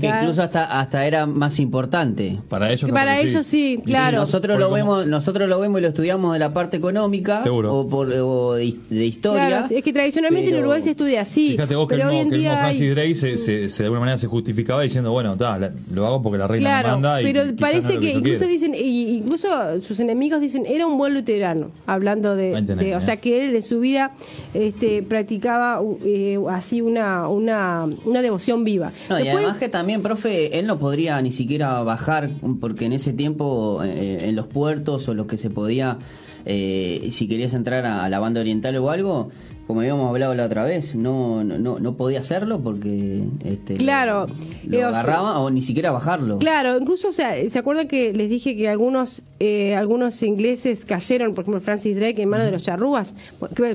Que 0.00 0.06
incluso 0.06 0.42
hasta 0.42 0.80
hasta 0.80 1.06
era 1.06 1.26
más 1.26 1.58
importante. 1.60 2.38
Para 2.48 2.68
ellos, 2.70 2.84
Que 2.86 2.92
para 2.92 3.16
que 3.16 3.22
sí. 3.22 3.28
ellos 3.28 3.46
sí, 3.46 3.80
claro. 3.84 4.18
nosotros 4.18 4.56
Porque 4.56 4.60
lo 4.60 4.66
como- 4.70 4.96
vemos, 4.96 5.06
nosotros 5.06 5.48
lo 5.48 5.60
vemos 5.60 5.78
y 5.78 5.82
lo 5.82 5.88
estudiamos 5.88 6.32
de 6.32 6.38
la 6.38 6.52
parte 6.52 6.76
económica 6.76 7.42
Seguro. 7.42 7.74
o 7.74 7.88
por 7.88 8.12
o 8.12 8.54
de, 8.54 8.74
de 8.90 9.04
historia. 9.06 9.48
Claro, 9.48 9.66
es 9.70 9.82
que 9.82 9.92
tradicionalmente 9.92 10.46
en 10.50 10.56
pero- 10.56 10.60
Uruguay 10.66 10.82
se 10.82 10.90
estudia 10.90 11.20
así. 11.22 11.50
Fíjate 11.52 11.74
vos 11.76 11.88
que 11.88 11.94
el 11.94 12.00
pero 12.00 12.10
hoy 12.10 12.16
mismo, 12.16 12.24
en 12.24 12.30
que 12.30 12.34
el 12.36 12.40
mismo 12.42 12.54
día 12.54 12.64
hay- 12.66 12.74
Francis 12.76 12.94
Drake 12.94 13.14
se, 13.14 13.36
se- 13.38 13.68
se 13.68 13.82
de 13.82 13.86
alguna 13.86 14.00
manera 14.00 14.18
se 14.18 14.26
justificaba 14.26 14.82
diciendo, 14.82 15.10
bueno, 15.10 15.36
ta, 15.36 15.58
lo 15.92 16.06
hago 16.06 16.22
porque 16.22 16.38
la 16.38 16.46
reina 16.46 16.68
me 16.68 16.80
Claro, 16.82 16.88
manda 16.96 17.22
y 17.22 17.24
pero 17.24 17.44
no 17.46 17.56
parece 17.56 17.94
lo 17.94 18.00
que, 18.00 18.12
yo 18.12 18.18
incluso 18.18 18.46
dicen, 18.46 18.74
y- 18.74 19.16
incluso 19.18 19.48
sus 19.80 20.00
enemigos 20.00 20.40
dicen, 20.40 20.64
era 20.66 20.86
un 20.86 20.98
buen 20.98 21.14
luterano, 21.14 21.70
hablando 21.86 22.36
de, 22.36 22.60
de- 22.62 22.94
o 22.94 22.98
eh. 22.98 23.02
sea 23.02 23.16
que 23.16 23.44
él 23.44 23.56
en 23.56 23.62
su 23.62 23.80
vida 23.80 24.12
este, 24.54 25.02
practicaba 25.02 25.77
eh, 26.04 26.38
así 26.50 26.80
una, 26.80 27.28
una, 27.28 27.86
una 28.04 28.22
devoción 28.22 28.64
viva. 28.64 28.92
No, 29.08 29.18
y 29.18 29.24
Después- 29.24 29.44
además 29.44 29.58
que 29.58 29.68
también, 29.68 30.02
profe, 30.02 30.58
él 30.58 30.66
no 30.66 30.78
podría 30.78 31.20
ni 31.22 31.32
siquiera 31.32 31.82
bajar, 31.82 32.30
porque 32.60 32.86
en 32.86 32.92
ese 32.92 33.12
tiempo 33.12 33.80
eh, 33.84 34.18
en 34.22 34.36
los 34.36 34.46
puertos 34.46 35.08
o 35.08 35.14
lo 35.14 35.26
que 35.26 35.36
se 35.36 35.50
podía, 35.50 35.98
eh, 36.44 37.08
si 37.10 37.28
querías 37.28 37.54
entrar 37.54 37.84
a, 37.86 38.04
a 38.04 38.08
la 38.08 38.18
banda 38.18 38.40
oriental 38.40 38.76
o 38.76 38.90
algo, 38.90 39.30
como 39.68 39.80
habíamos 39.82 40.08
hablado 40.08 40.34
la 40.34 40.46
otra 40.46 40.64
vez, 40.64 40.96
no 40.96 41.44
no, 41.44 41.58
no, 41.58 41.78
no 41.78 41.94
podía 41.96 42.18
hacerlo 42.18 42.58
porque 42.60 43.22
este, 43.44 43.74
lo- 43.74 43.78
Claro, 43.78 44.26
lo, 44.66 44.76
eh, 44.76 44.80
sea- 44.80 44.88
agarraba 44.88 45.38
o 45.38 45.50
ni 45.50 45.62
siquiera 45.62 45.92
bajarlo. 45.92 46.38
Claro, 46.38 46.76
incluso, 46.76 47.08
o 47.08 47.12
sea, 47.12 47.36
¿se 47.48 47.58
acuerdan 47.58 47.86
que 47.86 48.12
les 48.12 48.28
dije 48.28 48.56
que 48.56 48.68
algunos 48.68 49.22
eh, 49.40 49.76
algunos 49.76 50.20
ingleses 50.24 50.84
cayeron, 50.84 51.32
por 51.34 51.44
ejemplo, 51.44 51.60
Francis 51.60 51.94
Drake 51.94 52.20
en 52.22 52.28
manos 52.28 52.46
de 52.46 52.50
los 52.52 52.62
charrúas, 52.64 53.14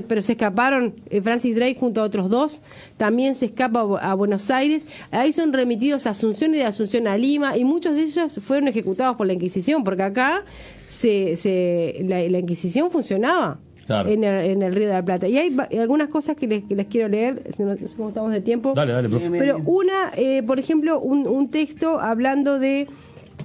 pero 0.06 0.20
se 0.20 0.32
escaparon, 0.32 0.94
eh, 1.08 1.22
Francis 1.22 1.54
Drake 1.54 1.76
junto 1.80 2.02
a 2.02 2.04
otros 2.04 2.28
dos, 2.28 2.60
también 2.98 3.34
se 3.34 3.46
escapa 3.46 3.80
a, 3.80 4.10
a 4.10 4.14
Buenos 4.14 4.50
Aires, 4.50 4.86
ahí 5.10 5.32
son 5.32 5.54
remitidos 5.54 6.06
a 6.06 6.10
Asunción 6.10 6.54
y 6.54 6.58
de 6.58 6.64
Asunción 6.64 7.06
a 7.06 7.16
Lima, 7.16 7.56
y 7.56 7.64
muchos 7.64 7.94
de 7.94 8.02
ellos 8.02 8.38
fueron 8.42 8.68
ejecutados 8.68 9.16
por 9.16 9.26
la 9.26 9.32
Inquisición, 9.32 9.84
porque 9.84 10.02
acá 10.02 10.44
se, 10.86 11.36
se, 11.36 11.96
la, 12.02 12.20
la 12.28 12.38
Inquisición 12.40 12.90
funcionaba. 12.90 13.58
Claro. 13.86 14.08
En, 14.08 14.24
el, 14.24 14.44
en 14.46 14.62
el 14.62 14.74
Río 14.74 14.86
de 14.86 14.94
la 14.94 15.04
Plata. 15.04 15.28
Y 15.28 15.36
hay 15.36 15.56
algunas 15.78 16.08
cosas 16.08 16.36
que 16.36 16.46
les, 16.46 16.64
que 16.64 16.74
les 16.74 16.86
quiero 16.86 17.08
leer, 17.08 17.42
no 17.58 17.66
no 17.66 17.76
sé 17.76 17.86
cómo 17.96 18.08
estamos 18.08 18.32
de 18.32 18.40
tiempo. 18.40 18.72
Dale, 18.74 18.92
dale, 18.92 19.08
profe. 19.08 19.30
Pero 19.30 19.58
una, 19.64 20.12
eh, 20.16 20.42
por 20.42 20.58
ejemplo, 20.58 20.98
un, 21.00 21.26
un 21.26 21.50
texto 21.50 22.00
hablando 22.00 22.58
de 22.58 22.88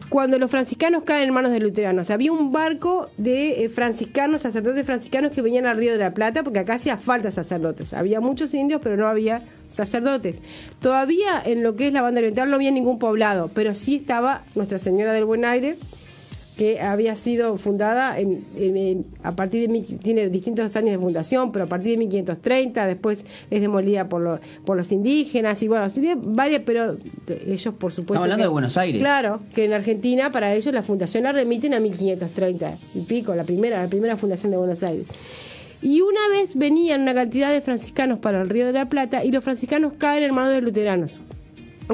cuando 0.09 0.39
los 0.39 0.49
franciscanos 0.49 1.03
caen 1.03 1.27
en 1.27 1.33
manos 1.33 1.51
de 1.51 1.59
luteranos. 1.59 2.09
Había 2.09 2.31
un 2.31 2.51
barco 2.51 3.07
de 3.17 3.63
eh, 3.65 3.69
franciscanos, 3.69 4.41
sacerdotes 4.41 4.85
franciscanos 4.85 5.31
que 5.31 5.41
venían 5.41 5.65
al 5.65 5.77
Río 5.77 5.91
de 5.91 5.99
la 5.99 6.11
Plata, 6.11 6.43
porque 6.43 6.59
acá 6.59 6.75
hacía 6.75 6.97
falta 6.97 7.31
sacerdotes. 7.31 7.93
Había 7.93 8.19
muchos 8.19 8.53
indios, 8.53 8.81
pero 8.83 8.97
no 8.97 9.07
había 9.07 9.43
sacerdotes. 9.69 10.41
Todavía 10.81 11.41
en 11.45 11.61
lo 11.61 11.75
que 11.75 11.87
es 11.87 11.93
la 11.93 12.01
banda 12.01 12.19
oriental 12.19 12.49
no 12.49 12.55
había 12.55 12.71
ningún 12.71 12.97
poblado, 12.97 13.51
pero 13.53 13.73
sí 13.75 13.97
estaba 13.97 14.43
Nuestra 14.55 14.79
Señora 14.79 15.13
del 15.13 15.25
Buen 15.25 15.45
Aire, 15.45 15.77
que 16.59 16.81
había 16.81 17.15
sido 17.15 17.55
fundada 17.55 18.19
en, 18.19 19.05
a 19.23 19.31
partir 19.33 19.69
de 19.69 19.81
tiene 20.03 20.27
distintos 20.27 20.75
años 20.75 20.91
de 20.91 20.97
fundación, 20.99 21.53
pero 21.53 21.63
a 21.63 21.67
partir 21.69 21.91
de 21.91 21.97
1530, 21.99 22.85
después 22.85 23.23
es 23.49 23.61
demolida 23.61 24.09
por, 24.09 24.19
los 24.19 24.41
por 24.65 24.75
los 24.75 24.91
indígenas 24.91 25.63
y 25.63 25.69
bueno, 25.69 25.89
tiene 25.89 26.17
varias, 26.21 26.63
pero 26.65 26.97
ellos 27.47 27.73
por 27.75 27.93
supuesto. 27.93 28.15
Estamos 28.15 28.23
hablando 28.25 28.35
que- 28.39 28.43
de 28.43 28.49
Buenos 28.49 28.77
Aires. 28.77 28.99
Claro, 29.01 29.39
que 29.55 29.63
en 29.63 29.71
Argentina 29.71 30.33
para 30.33 30.53
ellos 30.53 30.73
la 30.73 30.83
fundación 30.83 31.23
la 31.23 31.31
remiten 31.31 31.73
a 31.73 31.79
1530 31.79 32.77
y 32.93 32.99
pico, 33.03 33.33
la 33.35 33.45
primera, 33.45 33.81
la 33.81 33.87
primera 33.87 34.17
fundación 34.17 34.51
de 34.51 34.57
Buenos 34.57 34.83
Aires. 34.83 35.05
Y 35.81 36.01
una 36.01 36.19
vez 36.29 36.55
venían 36.57 37.03
una 37.03 37.13
cantidad 37.13 37.53
de 37.53 37.61
franciscanos 37.61 38.19
para 38.19 38.41
el 38.41 38.49
Río 38.49 38.65
de 38.65 38.73
la 38.73 38.87
Plata 38.89 39.23
y 39.23 39.31
los 39.31 39.45
franciscanos 39.45 39.93
caen 39.97 40.23
en 40.23 40.35
manos 40.35 40.51
de 40.51 40.59
luteranos. 40.59 41.21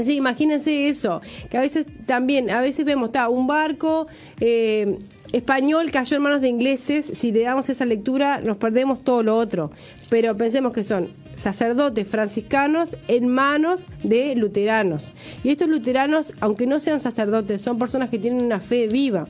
Sí, 0.03 0.17
imagínense 0.17 0.87
eso, 0.87 1.21
que 1.49 1.57
a 1.57 1.61
veces 1.61 1.85
también, 2.05 2.49
a 2.49 2.59
veces 2.59 2.83
vemos, 2.83 3.09
está 3.09 3.29
un 3.29 3.47
barco 3.47 4.07
eh, 4.41 4.97
español 5.31 5.89
cayó 5.91 6.17
en 6.17 6.23
manos 6.23 6.41
de 6.41 6.49
ingleses, 6.49 7.05
si 7.05 7.31
le 7.31 7.43
damos 7.43 7.69
esa 7.69 7.85
lectura 7.85 8.41
nos 8.41 8.57
perdemos 8.57 9.03
todo 9.03 9.23
lo 9.23 9.37
otro, 9.37 9.71
pero 10.09 10.35
pensemos 10.35 10.73
que 10.73 10.83
son 10.83 11.07
sacerdotes 11.35 12.07
franciscanos 12.07 12.97
en 13.07 13.27
manos 13.27 13.87
de 14.03 14.35
luteranos. 14.35 15.13
Y 15.43 15.49
estos 15.49 15.67
luteranos, 15.67 16.33
aunque 16.39 16.67
no 16.67 16.79
sean 16.79 16.99
sacerdotes, 16.99 17.61
son 17.61 17.77
personas 17.77 18.09
que 18.09 18.19
tienen 18.19 18.43
una 18.43 18.59
fe 18.59 18.87
viva. 18.87 19.27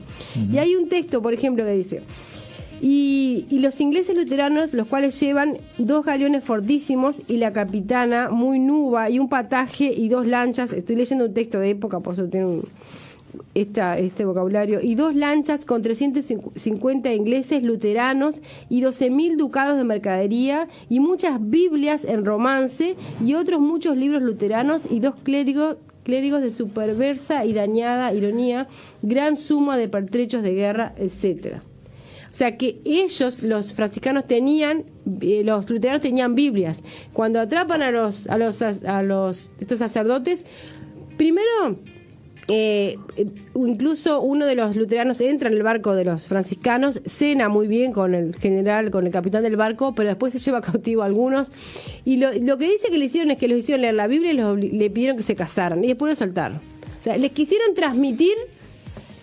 Y 0.52 0.58
hay 0.58 0.76
un 0.76 0.88
texto, 0.88 1.20
por 1.20 1.34
ejemplo, 1.34 1.64
que 1.64 1.72
dice, 1.72 2.02
y, 2.80 3.46
y 3.50 3.58
los 3.60 3.80
ingleses 3.80 4.16
luteranos, 4.16 4.72
los 4.74 4.86
cuales 4.86 5.18
llevan 5.20 5.56
dos 5.78 6.04
galeones 6.04 6.44
fortísimos 6.44 7.20
y 7.28 7.36
la 7.38 7.52
capitana 7.52 8.28
muy 8.30 8.58
nuba 8.58 9.10
y 9.10 9.18
un 9.18 9.28
pataje 9.28 9.92
y 9.96 10.08
dos 10.08 10.26
lanchas. 10.26 10.72
Estoy 10.72 10.96
leyendo 10.96 11.26
un 11.26 11.34
texto 11.34 11.58
de 11.58 11.70
época, 11.70 12.00
por 12.00 12.14
eso 12.14 12.24
tiene 12.28 12.46
un- 12.46 12.68
esta, 13.54 13.98
este 13.98 14.24
vocabulario. 14.24 14.80
Y 14.82 14.94
dos 14.94 15.14
lanchas 15.14 15.64
con 15.64 15.82
350 15.82 17.12
ingleses 17.12 17.62
luteranos 17.62 18.40
y 18.68 18.80
12.000 18.82 19.36
ducados 19.36 19.76
de 19.76 19.84
mercadería 19.84 20.68
y 20.88 21.00
muchas 21.00 21.38
Biblias 21.40 22.04
en 22.04 22.24
romance 22.24 22.96
y 23.24 23.34
otros 23.34 23.60
muchos 23.60 23.96
libros 23.96 24.22
luteranos 24.22 24.82
y 24.90 25.00
dos 25.00 25.14
clérigos 25.22 25.76
clérigos 26.04 26.40
de 26.40 26.52
su 26.52 26.68
perversa 26.68 27.44
y 27.44 27.52
dañada 27.52 28.14
ironía, 28.14 28.68
gran 29.02 29.36
suma 29.36 29.76
de 29.76 29.88
pertrechos 29.88 30.44
de 30.44 30.54
guerra, 30.54 30.92
etcétera. 30.98 31.62
O 32.36 32.38
sea 32.38 32.58
que 32.58 32.82
ellos, 32.84 33.42
los 33.42 33.72
franciscanos, 33.72 34.26
tenían, 34.26 34.84
eh, 35.22 35.40
los 35.42 35.70
luteranos 35.70 36.02
tenían 36.02 36.34
Biblias. 36.34 36.82
Cuando 37.14 37.40
atrapan 37.40 37.80
a 37.80 37.90
los, 37.90 38.26
a 38.26 38.36
los, 38.36 38.60
a 38.60 39.02
los 39.02 39.52
estos 39.58 39.78
sacerdotes, 39.78 40.44
primero, 41.16 41.78
eh, 42.48 42.98
incluso 43.54 44.20
uno 44.20 44.44
de 44.44 44.54
los 44.54 44.76
luteranos 44.76 45.18
entra 45.22 45.48
en 45.48 45.54
el 45.54 45.62
barco 45.62 45.94
de 45.94 46.04
los 46.04 46.26
franciscanos, 46.26 47.00
cena 47.06 47.48
muy 47.48 47.68
bien 47.68 47.94
con 47.94 48.14
el 48.14 48.36
general, 48.36 48.90
con 48.90 49.06
el 49.06 49.12
capitán 49.12 49.42
del 49.42 49.56
barco, 49.56 49.94
pero 49.94 50.10
después 50.10 50.34
se 50.34 50.38
lleva 50.38 50.60
cautivo 50.60 51.04
a 51.04 51.06
algunos. 51.06 51.50
Y 52.04 52.18
lo, 52.18 52.34
lo 52.34 52.58
que 52.58 52.68
dice 52.68 52.90
que 52.90 52.98
le 52.98 53.06
hicieron 53.06 53.30
es 53.30 53.38
que 53.38 53.48
los 53.48 53.60
hicieron 53.60 53.80
leer 53.80 53.94
la 53.94 54.08
Biblia 54.08 54.32
y 54.32 54.36
los 54.36 54.58
le 54.58 54.90
pidieron 54.90 55.16
que 55.16 55.22
se 55.22 55.36
casaran. 55.36 55.82
Y 55.82 55.86
después 55.86 56.12
lo 56.12 56.16
soltaron. 56.16 56.58
O 56.58 57.02
sea, 57.02 57.16
les 57.16 57.30
quisieron 57.30 57.72
transmitir 57.72 58.34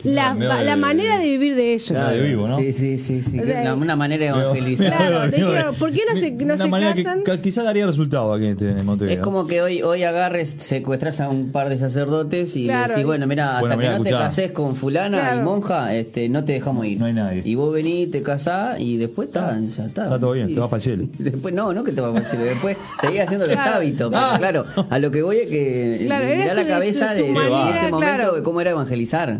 la, 0.04 0.34
de- 0.36 0.64
la 0.66 0.76
manera 0.76 1.18
de 1.18 1.24
vivir 1.30 1.56
de 1.56 1.74
ellos. 1.74 1.88
Claro. 1.90 2.16
de 2.16 2.22
vivo, 2.22 2.48
¿no? 2.48 2.58
Sí, 2.60 2.74
sí, 2.74 3.00
sí. 3.00 3.24
sí. 3.24 3.40
O 3.40 3.46
sea, 3.46 3.62
Una- 3.62 3.74
una 3.76 3.96
manera 3.96 4.24
de 4.26 4.30
evangelizar. 4.42 4.96
Claro, 4.96 5.26
le 5.28 5.38
dijeron, 5.38 5.76
¿por 5.76 5.92
qué 5.92 6.02
no 6.10 6.20
se- 6.20 6.32
no 6.32 6.44
Una 6.46 6.58
se 6.58 6.68
manera 6.70 6.94
casan? 6.96 7.20
que 7.20 7.32
ca- 7.32 7.42
quizá 7.42 7.64
daría 7.64 7.86
resultado 7.86 8.34
aquí 8.34 8.46
en, 8.48 8.86
Montevideo. 8.86 9.16
Es 9.18 9.22
como 9.24 9.48
que 9.48 9.62
hoy, 9.62 9.82
hoy 9.82 10.04
agarres, 10.04 10.56
secuestras 10.60 11.22
a 11.22 11.30
un 11.30 11.52
par 11.52 11.70
de 11.70 11.78
sacerdotes 11.78 12.56
y 12.56 12.66
Claro. 12.66 12.88
le 12.88 12.94
decís, 12.94 13.06
bueno, 13.06 13.28
mira, 13.28 13.58
hasta 13.58 13.60
Bueno, 13.76 13.78
que 13.80 13.90
no 13.90 14.04
te 14.04 14.10
cases 14.12 14.52
con 14.52 14.76
fulana 14.76 15.20
Claro. 15.20 15.40
y 15.40 15.44
monja, 15.44 15.96
este, 15.96 16.30
no 16.30 16.44
te 16.44 16.54
dejamos 16.54 16.86
ir. 16.86 17.00
No 17.00 17.06
hay 17.06 17.14
nadie. 17.14 17.42
Y 17.46 17.56
vos 17.56 17.74
venís, 17.74 18.12
te 18.12 18.22
casás 18.24 18.80
y 18.80 18.98
después 18.98 19.28
está, 19.30 19.58
ya 19.60 19.86
está. 19.86 20.04
Está 20.06 20.20
todo 20.20 20.32
bien, 20.34 20.54
te 20.54 20.60
vas 20.60 20.70
pa'l 20.70 20.82
cielo. 20.82 21.06
Después, 21.18 21.54
no, 21.54 21.72
no 21.74 21.84
que 21.84 21.92
te 21.92 22.02
vas 22.02 22.12
para 22.12 22.26
el 22.26 22.30
cielo, 22.30 22.46
después 22.46 22.78
seguís 23.00 23.22
haciendo 23.22 23.46
los 23.48 23.58
hábitos. 23.58 24.10
pero 24.10 24.22
Ah. 24.22 24.36
claro, 24.38 24.66
a 24.90 25.00
lo 25.00 25.12
que 25.12 25.22
voy 25.22 25.38
es 25.38 25.48
que 25.48 26.02
Claro, 26.06 26.26
mirá 26.26 26.44
era 26.46 26.54
la 26.54 26.66
cabeza 26.68 27.14
de, 27.14 27.24
de 27.24 27.70
ese 27.72 27.90
momento 27.90 28.34
de 28.36 28.44
cómo 28.44 28.62
era 28.62 28.72
evangelizar. 28.72 29.40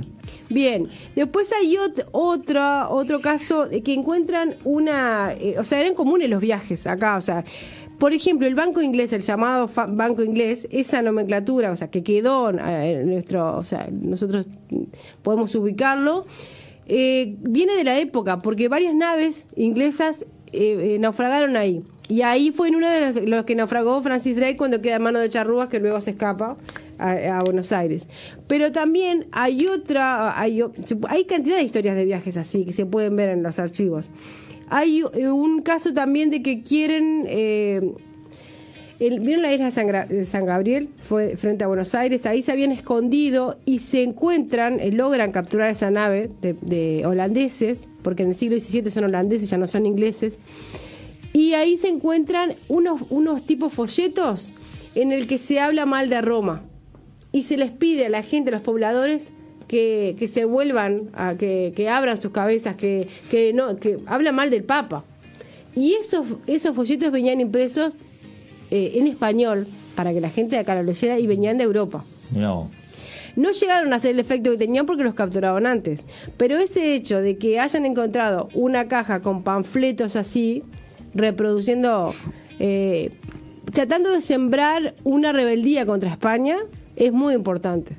Bien, 0.50 0.88
después 1.16 1.52
hay 1.54 1.76
ot- 1.78 2.06
otro, 2.12 3.20
caso 3.22 3.66
que 3.84 3.94
encuentran 3.94 4.56
una, 4.64 5.34
eh, 5.34 5.56
o 5.58 5.64
sea, 5.64 5.80
eran 5.80 5.96
comunes 5.96 6.30
los 6.30 6.42
viajes 6.42 6.86
acá, 6.86 7.16
o 7.16 7.22
sea, 7.22 7.44
por 7.98 8.14
ejemplo, 8.14 8.46
el 8.48 8.54
banco 8.56 8.82
inglés, 8.82 9.14
el 9.14 9.22
llamado 9.22 9.70
banco 9.90 10.24
inglés, 10.24 10.68
esa 10.72 11.02
nomenclatura, 11.02 11.72
o 11.72 11.76
sea, 11.76 11.90
que 11.90 12.04
quedó 12.04 12.50
eh, 12.52 13.00
en 13.02 13.10
nuestro, 13.10 13.58
o 13.58 13.62
sea, 13.62 13.88
nosotros 13.92 14.48
podemos 15.22 15.56
ubicarlo, 15.56 16.26
eh, 16.88 17.36
viene 17.40 17.76
de 17.76 17.86
la 17.86 17.98
época, 17.98 18.40
porque 18.40 18.68
varias 18.68 18.94
naves 18.94 19.48
inglesas 19.56 20.26
eh, 20.52 20.96
eh, 20.96 20.98
naufragaron 21.00 21.56
ahí. 21.56 21.82
Y 22.10 22.22
ahí 22.22 22.52
fue 22.52 22.68
en 22.68 22.76
uno 22.76 22.90
de 22.90 23.28
los, 23.28 23.46
que 23.46 23.56
naufragó 23.56 24.02
Francis 24.02 24.36
Drake 24.36 24.58
cuando 24.58 24.82
queda 24.82 24.98
en 24.98 25.02
mano 25.04 25.20
de 25.20 25.30
charrúas 25.30 25.70
que 25.70 25.80
luego 25.80 26.02
se 26.02 26.12
escapa 26.12 26.58
a, 27.00 27.40
Buenos 27.44 27.72
Aires. 27.72 28.08
Pero 28.48 28.72
también 28.72 29.26
hay 29.32 29.68
otra, 29.68 30.38
hay, 30.40 30.62
hay 31.08 31.24
cantidad 31.24 31.56
de 31.58 31.64
historias 31.64 31.96
de 31.96 32.06
viajes 32.06 32.36
así 32.38 32.66
que 32.66 32.74
se 32.74 32.86
pueden 32.86 33.16
ver 33.16 33.30
en 33.30 33.42
los 33.42 33.58
archivos. 33.58 34.10
Hay 34.70 35.04
un 35.04 35.62
caso 35.62 35.94
también 35.94 36.30
de 36.30 36.42
que 36.42 36.62
quieren... 36.62 37.26
eh, 37.28 37.94
el- 39.00 39.20
¿Vieron 39.20 39.42
la 39.42 39.52
isla 39.54 39.66
de 39.66 39.72
San, 39.72 39.88
Gra- 39.88 40.08
de 40.08 40.26
San 40.26 40.46
Gabriel? 40.46 40.90
Fue 41.08 41.36
frente 41.38 41.64
a 41.64 41.68
Buenos 41.68 41.94
Aires. 41.96 42.26
Ahí 42.26 42.42
se 42.42 42.52
habían 42.52 42.72
escondido 42.72 43.58
y 43.66 43.80
se 43.80 44.04
encuentran, 44.04 44.80
eh, 44.80 44.92
logran 44.92 45.32
capturar 45.32 45.70
esa 45.70 45.90
nave 45.92 46.30
de, 46.42 46.54
de 46.62 47.06
holandeses, 47.06 47.84
porque 48.02 48.24
en 48.24 48.30
el 48.30 48.36
siglo 48.36 48.60
XVII 48.60 48.92
son 48.92 49.06
holandeses, 49.06 49.50
ya 49.50 49.58
no 49.58 49.68
son 49.68 49.86
ingleses. 49.86 50.38
Y 51.34 51.54
ahí 51.54 51.78
se 51.78 51.90
encuentran 51.90 52.56
unos, 52.70 53.02
unos 53.10 53.44
tipos 53.44 53.74
folletos 53.74 54.54
en 54.96 55.12
el 55.12 55.28
que 55.28 55.38
se 55.38 55.60
habla 55.60 55.86
mal 55.86 56.10
de 56.10 56.22
Roma. 56.22 56.62
Y 57.32 57.44
se 57.44 57.58
les 57.58 57.72
pide 57.72 58.06
a 58.06 58.10
la 58.10 58.22
gente, 58.22 58.52
a 58.52 58.54
los 58.54 58.62
pobladores, 58.62 59.34
que, 59.68 60.16
que 60.20 60.28
se 60.28 60.46
vuelvan, 60.46 61.10
a 61.14 61.36
que, 61.36 61.74
que 61.76 61.90
abran 61.90 62.18
sus 62.18 62.32
cabezas, 62.32 62.76
que, 62.76 63.08
que, 63.32 63.54
no, 63.54 63.78
que 63.78 63.98
habla 64.06 64.32
mal 64.32 64.52
del 64.52 64.64
Papa. 64.64 65.04
Y 65.76 65.94
esos, 65.94 66.28
esos 66.46 66.76
folletos 66.76 67.12
venían 67.12 67.42
impresos 67.42 67.96
eh, 68.70 68.92
en 68.96 69.08
español 69.08 69.68
para 69.96 70.14
que 70.14 70.22
la 70.22 70.30
gente 70.30 70.56
de 70.56 70.62
acá 70.62 70.76
lo 70.76 70.84
leyera 70.84 71.18
y 71.18 71.26
venían 71.26 71.58
de 71.58 71.64
Europa. 71.64 72.06
Vos. 72.32 72.68
No 73.36 73.52
llegaron 73.52 73.94
a 73.94 73.96
hacer 73.96 74.12
el 74.12 74.20
efecto 74.20 74.52
que 74.52 74.58
tenían 74.58 74.86
porque 74.86 75.04
los 75.04 75.16
capturaban 75.16 75.66
antes. 75.66 76.04
Pero 76.38 76.58
ese 76.58 76.94
hecho 76.94 77.20
de 77.20 77.38
que 77.38 77.60
hayan 77.60 77.86
encontrado 77.86 78.50
una 78.54 78.88
caja 78.88 79.22
con 79.22 79.44
panfletos 79.44 80.16
así, 80.16 80.62
reproduciendo, 81.14 82.14
eh, 82.60 83.12
tratando 83.72 84.12
de 84.12 84.22
sembrar 84.22 84.96
una 85.04 85.32
rebeldía 85.32 85.86
contra 85.86 86.10
España, 86.10 86.58
es 86.96 87.12
muy 87.12 87.34
importante. 87.34 87.96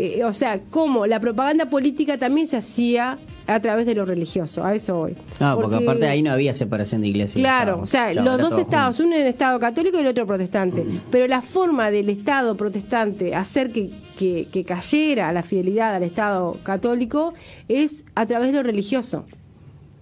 Eh, 0.00 0.22
o 0.22 0.32
sea, 0.32 0.60
cómo 0.70 1.06
la 1.06 1.18
propaganda 1.18 1.68
política 1.70 2.18
también 2.18 2.46
se 2.46 2.56
hacía 2.56 3.18
a 3.48 3.60
través 3.60 3.84
de 3.84 3.96
lo 3.96 4.04
religioso, 4.04 4.64
a 4.64 4.74
eso 4.74 4.94
voy. 4.94 5.16
Ah, 5.40 5.56
porque, 5.60 5.76
aparte 5.76 6.06
ahí 6.06 6.22
no 6.22 6.30
había 6.30 6.54
separación 6.54 7.00
de 7.00 7.08
iglesia. 7.08 7.40
Claro, 7.40 7.80
o 7.82 7.86
sea, 7.86 8.12
Claro, 8.12 8.30
los 8.38 8.50
dos 8.50 8.60
estados, 8.60 8.96
junto. 8.96 9.08
uno 9.08 9.16
en 9.16 9.22
el 9.22 9.28
estado 9.28 9.58
católico 9.58 9.96
y 9.96 10.02
el 10.02 10.06
otro 10.06 10.24
protestante. 10.24 10.84
Pero 11.10 11.26
la 11.26 11.42
forma 11.42 11.90
del 11.90 12.10
estado 12.10 12.56
protestante 12.56 13.34
hacer 13.34 13.72
que, 13.72 13.90
que, 14.16 14.46
que 14.52 14.62
cayera 14.62 15.32
la 15.32 15.42
fidelidad 15.42 15.96
al 15.96 16.04
estado 16.04 16.58
católico 16.62 17.34
es 17.66 18.04
a 18.14 18.24
través 18.26 18.52
de 18.52 18.58
lo 18.58 18.62
religioso. 18.62 19.24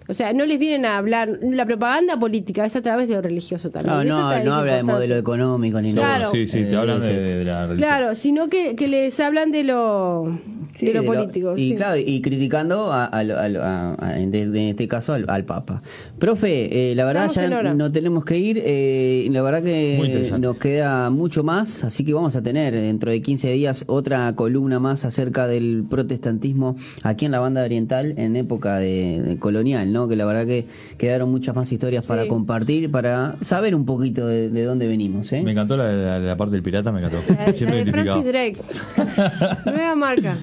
O 0.08 0.14
sea, 0.14 0.32
no 0.32 0.46
les 0.46 0.58
vienen 0.58 0.84
a 0.86 0.98
hablar, 0.98 1.38
la 1.42 1.66
propaganda 1.66 2.18
política 2.18 2.64
es 2.64 2.76
a 2.76 2.82
través 2.82 3.08
de 3.08 3.14
lo 3.16 3.22
religioso 3.22 3.70
también. 3.70 3.94
No, 3.94 4.04
no, 4.04 4.44
no 4.44 4.54
habla 4.54 4.76
de 4.76 4.82
modelo 4.84 5.16
económico 5.16 5.80
ni 5.80 5.92
Claro. 5.92 6.18
nada. 6.24 6.26
Sí, 6.26 6.46
sí, 6.46 6.62
te 6.64 6.70
Eh, 6.72 6.76
hablan 6.76 7.00
de, 7.00 7.44
la 7.44 7.66
religión. 7.66 7.76
Claro, 7.78 8.14
sino 8.14 8.48
que, 8.48 8.76
que 8.76 8.86
les 8.88 9.18
hablan 9.18 9.50
de 9.50 9.64
lo, 9.64 10.38
Sí, 10.78 10.86
de 10.86 10.94
lo 10.94 11.00
de 11.00 11.06
lo- 11.06 11.12
político. 11.14 11.54
y 11.56 11.70
sí. 11.70 11.74
claro, 11.74 11.96
y 11.96 12.20
criticando 12.20 12.92
a, 12.92 13.06
a 13.06 13.24
lo- 13.24 13.38
a 13.38 13.48
lo- 13.48 13.62
a- 13.62 13.96
a- 13.98 14.18
en, 14.20 14.30
de- 14.30 14.42
en 14.42 14.56
este 14.56 14.86
caso 14.86 15.12
al, 15.12 15.24
al 15.28 15.44
Papa. 15.44 15.82
Profe, 16.20 16.90
eh, 16.92 16.94
la 16.94 17.04
verdad 17.04 17.26
Estamos 17.26 17.50
ya 17.62 17.74
no 17.74 17.90
tenemos 17.90 18.24
que 18.24 18.38
ir, 18.38 18.62
eh, 18.64 19.26
la 19.30 19.42
verdad 19.42 19.62
que 19.62 20.28
nos 20.38 20.56
queda 20.58 21.10
mucho 21.10 21.42
más, 21.42 21.82
así 21.84 22.04
que 22.04 22.14
vamos 22.14 22.36
a 22.36 22.42
tener 22.42 22.74
dentro 22.74 23.10
de 23.10 23.20
15 23.20 23.50
días 23.52 23.84
otra 23.88 24.32
columna 24.36 24.78
más 24.78 25.04
acerca 25.04 25.46
del 25.48 25.84
protestantismo 25.88 26.76
aquí 27.02 27.24
en 27.26 27.32
la 27.32 27.40
banda 27.40 27.64
oriental 27.64 28.14
en 28.16 28.36
época 28.36 28.76
de, 28.78 29.20
de 29.22 29.38
colonial, 29.38 29.92
¿no? 29.92 29.95
Que 30.08 30.16
la 30.16 30.24
verdad 30.26 30.44
que 30.46 30.66
quedaron 30.98 31.30
muchas 31.30 31.56
más 31.56 31.72
historias 31.72 32.06
para 32.06 32.26
compartir, 32.28 32.90
para 32.90 33.36
saber 33.40 33.74
un 33.74 33.84
poquito 33.86 34.26
de, 34.26 34.50
de 34.50 34.62
dónde 34.64 34.86
venimos, 34.86 35.32
¿eh? 35.32 35.42
Me 35.42 35.52
encantó 35.52 35.76
la, 35.76 35.90
la- 35.92 36.18
la 36.18 36.36
parte 36.36 36.52
del 36.52 36.62
pirata, 36.62 36.92
me 36.92 36.98
encantó. 37.00 37.18
La, 37.28 37.54
Siempre 37.54 37.84
la 37.84 37.84
de 37.84 37.90
identificado. 37.90 38.22
Francis 38.22 38.32
Drake. 38.32 39.60
Nueva 39.66 39.94
marca. 39.96 40.36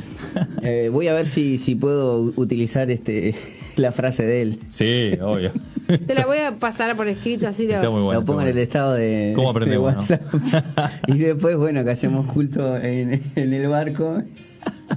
Eh, 0.63 0.89
voy 0.91 1.07
a 1.07 1.13
ver 1.13 1.27
si, 1.27 1.57
si 1.57 1.75
puedo 1.75 2.33
utilizar 2.35 2.89
este 2.89 3.35
la 3.77 3.91
frase 3.91 4.25
de 4.25 4.41
él. 4.41 4.59
Sí, 4.69 5.11
obvio. 5.21 5.51
Te 6.07 6.15
la 6.15 6.25
voy 6.25 6.37
a 6.39 6.57
pasar 6.59 6.95
por 6.95 7.07
escrito 7.07 7.47
así. 7.47 7.67
lo- 7.67 7.75
Está 7.75 7.89
muy 7.89 8.01
bueno. 8.01 8.19
lo 8.21 8.25
pongo 8.25 8.41
en 8.41 8.47
el 8.47 8.53
bueno. 8.53 8.63
estado 8.63 8.93
de, 8.93 9.33
¿Cómo 9.35 9.47
de 9.47 9.51
aprendemos, 9.59 9.91
no? 9.93 9.97
WhatsApp. 9.99 10.21
y 11.07 11.17
después, 11.19 11.55
bueno, 11.57 11.83
que 11.83 11.91
hacemos 11.91 12.25
culto 12.31 12.77
en, 12.77 13.21
en 13.35 13.53
el 13.53 13.67
barco 13.67 14.21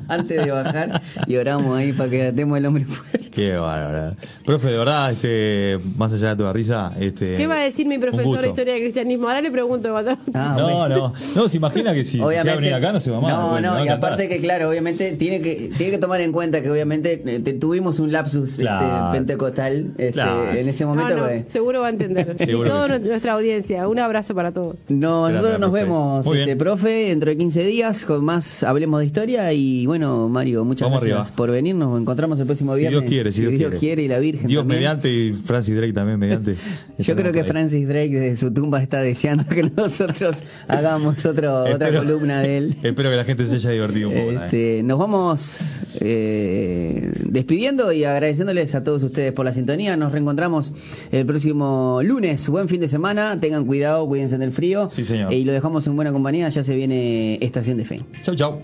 antes 0.09 0.45
de 0.45 0.51
bajar 0.51 1.03
y 1.27 1.37
oramos 1.37 1.77
ahí 1.77 1.93
para 1.93 2.09
que 2.11 2.27
atemos 2.29 2.57
el 2.59 2.67
hombre 2.67 2.85
fuerte. 2.85 3.26
Qué 3.37 3.53
bárbaro. 3.55 4.15
Profe, 4.45 4.69
de 4.71 4.79
verdad, 4.79 5.13
este, 5.13 5.79
más 5.97 6.13
allá 6.13 6.35
de 6.35 6.37
tu 6.43 6.53
risa, 6.53 6.93
este. 6.99 7.37
¿Qué 7.37 7.47
va 7.47 7.57
a 7.61 7.65
decir 7.65 7.87
mi 7.87 7.99
profesor 7.99 8.41
de 8.41 8.49
historia 8.49 8.73
del 8.73 8.83
cristianismo? 8.83 9.29
Ahora 9.29 9.43
le 9.43 9.51
pregunto. 9.51 9.91
cuando- 9.93 10.17
Ah, 10.35 10.57
no, 10.59 10.65
bueno. 10.79 10.97
no, 10.97 11.13
no, 11.43 11.49
se 11.49 11.57
imagina 11.59 11.93
que 11.95 12.05
si, 12.05 12.13
si 12.13 12.19
llega 12.19 12.41
a 12.53 12.57
venir 12.57 12.73
acá 12.75 12.93
no 12.93 13.01
se 13.01 13.11
va 13.11 13.21
más. 13.21 13.31
No, 13.33 13.51
bueno, 13.51 13.69
no, 13.75 13.79
va 13.81 13.85
y 13.85 13.89
aparte 13.89 14.29
que, 14.29 14.41
claro, 14.41 14.69
obviamente 14.71 15.13
tiene 15.17 15.41
que 15.41 15.71
tiene 15.77 15.93
que 15.93 15.99
tomar 15.99 16.21
en 16.23 16.33
cuenta 16.33 16.63
que, 16.63 16.71
obviamente, 16.71 17.17
te- 17.19 17.53
tuvimos 17.53 17.99
un 18.01 18.11
lapsus 18.13 18.59
este, 18.59 18.65
pentecostal 19.13 19.93
este, 19.99 20.13
Claro. 20.13 20.51
en 20.53 20.69
ese 20.69 20.87
momento. 20.87 21.17
no, 21.17 21.23
pues, 21.25 21.45
seguro 21.49 21.81
va 21.81 21.89
a 21.89 21.91
entender. 21.91 22.35
Seguro 22.47 22.67
y 22.69 22.71
toda 22.71 22.97
sí. 22.99 23.03
nuestra 23.05 23.33
audiencia. 23.35 23.89
Un 23.89 23.99
abrazo 23.99 24.35
para 24.35 24.53
todos. 24.53 24.77
No, 24.89 25.23
Gracias, 25.25 25.43
nosotros 25.43 25.61
nos 25.61 25.71
profe. 25.71 25.85
vemos, 25.85 26.27
Muy 26.27 26.37
este, 26.39 26.45
bien. 26.47 26.59
profe, 26.59 26.89
dentro 27.09 27.31
de 27.31 27.37
15 27.37 27.65
días 27.65 28.05
con 28.05 28.25
más 28.25 28.63
Hablemos 28.63 29.01
de 29.01 29.07
Historia. 29.07 29.53
Y 29.53 29.87
bueno, 29.87 30.29
Mario, 30.29 30.65
muchas 30.65 30.87
Vamos 30.89 31.03
gracias 31.05 31.21
arriba. 31.29 31.37
por 31.37 31.51
venir. 31.51 31.75
Nos 31.75 32.01
encontramos 32.01 32.39
el 32.41 32.47
próximo 32.47 32.75
Si 32.75 32.81
viernes. 32.81 33.01
Dios 33.01 33.11
quiere, 33.11 33.26
si, 33.33 33.47
Dios, 33.47 33.75
quiere. 33.79 34.03
y 34.03 34.09
la 34.09 34.19
Virgen 34.19 34.49
Dios 34.49 34.63
también. 34.63 34.81
mediante 34.81 35.11
y 35.11 35.33
Francis 35.33 35.77
Drake 35.77 35.93
también 35.93 36.19
mediante. 36.19 36.57
Yo 36.99 37.17
creo 37.17 37.33
que 37.33 37.45
Francis 37.45 37.87
Drake 37.87 38.11
desde 38.11 38.37
su 38.37 38.53
tumba 38.53 38.83
está 38.83 39.01
deseando 39.01 39.45
que 39.47 39.63
nosotros 39.77 40.43
hagamos 40.69 41.25
otro, 41.27 41.65
otra 41.65 41.97
columna 41.97 42.41
de 42.41 42.59
él. 42.59 42.77
Espero 42.83 43.11
que 43.11 43.17
la 43.17 43.25
gente 43.25 43.47
se 43.47 43.57
haya 43.57 43.71
divertido 43.71 44.09
un 44.09 44.15
poco. 44.15 44.31
Este, 44.31 44.83
nos 44.83 44.99
vamos 44.99 45.79
eh, 46.01 47.13
despidiendo 47.25 47.93
y 47.93 48.05
agradeciéndoles 48.05 48.75
a 48.75 48.85
todos 48.85 49.03
ustedes 49.03 49.33
por 49.33 49.45
la 49.45 49.53
sintonía. 49.53 49.97
Nos 49.97 50.13
reencontramos 50.13 50.73
el 51.13 51.27
próximo 51.27 52.01
lunes. 52.03 52.49
Buen 52.49 52.69
fin 52.69 52.81
de 52.81 52.89
semana. 52.89 53.39
Tengan 53.41 53.65
cuidado, 53.65 54.07
cuídense 54.07 54.39
del 54.39 54.53
frío. 54.53 54.89
Sí, 54.91 55.05
señor. 55.05 55.33
y 55.33 55.45
lo 55.45 55.53
dejamos 55.53 55.87
en 55.87 55.97
buena 55.97 56.13
compañía. 56.13 56.49
Ya 56.49 56.63
se 56.63 56.75
viene 56.75 57.39
Estación 57.41 57.77
de 57.79 57.85
Fe. 57.85 58.01
Chau, 58.23 58.35
chau. 58.35 58.61